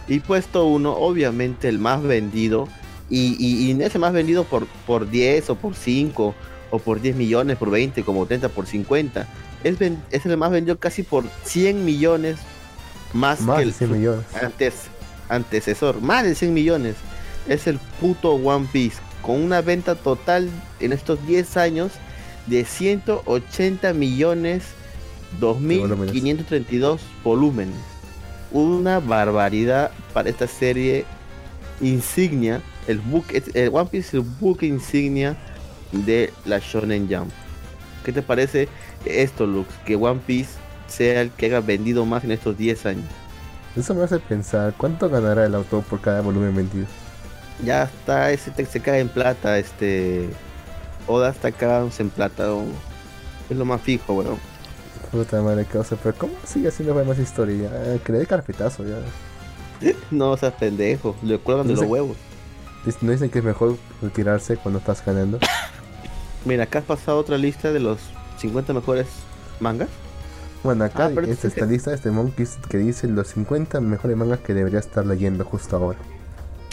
[0.06, 2.68] Y puesto uno, obviamente el más vendido.
[3.08, 6.34] Y, y, y ese más vendido por, por 10 o por 5
[6.70, 9.26] o por 10 millones, por 20, como 30, por 50.
[9.64, 9.76] Es,
[10.10, 12.38] es el más vendido casi por 100 millones
[13.12, 14.24] más, más que el 100 millones.
[14.40, 14.74] Antes,
[15.28, 16.00] antecesor.
[16.00, 16.96] Más de 100 millones.
[17.48, 18.98] Es el puto One Piece.
[19.22, 20.48] Con una venta total
[20.78, 21.92] en estos 10 años
[22.46, 24.64] de 180 millones
[25.38, 27.76] 2532 volúmenes.
[28.50, 31.04] Una barbaridad para esta serie
[31.80, 32.62] insignia.
[32.86, 35.36] El book, el One Piece es el book insignia
[35.92, 37.30] de la Shonen Jump.
[38.04, 38.68] ¿Qué te parece
[39.04, 39.68] esto, Lux?
[39.84, 40.52] Que One Piece
[40.88, 43.06] sea el que haya vendido más en estos 10 años.
[43.76, 46.86] Eso me hace pensar, ¿cuánto ganará el autor por cada volumen vendido?
[47.64, 50.28] Ya está, ese te, se cae en plata, este...
[51.06, 52.64] Oda está cagándose en plata, o...
[53.48, 54.38] es lo más fijo, weón.
[55.10, 57.70] Puta madre, qué cosa, pero ¿cómo sigue haciendo más historia?
[57.72, 58.96] Eh, que le dé carpetazo ya.
[60.10, 62.16] no seas pendejo, le cuelgan de los huevos.
[63.00, 65.38] ¿No dicen que es mejor retirarse cuando estás ganando?
[66.44, 67.98] Mira, acá has pasado otra lista de los
[68.38, 69.06] 50 mejores
[69.60, 69.88] mangas.
[70.62, 74.52] Bueno, acá ah, es esta lista este Monkeys que dice los 50 mejores mangas que
[74.52, 75.98] debería estar leyendo justo ahora.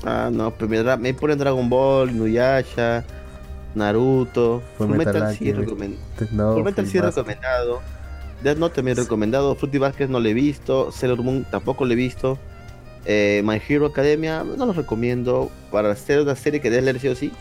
[0.03, 3.05] Ah, no, pero me, me ponen Dragon Ball, Nuyasha,
[3.75, 6.01] Naruto, Full Metal, sí recomendado.
[6.31, 7.81] No, Full Metal sí recomendado.
[8.43, 9.55] Death Note también recomendado.
[9.55, 10.91] Fruity Basket no lo he visto.
[10.91, 12.37] Sailor Moon tampoco lo he visto.
[13.05, 15.49] Eh, My Hero Academia no lo recomiendo.
[15.71, 17.31] Para hacer una serie que debes leer sí o sí.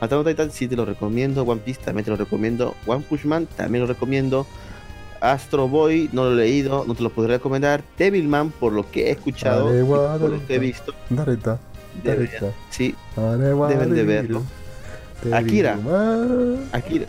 [0.00, 1.42] Attack on Titan sí te lo recomiendo.
[1.42, 2.74] One Piece también te lo recomiendo.
[2.86, 4.46] One Man también lo recomiendo.
[5.20, 7.82] Astro Boy no lo he leído, no te lo podría recomendar.
[7.98, 10.94] Devilman, por lo que he escuchado, por lo que he visto.
[12.70, 12.94] sí,
[13.68, 14.42] deben de verlo.
[15.32, 15.78] Akira.
[16.72, 17.06] Akira.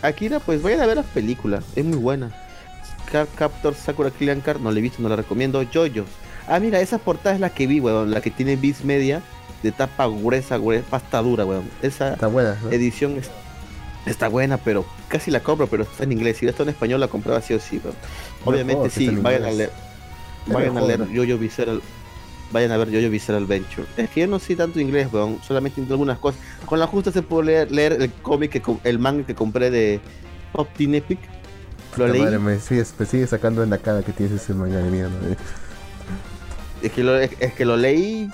[0.00, 2.32] Akira, pues vayan a ver la película, es muy buena.
[3.36, 5.62] Captor Sakura Killian Card, no la he visto, no la recomiendo.
[5.72, 6.06] Jojo.
[6.48, 9.22] Ah, mira, esa portada es la que vi, weón, la que tiene Beats Media,
[9.62, 11.68] de tapa gruesa, gruesa, pasta dura, weón.
[11.82, 12.16] Esa
[12.70, 13.20] edición
[14.06, 16.38] está buena, pero casi la compro, pero está en inglés.
[16.38, 17.96] Si esto en español la compraba sí o sí, weón.
[18.44, 19.70] Obviamente sí, vayan a leer.
[20.46, 21.80] Vayan a leer Jojo Visceral.
[22.50, 23.86] Vayan a ver Jojo Visceral Adventure.
[23.96, 25.38] Es que yo no sé tanto inglés, weón.
[25.42, 26.40] Solamente entiendo algunas cosas.
[26.66, 30.00] Con la justa se puede leer, el cómic, el manga que compré de
[30.52, 31.18] Pop Teen Epic.
[31.96, 32.22] Lo leí.
[32.22, 35.30] Madre, me, sigue, sacando en la cara que tienes ese manga de mierda.
[35.30, 35.36] Eh.
[36.82, 38.28] Es que, lo, es, que lo leí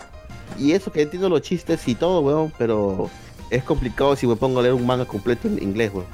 [0.59, 3.11] y eso que entiendo los chistes y todo, weón, pero
[3.51, 6.07] es complicado si me pongo a leer un manga completo en inglés, weón.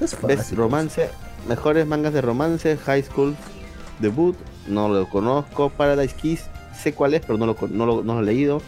[0.00, 1.10] Es fácil, Romance,
[1.46, 3.36] mejores mangas de romance, High School,
[3.98, 6.44] Debut, no lo conozco, Paradise Kiss,
[6.76, 8.62] sé cuál es, pero no lo, no lo, no lo he leído.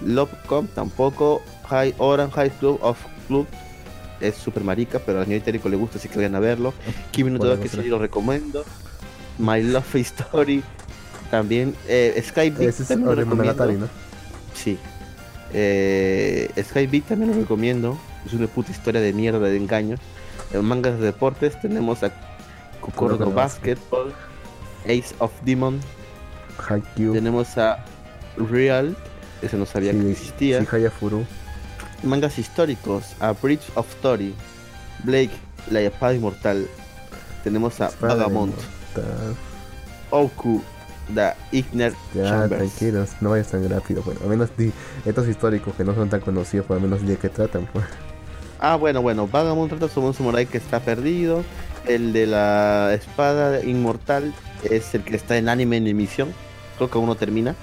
[0.00, 2.98] Lovecom tampoco, High Orange High Club of
[3.28, 3.46] Club
[4.20, 6.72] es super marica, pero a señor Itérico le gusta, así que vayan a verlo.
[7.10, 8.64] Kimi no que sí lo recomiendo.
[9.38, 10.62] My Love Story
[11.30, 11.74] también.
[11.88, 13.66] Eh, Sky Beat también lo recomiendo.
[13.72, 13.88] ¿no?
[14.54, 14.78] Sí.
[15.52, 17.98] Eh, Sky Beat también lo recomiendo.
[18.26, 20.00] Es una puta historia de mierda, de engaños.
[20.52, 22.12] En mangas de deportes tenemos a
[22.80, 24.12] Kokoro Basketball,
[24.84, 25.80] Ace of Demon.
[26.68, 27.14] Haikyuu.
[27.14, 27.84] Tenemos a
[28.36, 28.96] Real,
[29.40, 30.60] ese no sabía que existía.
[30.60, 31.24] Sí, Hayafuru
[32.02, 34.34] mangas históricos, A Bridge of Story,
[35.04, 35.30] Blake,
[35.70, 36.66] La Espada Inmortal,
[37.44, 38.54] tenemos a Vagabond,
[40.10, 40.62] Oku,
[41.14, 44.72] The Igner Ya, tranquilos, no vayas tan rápido, bueno, al menos di
[45.04, 47.84] estos históricos que no son tan conocidos, por lo menos de qué tratan, pues.
[48.58, 51.44] Ah, bueno, bueno, Vagabond trata sobre un samurai que está perdido,
[51.86, 54.34] el de la espada inmortal
[54.68, 56.28] es el que está en anime en emisión,
[56.76, 57.54] creo que uno termina.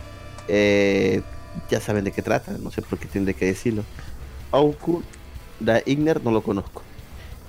[0.48, 1.22] Eh,
[1.70, 3.84] ya saben de qué trata, no sé por qué tienen que decirlo.
[4.52, 5.04] Auku
[5.60, 6.84] da Igner no lo conozco.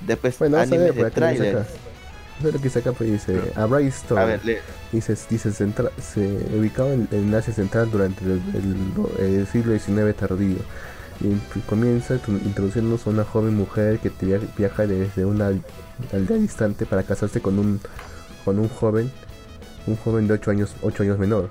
[0.07, 1.66] Después bueno, anime de trailer.
[2.43, 4.20] Lo que saca pues dice a Bright Story.
[4.20, 4.41] A ver,
[4.93, 6.20] Dice, dice centra, se
[6.57, 8.41] ubicado en, en, Asia Central durante el,
[9.18, 10.59] el, siglo XIX tardío.
[11.20, 14.11] Y comienza introduciéndonos a una joven mujer que
[14.57, 15.49] viaja desde una
[16.12, 17.80] aldea distante para casarse con un
[18.45, 19.11] con un joven
[19.86, 21.51] un joven de 8 años 8 años menor.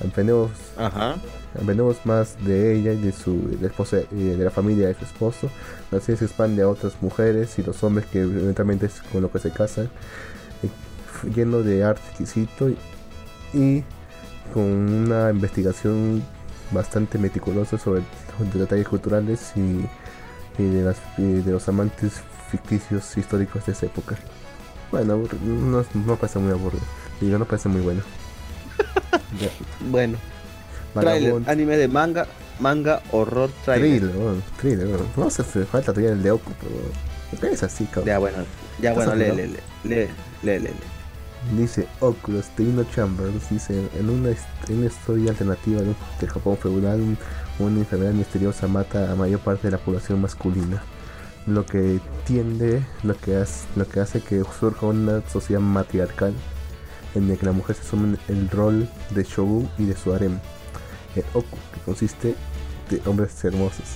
[0.00, 1.16] Aprendemos Ajá
[1.62, 5.48] Venemos más de ella y de su esposa y de la familia de su esposo.
[5.90, 9.30] La serie se expande a otras mujeres y los hombres que eventualmente es con lo
[9.30, 9.88] que se casan,
[10.62, 12.70] eh, lleno de arte exquisito
[13.52, 13.84] y,
[14.52, 16.22] con una investigación
[16.70, 18.02] bastante meticulosa sobre
[18.38, 19.86] los detalles culturales y,
[20.60, 22.14] de, las, de los amantes
[22.50, 24.16] ficticios históricos de esa época.
[24.90, 26.84] Bueno, no, no parece muy aburrido.
[27.20, 28.02] Y no parece muy bueno.
[29.90, 30.18] bueno.
[30.94, 32.26] Trailer, anime de manga,
[32.60, 34.00] manga, horror, trailer.
[34.00, 35.00] Thriller, thriller.
[35.16, 36.52] No si falta todavía el de Oku,
[37.40, 38.06] pero es así, cabrón.
[38.06, 38.38] Ya bueno,
[38.80, 40.08] ya bueno, lee, lee, lee,
[40.42, 40.70] lee, lee,
[41.56, 47.18] Dice Oculus Trino Chambers, dice, en una, en una historia alternativa del Japón feudal,
[47.58, 50.82] una enfermedad misteriosa mata a mayor parte de la población masculina,
[51.46, 56.32] lo que tiende, lo que hace, lo que hace que surja una sociedad matriarcal
[57.14, 60.38] en la que la mujer se asume el rol de shogun y de su harem.
[61.16, 62.34] El oku, que consiste
[62.90, 63.86] de hombres hermosos.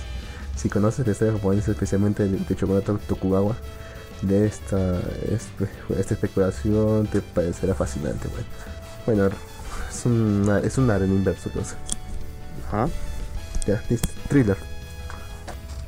[0.55, 3.55] Si conoces la historia japonesa, especialmente de, de Chocolate Tokugawa,
[4.21, 4.99] de esta,
[5.31, 8.27] esta especulación te parecerá fascinante.
[8.27, 8.49] Bueno,
[9.05, 9.35] bueno
[9.89, 11.49] es, una, es un aren inverso.
[11.51, 11.75] Cosa.
[12.67, 12.89] Ajá.
[13.65, 13.81] Ya,
[14.27, 14.57] thriller.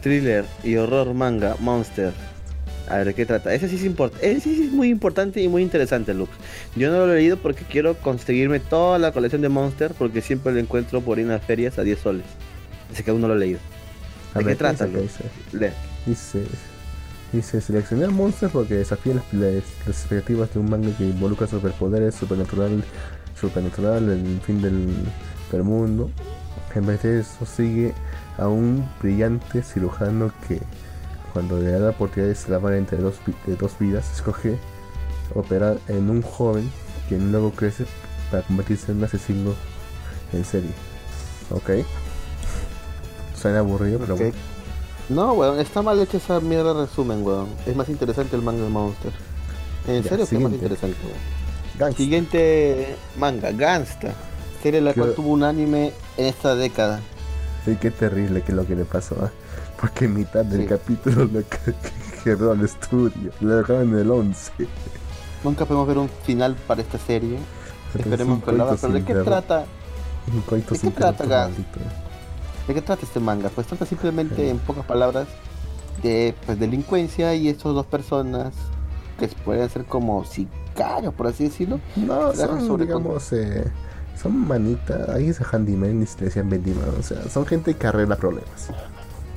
[0.02, 2.14] Thriller y horror manga, Monster.
[2.92, 3.54] A ver, ¿de qué trata?
[3.54, 6.30] Ese sí es, importante ese sí es muy importante y muy interesante, Lux.
[6.76, 10.52] Yo no lo he leído porque quiero conseguirme toda la colección de Monster porque siempre
[10.52, 12.26] lo encuentro por ir a ferias a 10 soles.
[12.92, 13.60] Así que aún no lo he leído.
[14.36, 15.20] ¿De qué trata, Lux?
[16.06, 16.44] Dice,
[17.32, 22.84] Dice, seleccionar monstruos porque desafía las, expectativas de un manga que involucra superpoderes, supernatural,
[23.40, 26.10] supernatural, el fin del, mundo.
[26.76, 27.94] En vez de eso sigue
[28.38, 30.60] a un brillante cirujano que
[31.34, 33.16] cuando le da la oportunidad de salvar entre dos,
[33.46, 34.58] de dos vidas, escoge
[35.34, 36.70] operar en un joven
[37.08, 37.86] quien luego crece
[38.30, 39.54] para convertirse en un asesino
[40.34, 40.72] en serie.
[41.50, 41.86] Ok.
[43.40, 44.34] Suena aburrido, pero bueno.
[45.10, 47.50] No, weón, está mal hecha esa mierda resumen, weón.
[47.66, 49.12] Es más interesante el manga de Monster.
[49.88, 50.98] En serio que es más interesante,
[51.80, 51.96] weón.
[51.96, 54.14] Siguiente manga, Gangsta.
[54.62, 57.00] Serie la cual tuvo un anime en esta década.
[57.66, 59.30] Sí, qué terrible que es lo que le pasó, ¿eh?
[59.82, 61.42] Porque en mitad del capítulo lo
[62.24, 63.32] quedó al estudio.
[63.42, 64.52] Lo dejaron en el 11.
[65.44, 67.40] Nunca podemos ver un final para esta serie.
[67.96, 68.78] Esperemos que lo haga.
[68.80, 69.66] Pero ¿de qué trata?
[70.28, 71.50] ¿De qué trata?
[72.68, 73.50] ¿De qué trata este manga?
[73.50, 75.28] Pues trata simplemente, en pocas palabras,
[76.04, 78.54] de pues, delincuencia y estas dos personas
[79.20, 81.80] que pueden ser como sicarios, por así decirlo.
[81.96, 83.72] No, son, digamos, eh,
[84.22, 88.16] son manitas, ahí es handyman y se decían bendiman, o sea, son gente que arregla
[88.16, 88.70] problemas.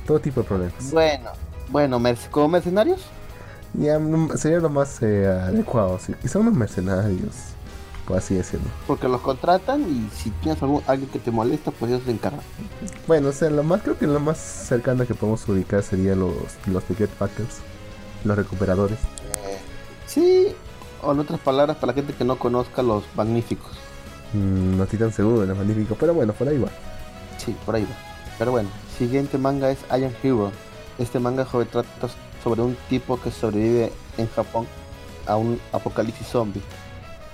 [0.05, 0.91] Todo tipo de problemas.
[0.91, 1.31] Bueno,
[1.69, 2.01] bueno,
[2.31, 3.01] ¿como mercenarios?
[3.73, 3.99] Ya,
[4.35, 6.13] sería lo más eh, adecuado, sí.
[6.23, 7.55] Y son unos mercenarios
[8.05, 8.67] por así decirlo.
[8.87, 12.41] Porque los contratan y si tienes algún, alguien que te molesta, pues ellos se encargan.
[13.07, 16.33] Bueno, o sea, lo más creo que lo más cercano que podemos ubicar sería los,
[16.67, 17.57] los Ticket Packers,
[18.23, 18.99] los recuperadores.
[18.99, 19.57] Eh,
[20.05, 20.47] sí,
[21.01, 23.71] o en otras palabras, para la gente que no conozca, los magníficos.
[24.33, 26.69] Mm, no estoy tan seguro de los magníficos, pero bueno, por ahí va.
[27.37, 28.14] Sí, por ahí va.
[28.37, 30.51] Pero bueno, siguiente manga es Iron Hero.
[30.97, 32.07] Este manga joven trata
[32.43, 34.67] sobre un tipo que sobrevive en Japón
[35.25, 36.61] a un apocalipsis zombie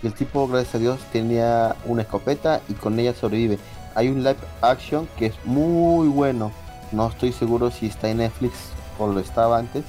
[0.04, 3.60] y el tipo, gracias a Dios, tenía una escopeta y con ella sobrevive.
[3.94, 6.52] Hay un live action que es muy bueno.
[6.92, 8.54] No estoy seguro si está en Netflix
[8.98, 9.84] o lo estaba antes.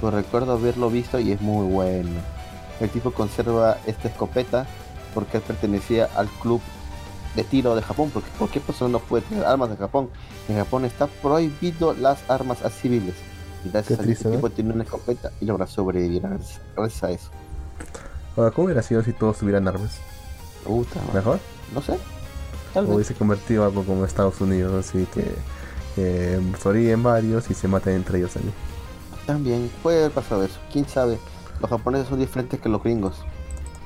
[0.00, 2.20] Pero recuerdo haberlo visto y es muy bueno.
[2.80, 4.66] El tipo conserva esta escopeta
[5.14, 6.60] porque pertenecía al club
[7.42, 8.10] tiro de Japón.
[8.14, 10.10] Porque cualquier persona no puede tener armas de Japón.
[10.48, 13.14] En Japón está prohibido las armas a civiles.
[13.64, 16.22] Y gracias a este tipo tiene una escopeta y logra sobrevivir
[16.76, 17.30] gracias a eso.
[18.36, 19.98] Ahora, ¿cómo hubiera sido si todos tuvieran armas?
[21.12, 21.38] ¿Mejor?
[21.74, 21.98] No sé.
[22.74, 25.34] o hubiese convertido algo como Estados Unidos, así que
[25.96, 28.50] eh, varios y se maten entre ellos allí.
[29.26, 31.18] También puede haber pasado eso, quién sabe.
[31.60, 33.16] Los japoneses son diferentes que los gringos.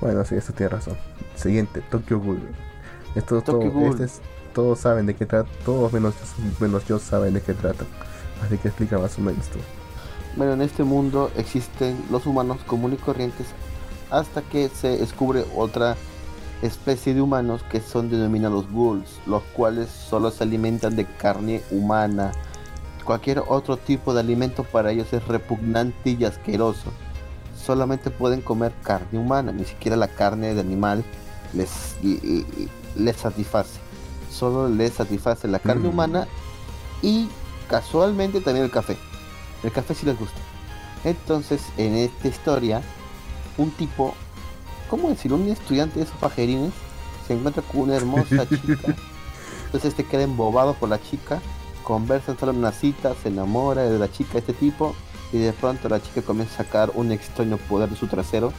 [0.01, 0.97] Bueno, sí, eso tiene razón.
[1.37, 2.41] Siguiente, Tokyo Ghoul.
[3.19, 4.23] Esto, todo, este
[4.55, 6.15] todos saben de qué trata, todos menos,
[6.61, 7.85] menos yo saben de qué trata.
[8.45, 9.59] Así que explica más o menos tú.
[10.37, 13.49] Bueno, en este mundo existen los humanos comunes y corrientes
[14.11, 15.97] hasta que se descubre otra
[16.63, 22.33] especie de humanos que son denominados ghouls, los cuales solo se alimentan de carne humana.
[23.05, 26.93] Cualquier otro tipo de alimento para ellos es repugnante y asqueroso.
[27.57, 31.05] Solamente pueden comer carne humana, ni siquiera la carne de animal
[31.55, 31.97] les,
[32.97, 33.81] les satisface.
[34.31, 35.93] Solo les satisface la carne mm.
[35.93, 36.29] humana
[37.03, 37.29] y
[37.69, 38.97] casualmente también el café.
[39.63, 40.39] El café sí les gusta.
[41.05, 42.83] Entonces, en esta historia,
[43.57, 44.15] un tipo,
[44.89, 45.37] ¿cómo decirlo?
[45.37, 46.73] Un estudiante de esos pajerines
[47.27, 48.95] se encuentra con una hermosa chica.
[49.67, 51.41] Entonces este queda embobado por la chica,
[51.83, 54.95] conversan solo en una cita, se enamora de la chica este tipo
[55.31, 58.53] y de pronto la chica comienza a sacar un extraño poder de su trasero.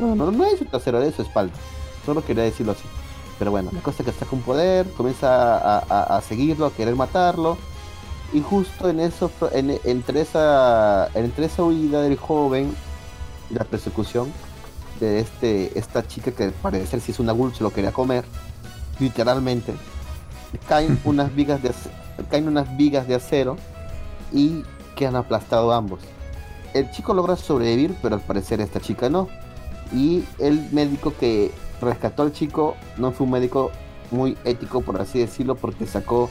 [0.00, 1.54] Bueno, no, es su trasero, es de su espalda.
[2.04, 2.82] Solo quería decirlo así.
[3.38, 7.56] Pero bueno, la cosa es que saca un poder, comienza a, seguirlo, a querer matarlo.
[8.32, 12.74] Y justo en eso, entre, esa, entre esa huida del joven
[13.50, 14.32] la persecución,
[15.00, 18.24] de este, esta chica que parece si es una ghoul se lo quería comer,
[18.98, 19.74] literalmente,
[20.68, 21.72] caen unas vigas de
[22.30, 23.56] caen unas vigas de acero
[24.32, 24.62] y
[24.96, 26.00] quedan aplastados ambos.
[26.74, 29.28] El chico logra sobrevivir, pero al parecer esta chica no.
[29.92, 31.50] Y el médico que
[31.82, 33.70] rescató al chico no fue un médico
[34.10, 36.30] muy ético, por así decirlo, porque sacó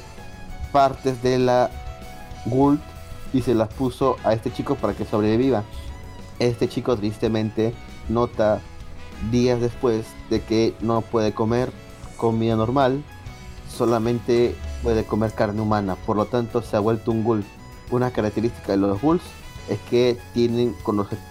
[0.72, 1.70] partes de la
[2.46, 2.80] Ghoul
[3.34, 5.64] y se las puso a este chico para que sobreviva.
[6.40, 7.74] Este chico tristemente
[8.10, 8.62] nota
[9.30, 11.72] días después de que no puede comer
[12.18, 13.04] comida normal,
[13.70, 17.44] solamente puede comer carne humana, por lo tanto se ha vuelto un ghoul.
[17.92, 19.22] Una característica de los ghouls
[19.70, 20.76] es que tienen,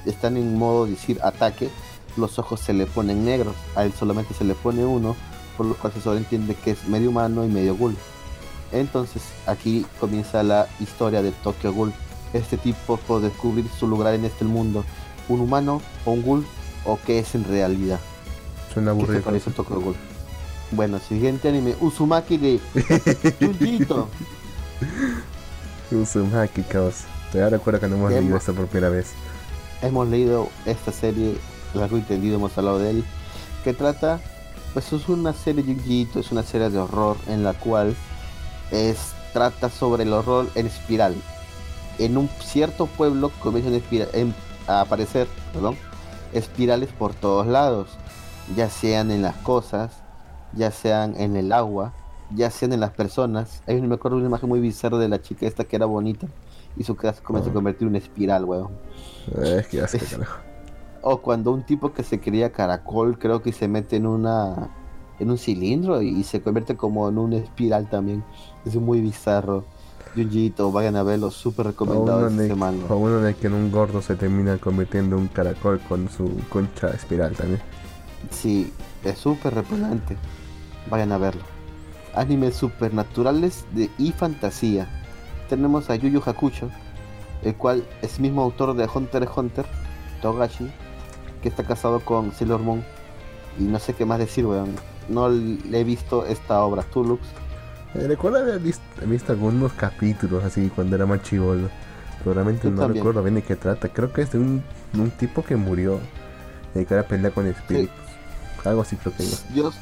[0.04, 1.70] están en modo decir ataque,
[2.16, 5.16] los ojos se le ponen negros, a él solamente se le pone uno,
[5.56, 7.96] por lo cual se sobreentiende que es medio humano y medio ghoul.
[8.72, 11.92] Entonces aquí comienza la historia de Tokyo Ghoul.
[12.32, 14.84] Este tipo por descubrir su lugar en este mundo.
[15.28, 16.46] ¿Un humano o un ghoul
[16.84, 17.98] o qué es en realidad?
[18.72, 19.14] Suena aburrido.
[19.14, 19.96] ¿Qué parece Tokyo Ghoul?
[20.72, 22.60] Bueno, siguiente anime, Uzumaki de
[23.40, 24.08] Junjito.
[25.90, 27.04] Uzumaki, caos.
[27.32, 29.12] Te recuerdo que no hemos leído esto por primera vez.
[29.82, 31.36] Hemos leído esta serie,
[31.74, 33.04] largo y tendido, hemos hablado de él,
[33.64, 34.20] que trata,
[34.72, 37.94] pues es una serie Junjito, es una serie de horror en la cual
[38.70, 41.14] es, trata sobre el horror en espiral.
[41.98, 43.80] En un cierto pueblo comienzan
[44.66, 45.76] a aparecer perdón,
[46.32, 47.88] espirales por todos lados,
[48.56, 49.92] ya sean en las cosas,
[50.54, 51.92] ya sean en el agua,
[52.34, 53.62] ya sean en las personas.
[53.66, 56.26] Hay, me acuerdo una imagen muy bizarra de la chica esta que era bonita
[56.76, 58.70] y su casa comienza a convertir en una espiral, weón.
[59.42, 59.80] Es que
[61.02, 64.70] O cuando un tipo que se quería caracol, creo que se mete en una
[65.20, 68.24] en un cilindro y, se convierte como en una espiral también.
[68.64, 69.64] Es muy bizarro.
[70.14, 72.86] Junjito, vayan a verlo, súper recomendado este manga.
[72.88, 76.28] O uno de que en un gordo se termina convirtiendo en un caracol con su
[76.48, 77.60] concha espiral también.
[78.30, 78.72] Sí,
[79.04, 80.16] es súper repelente.
[80.90, 81.42] Vayan a verlo.
[82.14, 84.88] Animes supernaturales de y fantasía.
[85.48, 86.70] Tenemos a Yuyu Hakucho,
[87.42, 89.66] el cual es mismo autor de Hunter x Hunter,
[90.22, 90.70] Togashi,
[91.42, 92.84] que está casado con Sailor Moon.
[93.58, 94.74] Y no sé qué más decir, weón
[95.10, 96.82] no le he visto esta obra.
[96.82, 97.22] ¿Tú, Lux?
[97.94, 101.68] Eh, recuerdo haber visto, visto, algunos capítulos así cuando era más chivolo.
[102.18, 103.88] Pero realmente no recuerdo bien de qué trata.
[103.88, 104.62] Creo que es de un,
[104.94, 105.98] un tipo que murió
[106.74, 107.94] y que ahora pelea con espíritus.
[108.64, 109.24] Algo así creo que
[109.54, 109.72] yo.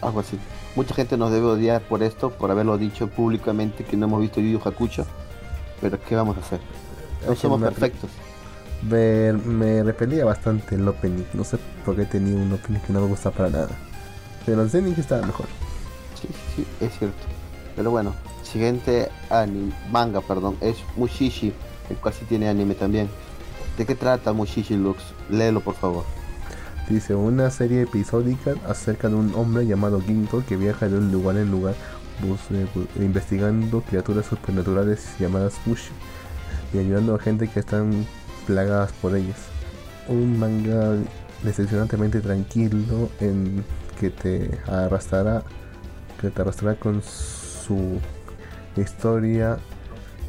[0.00, 0.38] algo así.
[0.76, 4.40] Mucha gente nos debe odiar por esto, por haberlo dicho públicamente que no hemos visto
[4.40, 5.04] Yu Hakucho.
[5.80, 6.60] Pero ¿qué vamos a hacer?
[7.26, 8.10] No somos perfectos.
[8.82, 11.24] Me, me repelía bastante el opening.
[11.32, 13.70] No sé por qué tenía un opening que no me gusta para nada.
[14.44, 15.46] Pero el Zenith estaba mejor.
[16.20, 17.16] Sí, sí, es cierto.
[17.76, 21.52] Pero bueno, siguiente anime, manga, perdón, es Mushishi,
[21.90, 23.08] el cual sí tiene anime también.
[23.76, 25.02] ¿De qué trata Mushishi Lux?
[25.28, 26.04] Léelo por favor.
[26.88, 31.36] Dice, una serie episódica acerca de un hombre llamado Ginto que viaja de un lugar
[31.38, 31.74] en lugar
[32.22, 32.66] eh,
[32.96, 35.90] investigando criaturas supernaturales llamadas Mushi
[36.72, 38.06] y ayudando a gente que están
[38.46, 39.38] plagadas por ellas.
[40.08, 40.96] Un manga
[41.42, 43.64] decepcionantemente tranquilo en
[43.98, 45.42] que te arrastrará
[46.20, 47.98] que te arrastrará con su
[48.76, 49.58] historia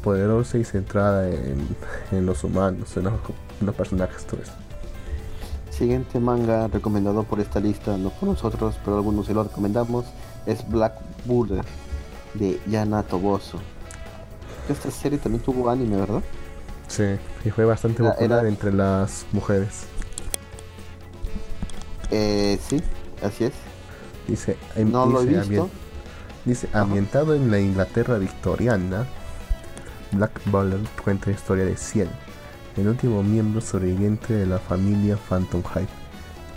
[0.02, 4.24] poderosa y centrada en, los humanos, en los, personajes.
[4.26, 4.40] Todo
[5.70, 10.04] Siguiente manga recomendado por esta lista, no por nosotros, pero algunos se lo recomendamos,
[10.46, 10.94] es Black
[11.24, 11.62] Buddha
[12.34, 13.58] de Yana Toboso.
[14.68, 16.22] Esta serie también tuvo anime, ¿verdad?
[16.88, 17.04] Sí,
[17.44, 19.86] y fue bastante popular entre las mujeres.
[22.10, 22.80] Eh, sí,
[23.22, 23.52] Así es.
[24.28, 25.70] Dice, no lo he visto.
[26.44, 29.06] dice, ambientado en la Inglaterra victoriana,
[30.12, 32.08] Black Butler cuenta la historia de Ciel,
[32.76, 35.88] el último miembro sobreviviente de la familia Phantom Hype,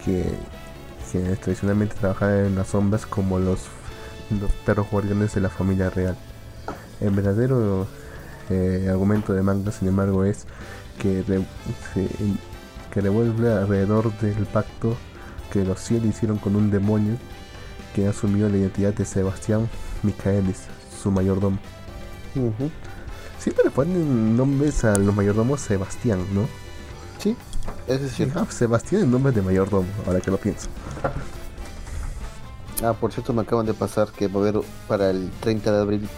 [0.03, 3.61] que, tradicionalmente trabaja en las sombras como los,
[4.39, 6.17] los perros guardianes de la familia real.
[7.01, 7.87] El verdadero
[8.49, 10.45] eh, argumento de manga, sin embargo, es
[10.97, 11.23] que,
[12.91, 14.97] que revuelve alrededor del pacto
[15.51, 17.15] que los cielos hicieron con un demonio
[17.95, 19.67] que asumió la identidad de Sebastián
[20.03, 20.63] Michaelis,
[21.01, 21.57] su mayordomo.
[23.39, 26.47] Siempre ponen nombres a los mayordomos Sebastián, ¿no?
[27.17, 27.35] Sí,
[27.87, 28.31] es decir.
[28.35, 30.67] Ah, Sebastián en nombre de mayordomo, ahora que lo pienso.
[32.83, 35.81] Ah, por cierto, me acaban de pasar que va a haber para el 30 de
[35.81, 36.09] abril,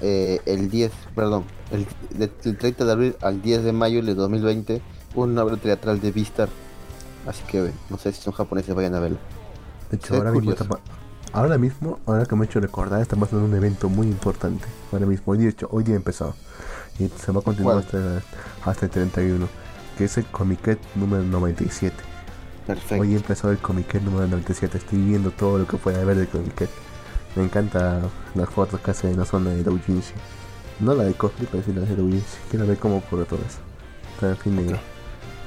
[0.00, 4.82] eh, el 10, perdón, el, del 30 de abril al 10 de mayo de 2020,
[5.14, 6.48] una obra teatral de Vistar
[7.26, 9.18] Así que no sé si son japoneses, vayan a verlo.
[9.90, 10.54] De hecho, ahora mismo,
[11.32, 14.64] ahora mismo, ahora que me he hecho recordar, estamos en un evento muy importante.
[14.92, 16.34] Ahora mismo, hoy día, hoy día empezado.
[16.98, 18.22] Y se va a continuar hasta,
[18.64, 19.46] hasta, el 31.
[19.98, 21.94] Que es el Comiquet número 97.
[22.66, 23.02] Perfecto.
[23.02, 24.78] Hoy empezó el Comiquet número 97.
[24.78, 26.70] Estoy viendo todo lo que puede haber de Comiquet.
[27.38, 28.00] Me encanta
[28.34, 30.12] las fotos que hace en la zona de Doujinshi.
[30.80, 32.36] No la de cosplay, pero sí la de Doujinshi.
[32.50, 33.58] Quiero ver cómo ocurre todo eso.
[34.18, 34.80] Pero en fin, okay.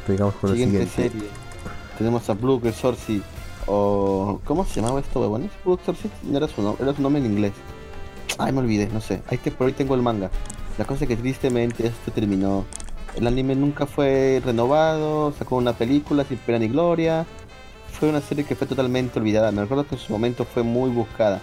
[0.08, 1.20] digamos por siguiente lo siguiente.
[1.20, 1.30] Serie.
[1.98, 3.22] Tenemos a Blue Sorcy
[3.68, 5.52] o ¿cómo se llamaba esto, huevones?
[5.66, 7.52] Blue Sorcy era su nombre, era su nombre en inglés.
[8.38, 9.22] Ay, me olvidé, no sé.
[9.28, 10.32] Ahí que por ahí tengo el manga.
[10.78, 12.64] La cosa es que tristemente esto terminó.
[13.18, 17.26] El anime nunca fue renovado, sacó una película sin pena ni gloria.
[17.92, 19.52] Fue una serie que fue totalmente olvidada.
[19.52, 21.42] Me recuerdo que en su momento fue muy buscada.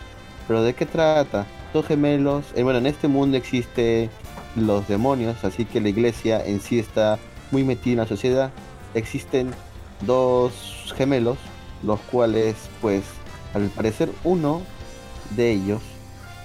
[0.49, 1.47] Pero ¿de qué trata?
[1.73, 2.47] Dos gemelos.
[2.57, 4.11] Eh, bueno, en este mundo existe
[4.57, 7.19] los demonios, así que la iglesia en sí está
[7.51, 8.51] muy metida en la sociedad.
[8.95, 9.51] Existen
[10.01, 11.37] dos gemelos,
[11.83, 13.03] los cuales, pues,
[13.55, 14.63] al parecer uno
[15.37, 15.83] de ellos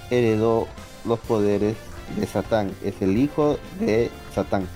[0.09, 0.67] heredó
[1.05, 1.75] los poderes
[2.17, 2.71] de Satán.
[2.83, 4.67] Es el hijo de Satán.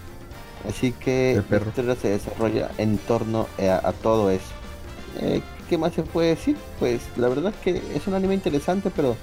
[0.68, 4.46] Así que la historia se desarrolla en torno a, todo eso.
[5.20, 6.56] Eh, ¿Qué más se puede decir?
[6.80, 9.16] Pues la verdad es que es un anime interesante, pero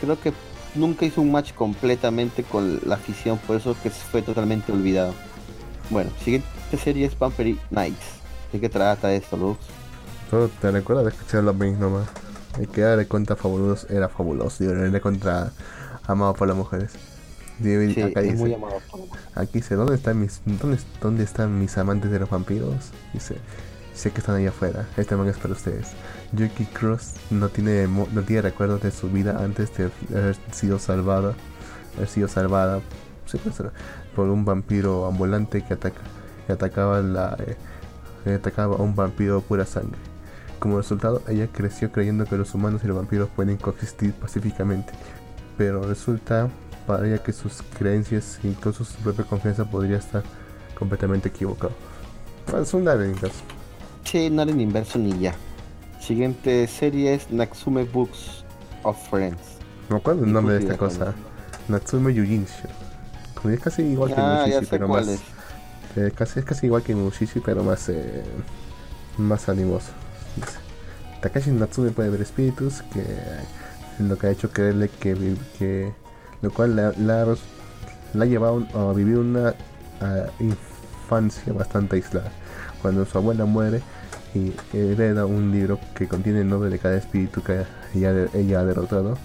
[0.00, 0.32] creo que
[0.74, 5.14] nunca hizo un match completamente con la afición, por eso que fue totalmente olvidado.
[5.90, 6.48] Bueno, siguiente
[6.82, 8.22] serie es Vampire Nights.
[8.52, 9.58] ¿De qué trata esto, Lux?
[10.30, 12.08] Solo te recuerdo de escuchar los mismos nomás.
[12.58, 15.52] El que era de contra fabuloso era fabuloso y de contra
[16.06, 16.92] amado por las mujeres.
[17.62, 18.56] Sí, acá dice, muy
[19.34, 22.90] Aquí dice, ¿dónde están mis dónde, dónde están mis amantes de los vampiros?
[23.12, 23.36] Dice,
[23.94, 24.86] sé que están allá afuera.
[24.96, 25.88] Este manga es para ustedes.
[26.32, 31.34] Yuki Cross no tiene no tiene recuerdos de su vida antes de haber sido salvada,
[31.96, 32.80] haber sido salvada
[33.30, 33.62] pues,
[34.14, 36.00] por un vampiro ambulante que ataca
[36.46, 37.36] que atacaba la
[38.24, 39.98] eh, atacaba a un vampiro pura sangre.
[40.58, 44.92] Como resultado, ella creció creyendo que los humanos y los vampiros pueden coexistir pacíficamente,
[45.58, 46.48] pero resulta
[46.86, 50.22] para ella que sus creencias e incluso su propia confianza podría estar
[50.78, 51.72] completamente equivocado.
[52.60, 52.84] Es un
[54.04, 55.34] Sí, Naren inverso ni ya.
[56.00, 58.44] Siguiente serie es Natsume Books
[58.82, 59.58] of Friends.
[59.88, 61.14] No acuerdo el nombre de esta cosa.
[61.68, 62.68] Natsume Yujinshu.
[63.50, 65.08] Es casi igual que ah, Mushishi, pero más.
[65.08, 65.20] Es.
[65.96, 68.22] Eh, casi, es casi igual que Mushishi, pero más, eh,
[69.18, 69.90] más animoso.
[71.20, 73.04] Takashi Natsume puede ver espíritus, que
[74.02, 75.92] lo que ha hecho creerle que, que
[76.40, 77.36] lo cual la,
[78.18, 79.54] ha llevado a vivir una
[80.40, 82.32] infancia bastante aislada.
[82.82, 83.80] Cuando su abuela muere
[84.34, 87.64] y hereda un libro que contiene el nombre de cada espíritu que
[87.94, 89.16] ella, ha derrotado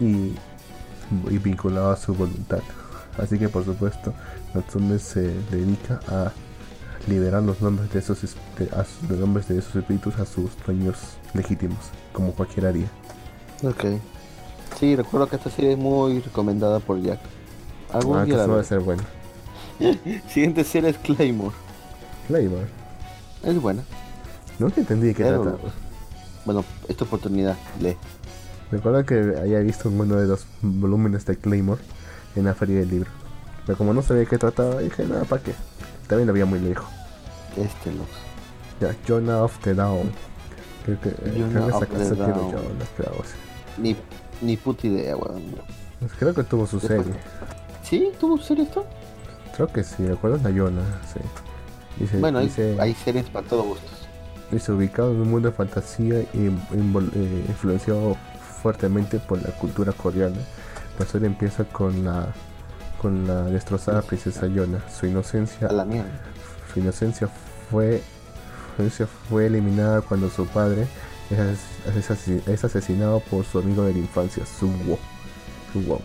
[0.00, 0.34] y,
[1.38, 2.60] vinculado a su voluntad.
[3.18, 4.14] Así que por supuesto
[4.54, 6.32] Natsume se dedica a
[7.06, 8.36] liberar los nombres de esos,
[9.08, 10.96] nombres de esos espíritus a sus dueños
[11.34, 11.78] legítimos,
[12.12, 12.86] como cualquiera haría.
[13.62, 13.84] Ok.
[14.78, 17.20] Sí, recuerdo que esta serie es muy recomendada por Jack.
[17.92, 19.02] Algún ah, día la va ser bueno.
[20.28, 21.54] Siguiente serie es Claymore.
[22.26, 22.81] Claymore.
[23.42, 23.82] Es buena.
[24.58, 25.56] Nunca entendí de qué trata.
[26.44, 27.96] Bueno, esta oportunidad, lee.
[28.70, 31.80] Recuerdo que haya visto uno de los volúmenes de Claymore
[32.36, 33.10] en la feria del libro.
[33.66, 35.54] Pero como no sabía de qué trataba, dije, nada, ¿para qué?
[36.08, 36.86] También lo había muy lejos.
[37.56, 38.04] Este no.
[38.80, 40.10] Ya, Jonah of the Down.
[40.84, 42.78] Creo que, Jonah of the Down.
[43.78, 43.96] Ni
[44.40, 45.42] ni puta idea, weón.
[46.00, 47.14] Pues creo que tuvo su serie.
[47.84, 48.10] ¿Sí?
[48.18, 48.84] ¿Tuvo serie esto?
[49.54, 50.82] Creo que sí, recuerdo la Yona,
[51.12, 51.20] sí.
[51.98, 53.90] Dice, bueno, hay, series para todos gustos.
[54.50, 58.16] Dice, ubicado en un mundo de fantasía y eh, influenciado
[58.62, 60.38] fuertemente por la cultura coreana.
[60.98, 62.28] La serie empieza con la
[63.02, 64.80] con la destrozada princesa Yona.
[64.88, 66.08] Su inocencia, la mierda.
[66.72, 67.28] su inocencia
[67.68, 68.00] fue,
[68.78, 70.86] inocencia fue eliminada cuando su padre
[71.30, 76.00] es, asesinado por su amigo de la infancia, Sun Wong,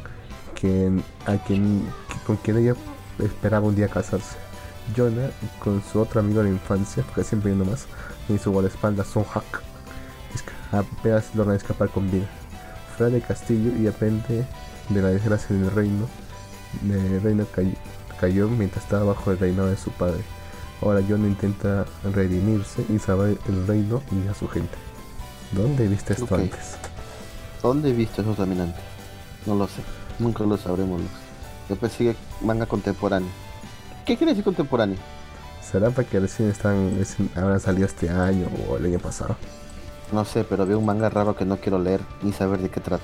[0.60, 1.84] quien, a quien,
[2.26, 2.74] con quien ella
[3.20, 4.47] esperaba un día casarse.
[4.96, 7.86] Jonah, con su otro amigo de la infancia, porque siempre yendo más,
[8.30, 9.62] y su guardaespaldas Son Hak,
[10.72, 12.28] apenas logran escapar con vida.
[12.96, 14.46] Fuera del castillo y aprende
[14.90, 16.08] de la desgracia del reino.
[16.84, 17.76] El reino cayó,
[18.20, 20.24] cayó mientras estaba bajo el reinado de su padre.
[20.82, 24.78] Ahora Jonah intenta redimirse y salvar el reino y a su gente.
[25.52, 26.78] ¿Dónde viste esto antes?
[27.64, 28.84] ¿Dónde viste eso también antes?
[29.46, 29.82] No lo sé.
[30.20, 31.02] Nunca lo sabremos.
[31.70, 33.30] Después sigue manga contemporáneo.
[34.08, 34.96] ¿Qué quiere decir contemporáneo?
[35.62, 36.98] ¿Será para que recién están,
[37.36, 39.36] habrán salido este año o el año pasado?
[40.14, 42.80] No sé, pero veo un manga raro que no quiero leer ni saber de qué
[42.80, 43.04] trata.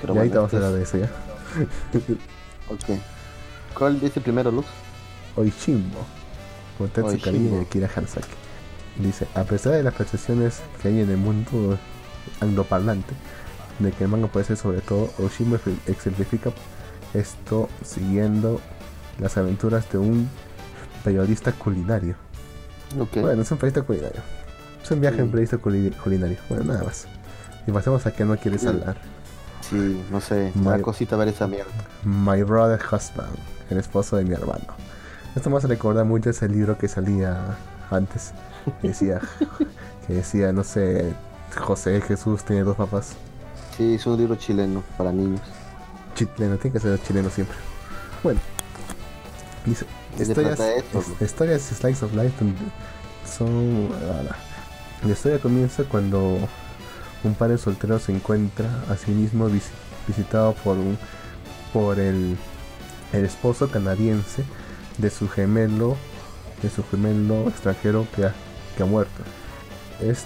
[0.00, 1.04] Pero y ahí te vamos a hablar de eso ya.
[2.68, 2.98] ok.
[3.78, 4.66] ¿Cuál dice primero, Luz?
[5.36, 6.00] Oishimbo.
[6.78, 8.26] Kotetsu de Kira Hansaki.
[8.96, 11.78] Dice, a pesar de las percepciones que hay en el mundo
[12.40, 13.14] angloparlante,
[13.78, 16.50] de que el manga puede ser sobre todo, Oshima exemplifica
[17.12, 18.60] esto siguiendo
[19.18, 20.28] las aventuras de un
[21.02, 22.16] periodista culinario.
[22.94, 24.20] Bueno, es un periodista culinario.
[24.82, 26.38] Es un viaje en previsto culinario.
[26.48, 27.06] Bueno, nada más.
[27.66, 28.96] Y pasemos a que no quieres hablar.
[29.62, 31.72] Sí, no sé, me cosita ver esa mierda.
[32.04, 33.34] My Brother Husband,
[33.70, 34.66] el esposo de mi hermano.
[35.34, 37.56] Esto más recuerda mucho ese libro que salía
[37.90, 38.32] antes.
[38.82, 39.20] Que decía,
[40.06, 41.14] que decía, no sé,
[41.56, 43.14] José Jesús tiene dos papás.
[43.76, 45.40] Sí, es un libro chileno para niños.
[46.14, 47.56] Chileno, tiene que ser chileno siempre.
[48.22, 48.40] Bueno,
[49.64, 49.86] dice,
[50.18, 50.60] historias,
[51.20, 52.34] historias Slice of Life
[53.26, 53.88] son...
[55.04, 56.38] La historia comienza cuando
[57.24, 59.50] un padre soltero se encuentra a sí mismo
[60.06, 60.96] visitado por, un,
[61.72, 62.36] por el,
[63.12, 64.44] el esposo canadiense
[64.98, 65.96] de su gemelo
[66.64, 68.34] de su gemelo extranjero que ha,
[68.76, 69.22] que ha muerto.
[70.00, 70.24] Es,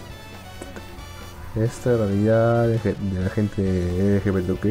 [1.57, 4.65] esta realidad de, la gente LGBTQ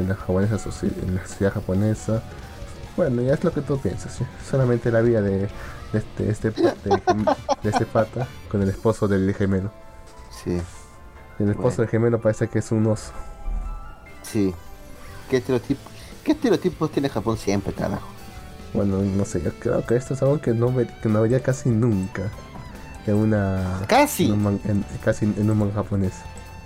[0.00, 2.22] en la, japonesa, en la sociedad japonesa.
[2.96, 4.18] Bueno, ya es lo que tú piensas.
[4.48, 5.48] Solamente la vida de,
[5.92, 7.02] este, este, de,
[7.64, 9.70] este pata con el esposo del gemelo.
[10.44, 10.60] Sí.
[11.38, 13.12] El esposo del gemelo parece que es un oso.
[14.22, 14.54] Sí.
[15.28, 15.92] ¿Qué estereotipos,
[16.22, 18.06] qué estereotipos tiene Japón siempre, carajo?
[18.72, 21.70] Bueno, no sé, yo creo que esto es algo que no, que no vería casi
[21.70, 22.30] nunca
[23.06, 23.80] en una...
[23.88, 24.30] ¡Casi!
[24.30, 26.14] En casi en un manga japonés.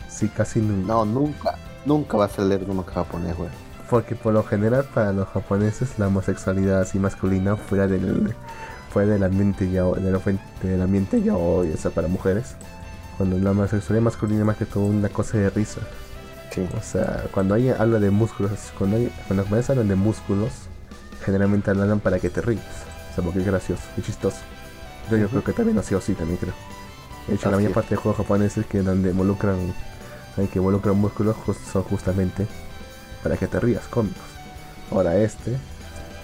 [0.09, 0.89] Sí, casi nunca.
[0.89, 1.59] No, nunca.
[1.85, 3.51] Nunca va a salir en un manga japonés, güey.
[3.91, 8.35] Porque por lo general para los japoneses la homosexualidad así masculina fuera del
[8.91, 10.19] fuera del ambiente ya del,
[10.63, 12.55] del ambiente ya hoy, o sea, para mujeres.
[13.17, 15.81] Cuando la homosexualidad masculina es más que todo una cosa de risa.
[16.51, 16.67] Sí.
[16.77, 20.51] O sea, cuando alguien habla de músculos, cuando, hay, cuando los japoneses hablan de músculos,
[21.25, 22.63] generalmente hablan para que te ríes.
[23.11, 24.39] O sea, porque es gracioso, es chistoso.
[25.11, 26.55] Yo, yo creo que también ha sido así, también creo.
[27.27, 29.57] De hecho, la mayor parte de juegos japoneses que donde involucran,
[30.37, 31.37] que involucran músculos
[31.71, 32.47] son justamente
[33.29, 34.23] para que te rías, cómicos.
[34.91, 35.55] Ahora este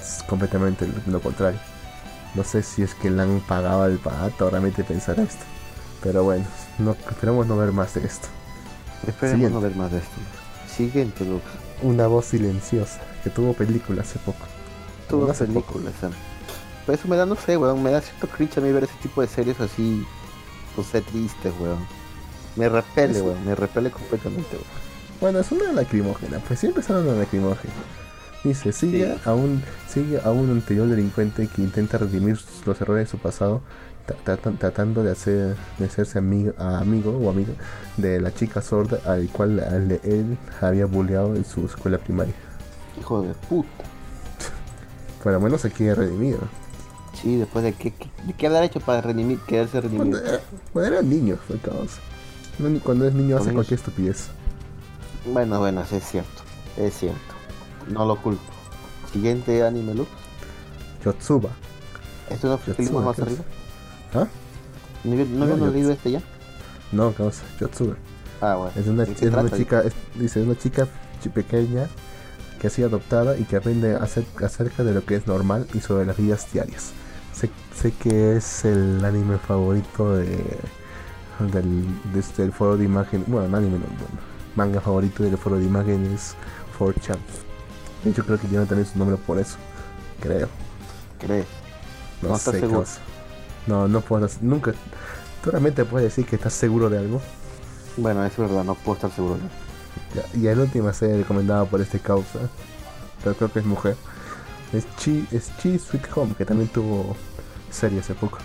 [0.00, 1.60] es completamente lo contrario.
[2.34, 5.44] No sé si es que le han pagado al pato realmente pensar esto.
[6.02, 6.46] Pero bueno,
[6.78, 8.28] no, esperemos no ver más de esto.
[9.06, 10.12] Esperemos no ver más de esto.
[10.66, 11.42] Siguiente, Lux.
[11.82, 14.46] Una voz silenciosa, que tuvo película hace poco.
[15.06, 15.90] Tuvo película,
[16.86, 18.94] Pero eso me da, no sé, weón, me da cierto cringe a mí ver ese
[19.02, 20.06] tipo de series así,
[20.74, 21.86] pues sé tristes, weón.
[22.56, 24.93] Me repele, weón, me repele completamente, weón.
[25.20, 27.72] Bueno, es una lacrimógena, pues sí empezaron una lacrimógena.
[28.42, 33.10] Dice, sigue, a un, sigue a un anterior delincuente que intenta redimir los errores de
[33.10, 33.62] su pasado,
[34.58, 37.54] tratando de, hacer, de hacerse amigo, amigo o amiga
[37.96, 39.60] de la chica sorda al cual
[40.02, 42.34] él había bulleado en su escuela primaria.
[43.00, 43.68] Hijo de puta.
[45.22, 46.36] Por lo menos se quiere redimir.
[47.14, 47.94] Sí, después de qué,
[48.26, 50.20] de qué haber hecho para redimir, quedarse redimido.
[50.20, 51.98] Cuando, cuando era niño, fue caos.
[52.82, 54.28] Cuando es niño hace cualquier estupidez.
[55.26, 56.42] Bueno, bueno, es cierto.
[56.76, 57.18] Es cierto.
[57.88, 58.42] No lo culpo.
[59.12, 60.08] Siguiente anime look.
[61.04, 61.50] Yotsuba.
[62.30, 63.44] ¿Esto no fue el más arriba?
[64.14, 64.26] ¿Ah?
[65.04, 66.22] ¿No, no, no, leído este ya?
[66.92, 67.96] No, causa, Yotsuba.
[68.40, 68.72] Ah, bueno.
[68.76, 70.88] Es una, es una chica, es, dice, una chica
[71.30, 71.88] pequeña
[72.60, 76.06] que ha sido adoptada y que aprende acerca de lo que es normal y sobre
[76.06, 76.92] las vidas diarias.
[77.32, 80.26] Sé, sé que es el anime favorito de,
[81.52, 81.84] del,
[82.16, 86.34] este, foro de imagen, bueno, el anime no, bueno, manga favorito del foro de imágenes
[86.78, 87.18] 4chan.
[88.02, 89.56] De hecho creo que tiene también su nombre por eso,
[90.20, 90.48] creo.
[91.18, 91.46] ¿Crees?
[92.22, 92.84] No, no sé, seguro.
[93.66, 94.74] No, no puedo, nunca,
[95.42, 97.20] ¿tú realmente puedes decir que estás seguro de algo?
[97.96, 99.38] Bueno, es verdad, no puedo estar seguro.
[100.34, 102.40] Y el último serie recomendada por este causa,
[103.22, 103.96] pero creo que es mujer,
[104.72, 107.16] es Chi, es Chi Sweet Home, que también tuvo
[107.70, 108.38] serie hace poco.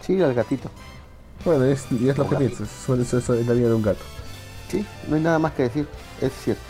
[0.00, 0.70] Sí, el gatito.
[1.44, 4.04] Bueno, es, es lo que piensas, eso, eso es la vida de un gato.
[4.70, 5.86] Sí, no hay nada más que decir,
[6.20, 6.62] es cierto.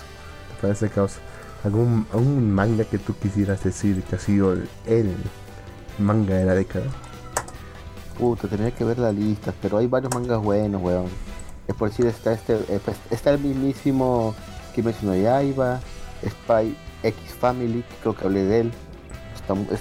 [0.61, 1.21] Para ese causa,
[1.65, 5.15] ¿algún, ¿algún manga que tú quisieras decir que ha sido el, el
[5.99, 6.87] manga de la década?
[8.19, 11.09] Puta, tendría que ver la lista, pero hay varios mangas buenos, weón
[11.75, 14.35] por decir está este eh, pues, está el mismísimo
[14.75, 15.81] Kimetsu no Yaiba
[16.25, 18.73] Spy X Family creo que hablé de él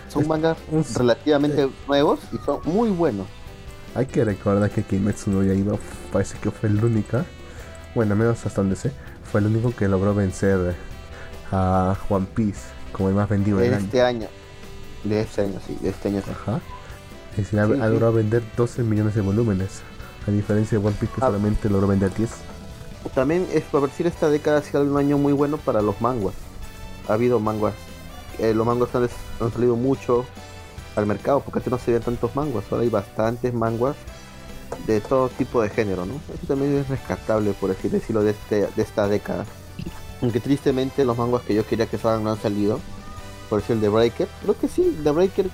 [0.07, 0.57] son mangas
[0.95, 3.27] relativamente eh, nuevos y son muy buenos
[3.95, 5.77] hay que recordar que Kimetsu no Yaiba
[6.11, 7.21] parece que fue el único
[7.95, 8.91] bueno menos hasta donde sé
[9.31, 10.75] fue el único que logró vencer
[11.51, 12.61] a One Piece
[12.91, 14.27] como el más vendido de este año
[15.03, 16.59] de este año sí de este año ajá
[17.31, 19.81] es decir, ha, logrado vender 12 millones de volúmenes
[20.27, 21.27] a diferencia de One Piece que ah.
[21.27, 22.29] solamente logró vender 10.
[23.13, 26.35] También es por decir esta década ha sido un año muy bueno para los manguas.
[27.07, 27.73] Ha habido manguas.
[28.39, 29.09] Eh, los manguas han,
[29.51, 30.25] salido mucho
[30.95, 32.65] al mercado porque antes no se veían tantos manguas.
[32.69, 33.95] Ahora hay bastantes manguas
[34.87, 36.15] de todo tipo de género, ¿no?
[36.33, 39.45] Eso también es rescatable, por así decirlo, de, este, de esta década.
[40.21, 42.79] Aunque tristemente los manguas que yo quería que salgan no han salido.
[43.49, 44.27] Por decir el de Breaker.
[44.43, 45.49] Creo que sí, The Breaker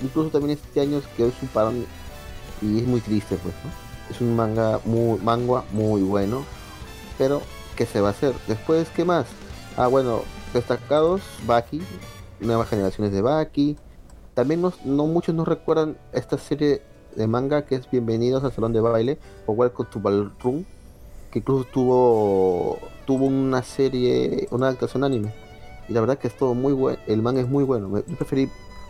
[0.00, 1.86] incluso también este año que hoy su parón
[2.60, 3.92] y es muy triste, pues, ¿no?
[4.12, 6.44] es un manga muy, manga muy bueno,
[7.18, 7.42] pero
[7.76, 8.34] ¿qué se va a hacer?
[8.46, 9.26] Después, ¿qué más?
[9.76, 10.22] Ah, bueno,
[10.52, 11.82] destacados, Baki,
[12.40, 13.76] nuevas generaciones de Baki.
[14.34, 16.82] También no muchos nos recuerdan esta serie
[17.16, 20.64] de manga que es Bienvenidos al Salón de Baile o Welcome to Ballroom,
[21.30, 25.32] que incluso tuvo tuvo una serie, una adaptación anime.
[25.88, 28.02] Y la verdad que es todo muy bueno, el manga es muy bueno.
[28.06, 28.48] Yo preferí,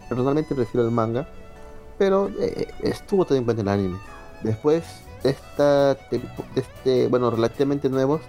[0.09, 1.27] personalmente prefiero el manga,
[1.99, 3.99] pero eh, estuvo también en el anime.
[4.43, 4.85] Después,
[5.25, 5.97] esta,
[6.55, 8.21] este, bueno, relativamente nuevos,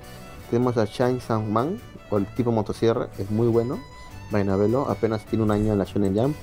[0.50, 1.80] tenemos a Shine Sang Man,
[2.10, 3.80] o el tipo motosierra, es muy bueno.
[4.32, 6.36] Vayan a apenas tiene un año en la Shonen Jump.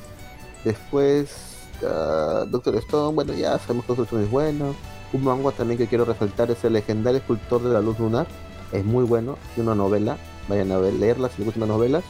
[0.65, 1.50] Después,
[1.83, 4.75] uh, Doctor Stone, bueno, ya sabemos que Doctor es bueno.
[5.13, 8.27] Un manga también que quiero resaltar es el legendario escultor de la luz lunar.
[8.73, 10.17] Es muy bueno, es una novela.
[10.49, 12.05] Vayan a ver, leerlas si les gustan novelas.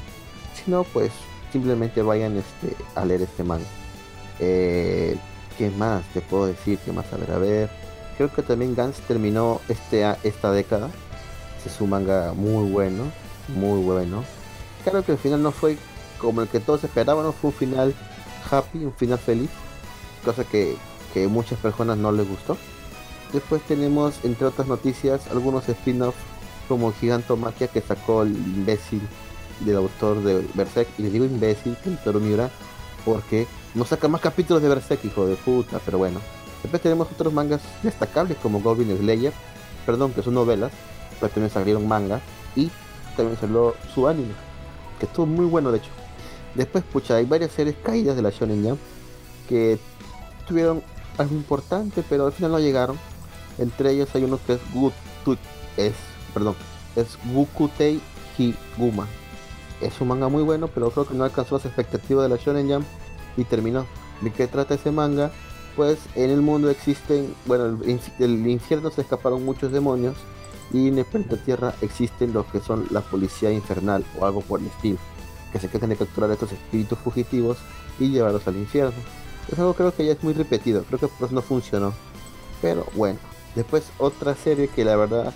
[0.55, 1.11] Si no, pues
[1.53, 3.65] simplemente vayan este, a leer este manga.
[4.39, 5.17] Eh,
[5.57, 6.79] ¿Qué más te puedo decir?
[6.85, 7.13] ¿Qué más?
[7.13, 7.71] A ver, a ver.
[8.17, 10.91] Creo que también Gans terminó este, esta década.
[11.65, 13.05] Es un manga muy bueno,
[13.49, 14.25] muy bueno.
[14.85, 15.77] Claro que el final no fue
[16.19, 17.95] como el que todos esperaban, fue un final
[18.51, 19.51] happy, un final feliz,
[20.25, 20.77] cosa que,
[21.15, 22.57] que muchas personas no les gustó.
[23.33, 26.19] Después tenemos, entre otras noticias, algunos spin-offs
[26.69, 29.03] como Gigantomaquia que sacó el imbécil
[29.61, 30.89] del autor de Berserk.
[30.99, 32.51] Y le digo imbécil, Kentaro Miura,
[33.05, 36.21] porque no saca más capítulos de Berserk, hijo de puta, pero bueno.
[36.63, 39.33] Después tenemos otros mangas destacables como Goblin Slayer,
[39.87, 40.73] perdón, que son novelas,
[41.19, 42.21] pero también salieron mangas
[42.55, 42.71] y
[43.17, 44.35] también salió su anime,
[44.99, 45.91] que estuvo muy bueno de hecho.
[46.55, 48.81] Después, pucha, hay varias series caídas de la Shonen Jump
[49.49, 49.79] que
[50.47, 50.83] tuvieron
[51.19, 52.99] algo importante, pero al final no llegaron.
[53.59, 54.93] Entre ellos hay uno que es Good
[55.77, 55.95] es,
[56.35, 56.57] perdón,
[56.97, 58.01] es Gukutei
[58.37, 59.07] Higuma.
[59.81, 62.71] Es un manga muy bueno, pero creo que no alcanzó las expectativas de la Shonen
[62.71, 62.87] Jump
[63.37, 63.87] y terminó.
[64.21, 65.31] ¿De qué trata ese manga?
[65.77, 67.77] Pues en el mundo existen, bueno,
[68.19, 70.17] del infierno se escaparon muchos demonios
[70.73, 74.61] y en el planeta Tierra existen lo que son la policía infernal o algo por
[74.61, 74.99] el estilo
[75.53, 77.59] que se quedan de capturar a estos espíritus fugitivos
[77.99, 78.95] y llevarlos al infierno.
[79.51, 81.93] Es algo creo que ya es muy repetido, creo que pues no funcionó.
[82.63, 83.19] Pero bueno,
[83.55, 85.33] después otra serie que la verdad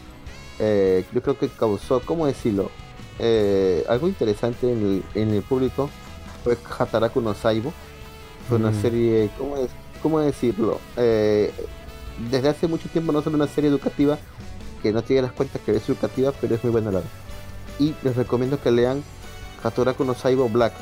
[0.58, 2.70] eh, yo creo que causó, ¿cómo decirlo?
[3.18, 5.88] Eh, algo interesante en el, público
[6.42, 7.72] fue Hataraku no Saibo.
[8.48, 8.82] Fue una mm.
[8.82, 9.70] serie, ¿cómo, es,
[10.02, 10.80] cómo decirlo?
[10.96, 11.52] Eh,
[12.30, 14.18] desde hace mucho tiempo no es una serie educativa
[14.82, 17.10] que no tiene las cuentas que es educativa, pero es muy buena la verdad.
[17.78, 19.02] Y les recomiendo que lean
[19.64, 20.74] Hataraku no Saibo Black.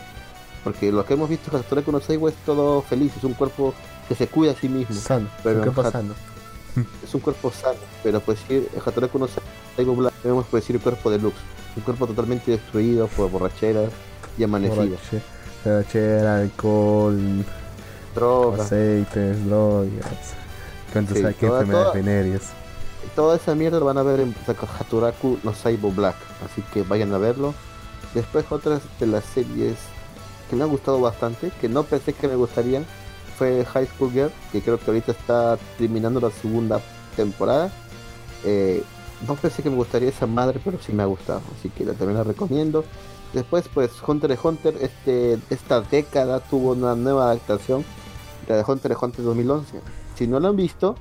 [0.65, 3.75] Porque lo que hemos visto Hataraku no Saibo es todo feliz, es un cuerpo
[4.09, 4.95] que se cuida a sí mismo.
[4.95, 6.15] Sano, pero un cuerpo sano.
[7.05, 9.29] Es un cuerpo sano, pero pues decir Hataraku no
[9.77, 11.37] Saibo Black, debemos decir el cuerpo de Lux.
[11.77, 13.91] Un cuerpo totalmente destruido por borracheras
[14.39, 15.01] y amanecidas.
[15.65, 17.45] Borrachera, alcohol,
[18.15, 20.35] drogas, aceites, drogas.
[20.93, 22.51] ¿Cuántos sí, qué enfermedades venéreas?
[23.15, 27.13] Toda esa mierda lo van a ver en Hataraku no Saibo Black, así que vayan
[27.13, 27.55] a verlo.
[28.15, 29.77] Después otras de las series
[30.51, 32.85] que me han gustado bastante, que no pensé que me gustarían,
[33.39, 36.81] fue High School Girl, que creo que ahorita está terminando la segunda
[37.17, 37.73] temporada.
[38.45, 38.83] Eh,
[39.27, 42.15] no pensé que me gustaría esa madre, pero sí me ha gustado, así que también
[42.15, 42.85] la recomiendo.
[43.33, 47.83] Después, pues Hunter x Hunter, este, esta década tuvo una nueva adaptación,
[48.47, 49.81] la de Hunter x Hunter 2011.
[50.17, 50.97] Si no la han visto,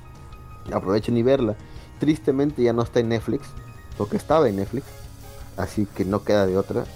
[0.72, 1.56] aprovechen y verla.
[2.00, 3.48] Tristemente ya no está en Netflix,
[3.98, 4.86] porque estaba en Netflix,
[5.58, 6.86] así que no queda de otra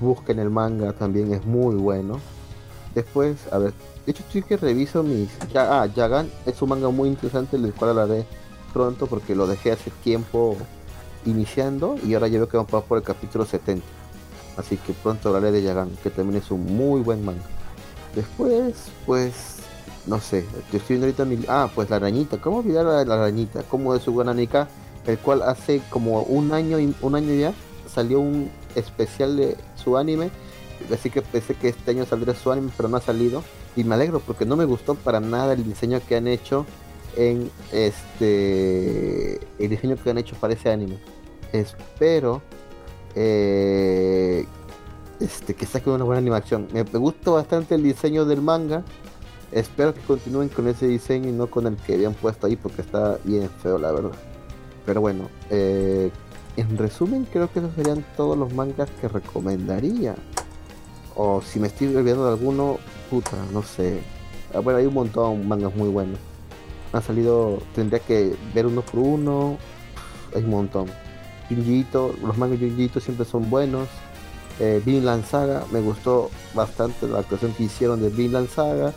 [0.00, 2.18] busquen el manga, también es muy bueno.
[2.94, 3.72] Después, a ver,
[4.04, 5.28] de hecho estoy que reviso mis...
[5.52, 8.26] Ya, ah, Yagan es un manga muy interesante, el cual hablaré
[8.72, 10.56] pronto porque lo dejé hace tiempo
[11.26, 13.84] iniciando y ahora ya veo que vamos por el capítulo 70.
[14.56, 17.42] Así que pronto hablaré de Yagan, que también es un muy buen manga.
[18.14, 18.74] Después,
[19.06, 19.56] pues,
[20.06, 21.38] no sé, estoy viendo ahorita mi...
[21.48, 23.62] Ah, pues la arañita, ¿cómo olvidar a la arañita?
[23.62, 24.68] Como de su guananica,
[25.06, 27.54] el cual hace como un año, un año ya
[27.92, 30.30] salió un especial de su anime.
[30.92, 33.42] Así que pensé que este año saldría su anime, pero no ha salido.
[33.76, 36.66] Y me alegro porque no me gustó para nada el diseño que han hecho
[37.16, 39.40] en este.
[39.58, 40.98] El diseño que han hecho para ese anime.
[41.52, 42.42] Espero
[43.14, 44.46] eh,
[45.18, 46.68] este, que saquen una buena animación.
[46.72, 48.84] Me, gustó bastante el diseño del manga.
[49.52, 52.82] Espero que continúen con ese diseño y no con el que habían puesto ahí porque
[52.82, 54.12] está bien feo, la verdad.
[54.86, 56.10] Pero bueno, eh,
[56.56, 60.14] en resumen, creo que esos serían todos los mangas que recomendaría.
[61.16, 62.78] O si me estoy olvidando de alguno,
[63.08, 64.00] puta, no sé.
[64.54, 66.18] Ah, bueno, hay un montón de mangas muy buenos.
[66.92, 69.58] Han salido, tendría que ver uno por uno.
[70.34, 70.86] Hay un montón.
[71.48, 73.88] Junjiito, los mangas Junjiito siempre son buenos.
[74.58, 78.92] Eh, Vinland Saga, me gustó bastante la actuación que hicieron de Vinland Saga.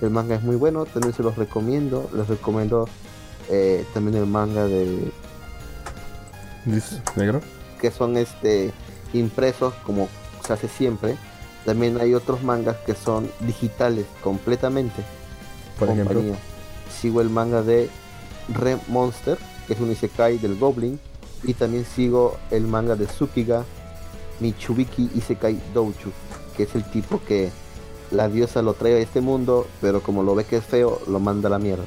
[0.00, 2.10] El manga es muy bueno, también se los recomiendo.
[2.14, 2.88] Les recomiendo
[3.50, 5.12] eh, también el manga de
[7.16, 7.40] negro
[7.80, 8.72] que son este
[9.12, 10.08] impresos como
[10.46, 11.16] se hace siempre.
[11.64, 15.02] También hay otros mangas que son digitales completamente.
[15.78, 16.22] Por ejemplo.
[16.90, 17.90] Sigo el manga de
[18.48, 20.98] Re Monster que es un isekai del Goblin.
[21.42, 23.64] Y también sigo el manga de Tsukiga
[24.40, 26.10] Michubiki Isekai Douchu
[26.56, 27.50] que es el tipo que
[28.10, 31.20] la diosa lo trae a este mundo pero como lo ve que es feo lo
[31.20, 31.84] manda a la mierda.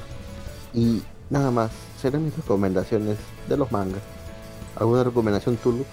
[0.75, 1.01] Y
[1.31, 3.17] nada más serán mis recomendaciones
[3.49, 4.16] de los mangas
[4.79, 5.85] ¿Alguna recomendación Tulu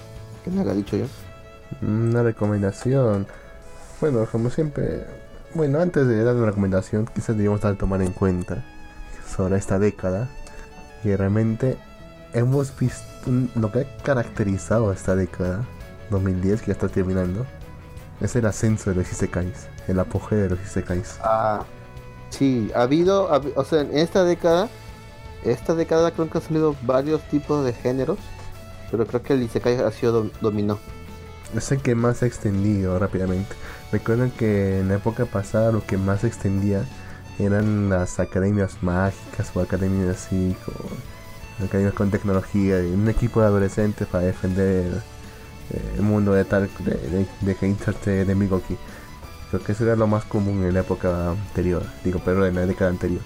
[0.44, 1.06] que me haya dicho yo?
[1.80, 3.26] Una recomendación.
[4.00, 5.06] Bueno, como siempre.
[5.54, 8.62] Bueno, antes de dar una recomendación, quizás debíamos tomar en cuenta
[9.26, 10.28] sobre esta década.
[11.02, 11.78] Y realmente
[12.32, 13.04] hemos visto
[13.54, 15.64] lo que ha caracterizado esta década,
[16.10, 17.46] 2010, que ya está terminando.
[18.20, 21.18] Es el ascenso de los Isekais, el apogeo de los Isekais.
[21.22, 21.64] Ah,
[22.30, 24.68] sí, ha habido, o sea, en esta década,
[25.42, 28.18] esta década creo que han salido varios tipos de géneros
[28.90, 30.78] pero creo que el Isekai ha sido dominó.
[31.56, 33.54] Es el que más ha extendido rápidamente.
[33.92, 36.84] Recuerden que en la época pasada lo que más extendía
[37.38, 44.06] eran las academias mágicas o academias así, con, academias con tecnología, un equipo de adolescentes
[44.08, 45.00] para defender
[45.96, 47.56] el mundo de tal de, de,
[48.04, 48.76] de, de Migoki.
[49.50, 52.66] Creo que eso era lo más común en la época anterior, digo, pero en la
[52.66, 53.22] década anterior.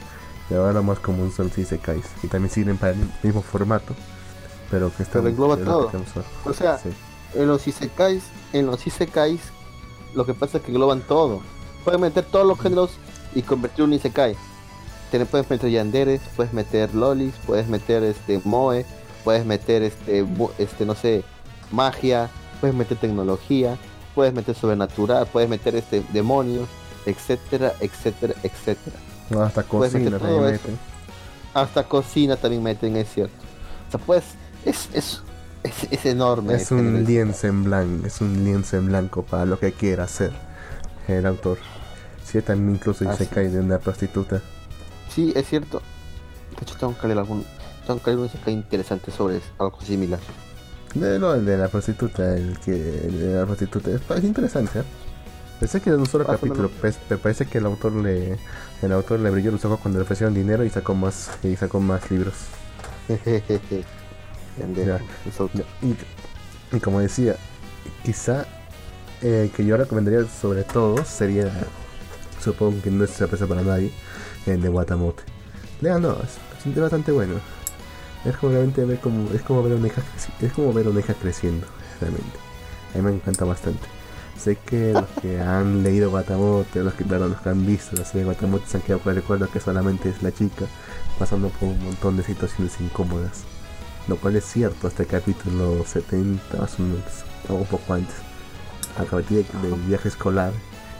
[0.50, 3.94] Y ahora lo más común son los Isekais, y también sirven para el mismo formato
[4.70, 5.90] pero que está engloba todo.
[6.44, 6.78] O sea,
[7.34, 9.40] en los isekais, en los isekais,
[10.14, 11.40] lo que pasa es que engloban todo.
[11.84, 12.90] Puedes meter todos los géneros
[13.34, 14.36] y convertir un isekai.
[15.30, 18.84] puedes meter yanderes, puedes meter lolis, puedes meter este moe,
[19.24, 20.26] puedes meter este
[20.58, 21.24] este no sé,
[21.70, 22.30] magia,
[22.60, 23.78] puedes meter tecnología,
[24.14, 26.68] puedes meter sobrenatural, puedes meter este demonios,
[27.06, 28.96] etcétera, etcétera, etcétera.
[29.44, 30.78] hasta cocina también meten.
[31.54, 33.34] Hasta cocina también meten, es cierto.
[33.88, 34.24] O sea, puedes
[34.68, 35.22] es, es,
[35.90, 36.54] es, enorme.
[36.54, 40.32] Es un lienzo en blanco, es un lienzo en blanco para lo que quiera hacer
[41.08, 41.58] el autor.
[42.24, 44.42] Si también incluso ah, cae de una prostituta.
[45.08, 45.80] Sí, es cierto.
[46.56, 47.44] De hecho tengo que leer algún,
[47.86, 50.20] tengo que leer un cae interesante sobre algo similar.
[50.94, 54.84] De, no, el de la prostituta, el que el de la prostituta es, interesante, ¿eh?
[55.60, 58.38] Pensé que era un solo ah, capítulo, pues, me parece que el autor le
[58.80, 61.80] el autor le brilló los ojos cuando le ofrecieron dinero y sacó más y sacó
[61.80, 62.34] más libros.
[66.72, 67.36] Y, como decía,
[68.04, 68.46] quizá
[69.22, 71.50] eh, que yo recomendaría sobre todo sería,
[72.42, 73.90] supongo que no es sorpresa para nadie,
[74.46, 75.22] el de Guatamote.
[75.80, 77.34] no, es, bastante bueno.
[78.24, 80.02] Es como realmente ver como, es como ver hija,
[80.40, 81.66] es como ver hija creciendo,
[82.00, 82.36] realmente.
[82.94, 83.86] A mí me encanta bastante.
[84.36, 88.20] Sé que los que han leído Guatamote, los que, los que han visto la serie
[88.20, 90.66] de Guatamote se han quedado con el recuerdo que solamente es la chica
[91.18, 93.44] pasando por un montón de situaciones incómodas
[94.08, 98.16] lo cual es cierto hasta el capítulo 70 más o menos, o un poco antes.
[98.98, 100.52] A partir del viaje escolar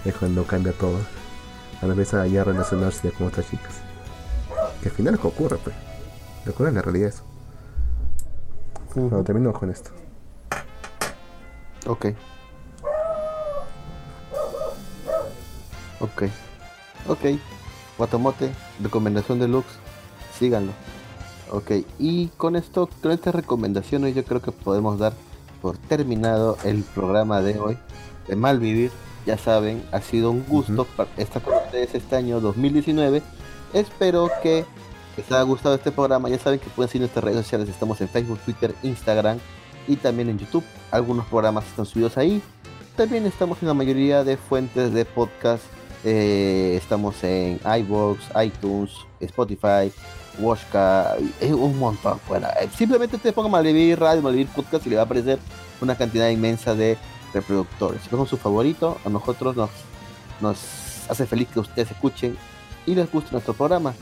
[0.05, 0.99] es cuando cambia todo.
[1.81, 3.75] A la vez a ya relacionarse con otras chicas.
[4.83, 5.75] Que al final es que ocurre, pues.
[6.45, 7.25] Lo ocurre en la realidad eso.
[8.95, 9.91] Bueno, termino con esto.
[11.87, 12.07] Ok.
[16.01, 16.23] Ok.
[17.07, 17.25] Ok.
[17.97, 19.67] Guatamote, recomendación de Lux.
[20.39, 20.73] Síganlo.
[21.51, 25.15] Ok, y con esto, con estas recomendaciones yo creo que podemos dar
[25.63, 27.79] por terminado el programa de hoy
[28.27, 28.91] de Malvivir.
[29.27, 33.23] Ya saben, ha sido un gusto estar con ustedes este año 2019.
[33.73, 34.65] Espero que
[35.17, 36.29] les haya gustado este programa.
[36.29, 37.69] Ya saben que pueden seguir nuestras redes sociales.
[37.69, 39.39] Estamos en Facebook, Twitter, Instagram
[39.87, 40.65] y también en YouTube.
[40.91, 42.43] Algunos programas están subidos ahí.
[42.97, 45.65] También estamos en la mayoría de fuentes de podcast.
[46.05, 49.93] Eh, estamos en iVoox, iTunes, Spotify,
[50.39, 52.51] Washka, es un montón fuera.
[52.61, 55.39] Eh, simplemente te ponga Malvivir Radio, Malvivir Podcast y le va a aparecer
[55.81, 56.97] una cantidad inmensa de
[57.35, 58.03] reproductores.
[58.03, 59.71] Si su favorito, a nosotros nos,
[60.41, 60.59] nos
[61.09, 62.37] hace feliz que ustedes escuchen
[62.87, 63.95] y les guste nuestro programa.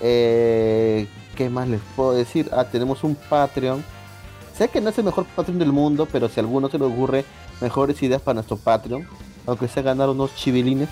[0.00, 1.06] Eh,
[1.36, 2.50] ¿Qué más les puedo decir?
[2.52, 3.84] Ah, tenemos un Patreon.
[4.56, 6.84] Sé que no es el mejor Patreon del mundo, pero si a alguno se le
[6.84, 7.24] ocurre
[7.60, 9.06] mejores ideas para nuestro Patreon,
[9.46, 10.88] aunque sea ganar unos chivilines,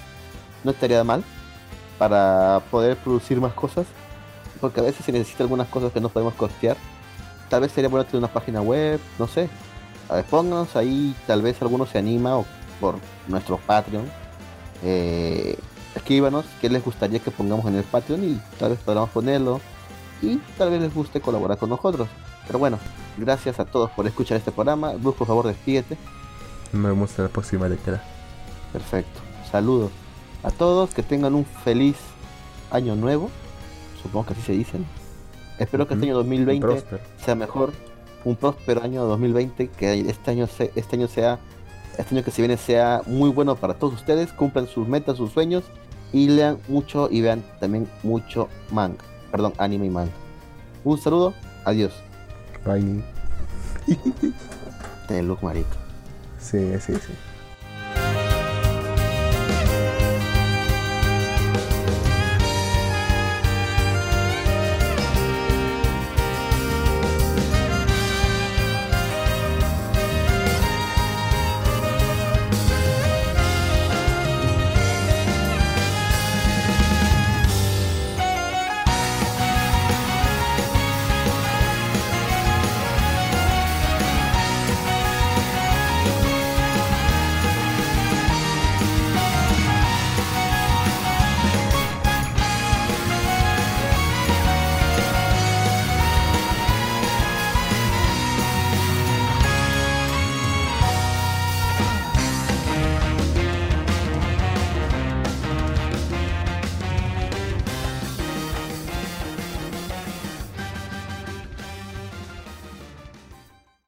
[0.64, 1.22] no estaría mal
[1.98, 3.86] para poder producir más cosas
[4.60, 6.76] porque a veces se necesita algunas cosas que no podemos costear.
[7.48, 9.48] Tal vez sería bueno tener una página web, no sé.
[10.08, 12.46] A ver, pónganos ahí, tal vez alguno se anima o
[12.80, 12.96] por
[13.28, 14.04] nuestro Patreon.
[14.82, 15.58] Eh,
[15.94, 19.60] escríbanos qué les gustaría que pongamos en el Patreon y tal vez podamos ponerlo.
[20.22, 22.08] Y tal vez les guste colaborar con nosotros.
[22.46, 22.78] Pero bueno,
[23.16, 24.92] gracias a todos por escuchar este programa.
[24.92, 25.96] Bruce, por favor, despídete.
[26.72, 28.02] Nos vemos en la próxima década.
[28.72, 29.20] Perfecto.
[29.50, 29.90] Saludos
[30.42, 31.96] a todos, que tengan un feliz
[32.70, 33.30] año nuevo
[34.02, 34.86] supongo que así se dicen.
[35.58, 36.82] Espero que este año 2020
[37.22, 37.72] sea mejor,
[38.24, 41.38] un próspero año 2020, que este año, este año sea,
[41.98, 45.32] este año que se viene sea muy bueno para todos ustedes, cumplan sus metas, sus
[45.32, 45.64] sueños
[46.12, 50.12] y lean mucho y vean también mucho manga, perdón, anime y manga.
[50.82, 51.92] Un saludo, adiós.
[52.64, 53.04] Bye.
[55.08, 55.76] Ten look marica.
[56.38, 57.12] Sí, sí, sí.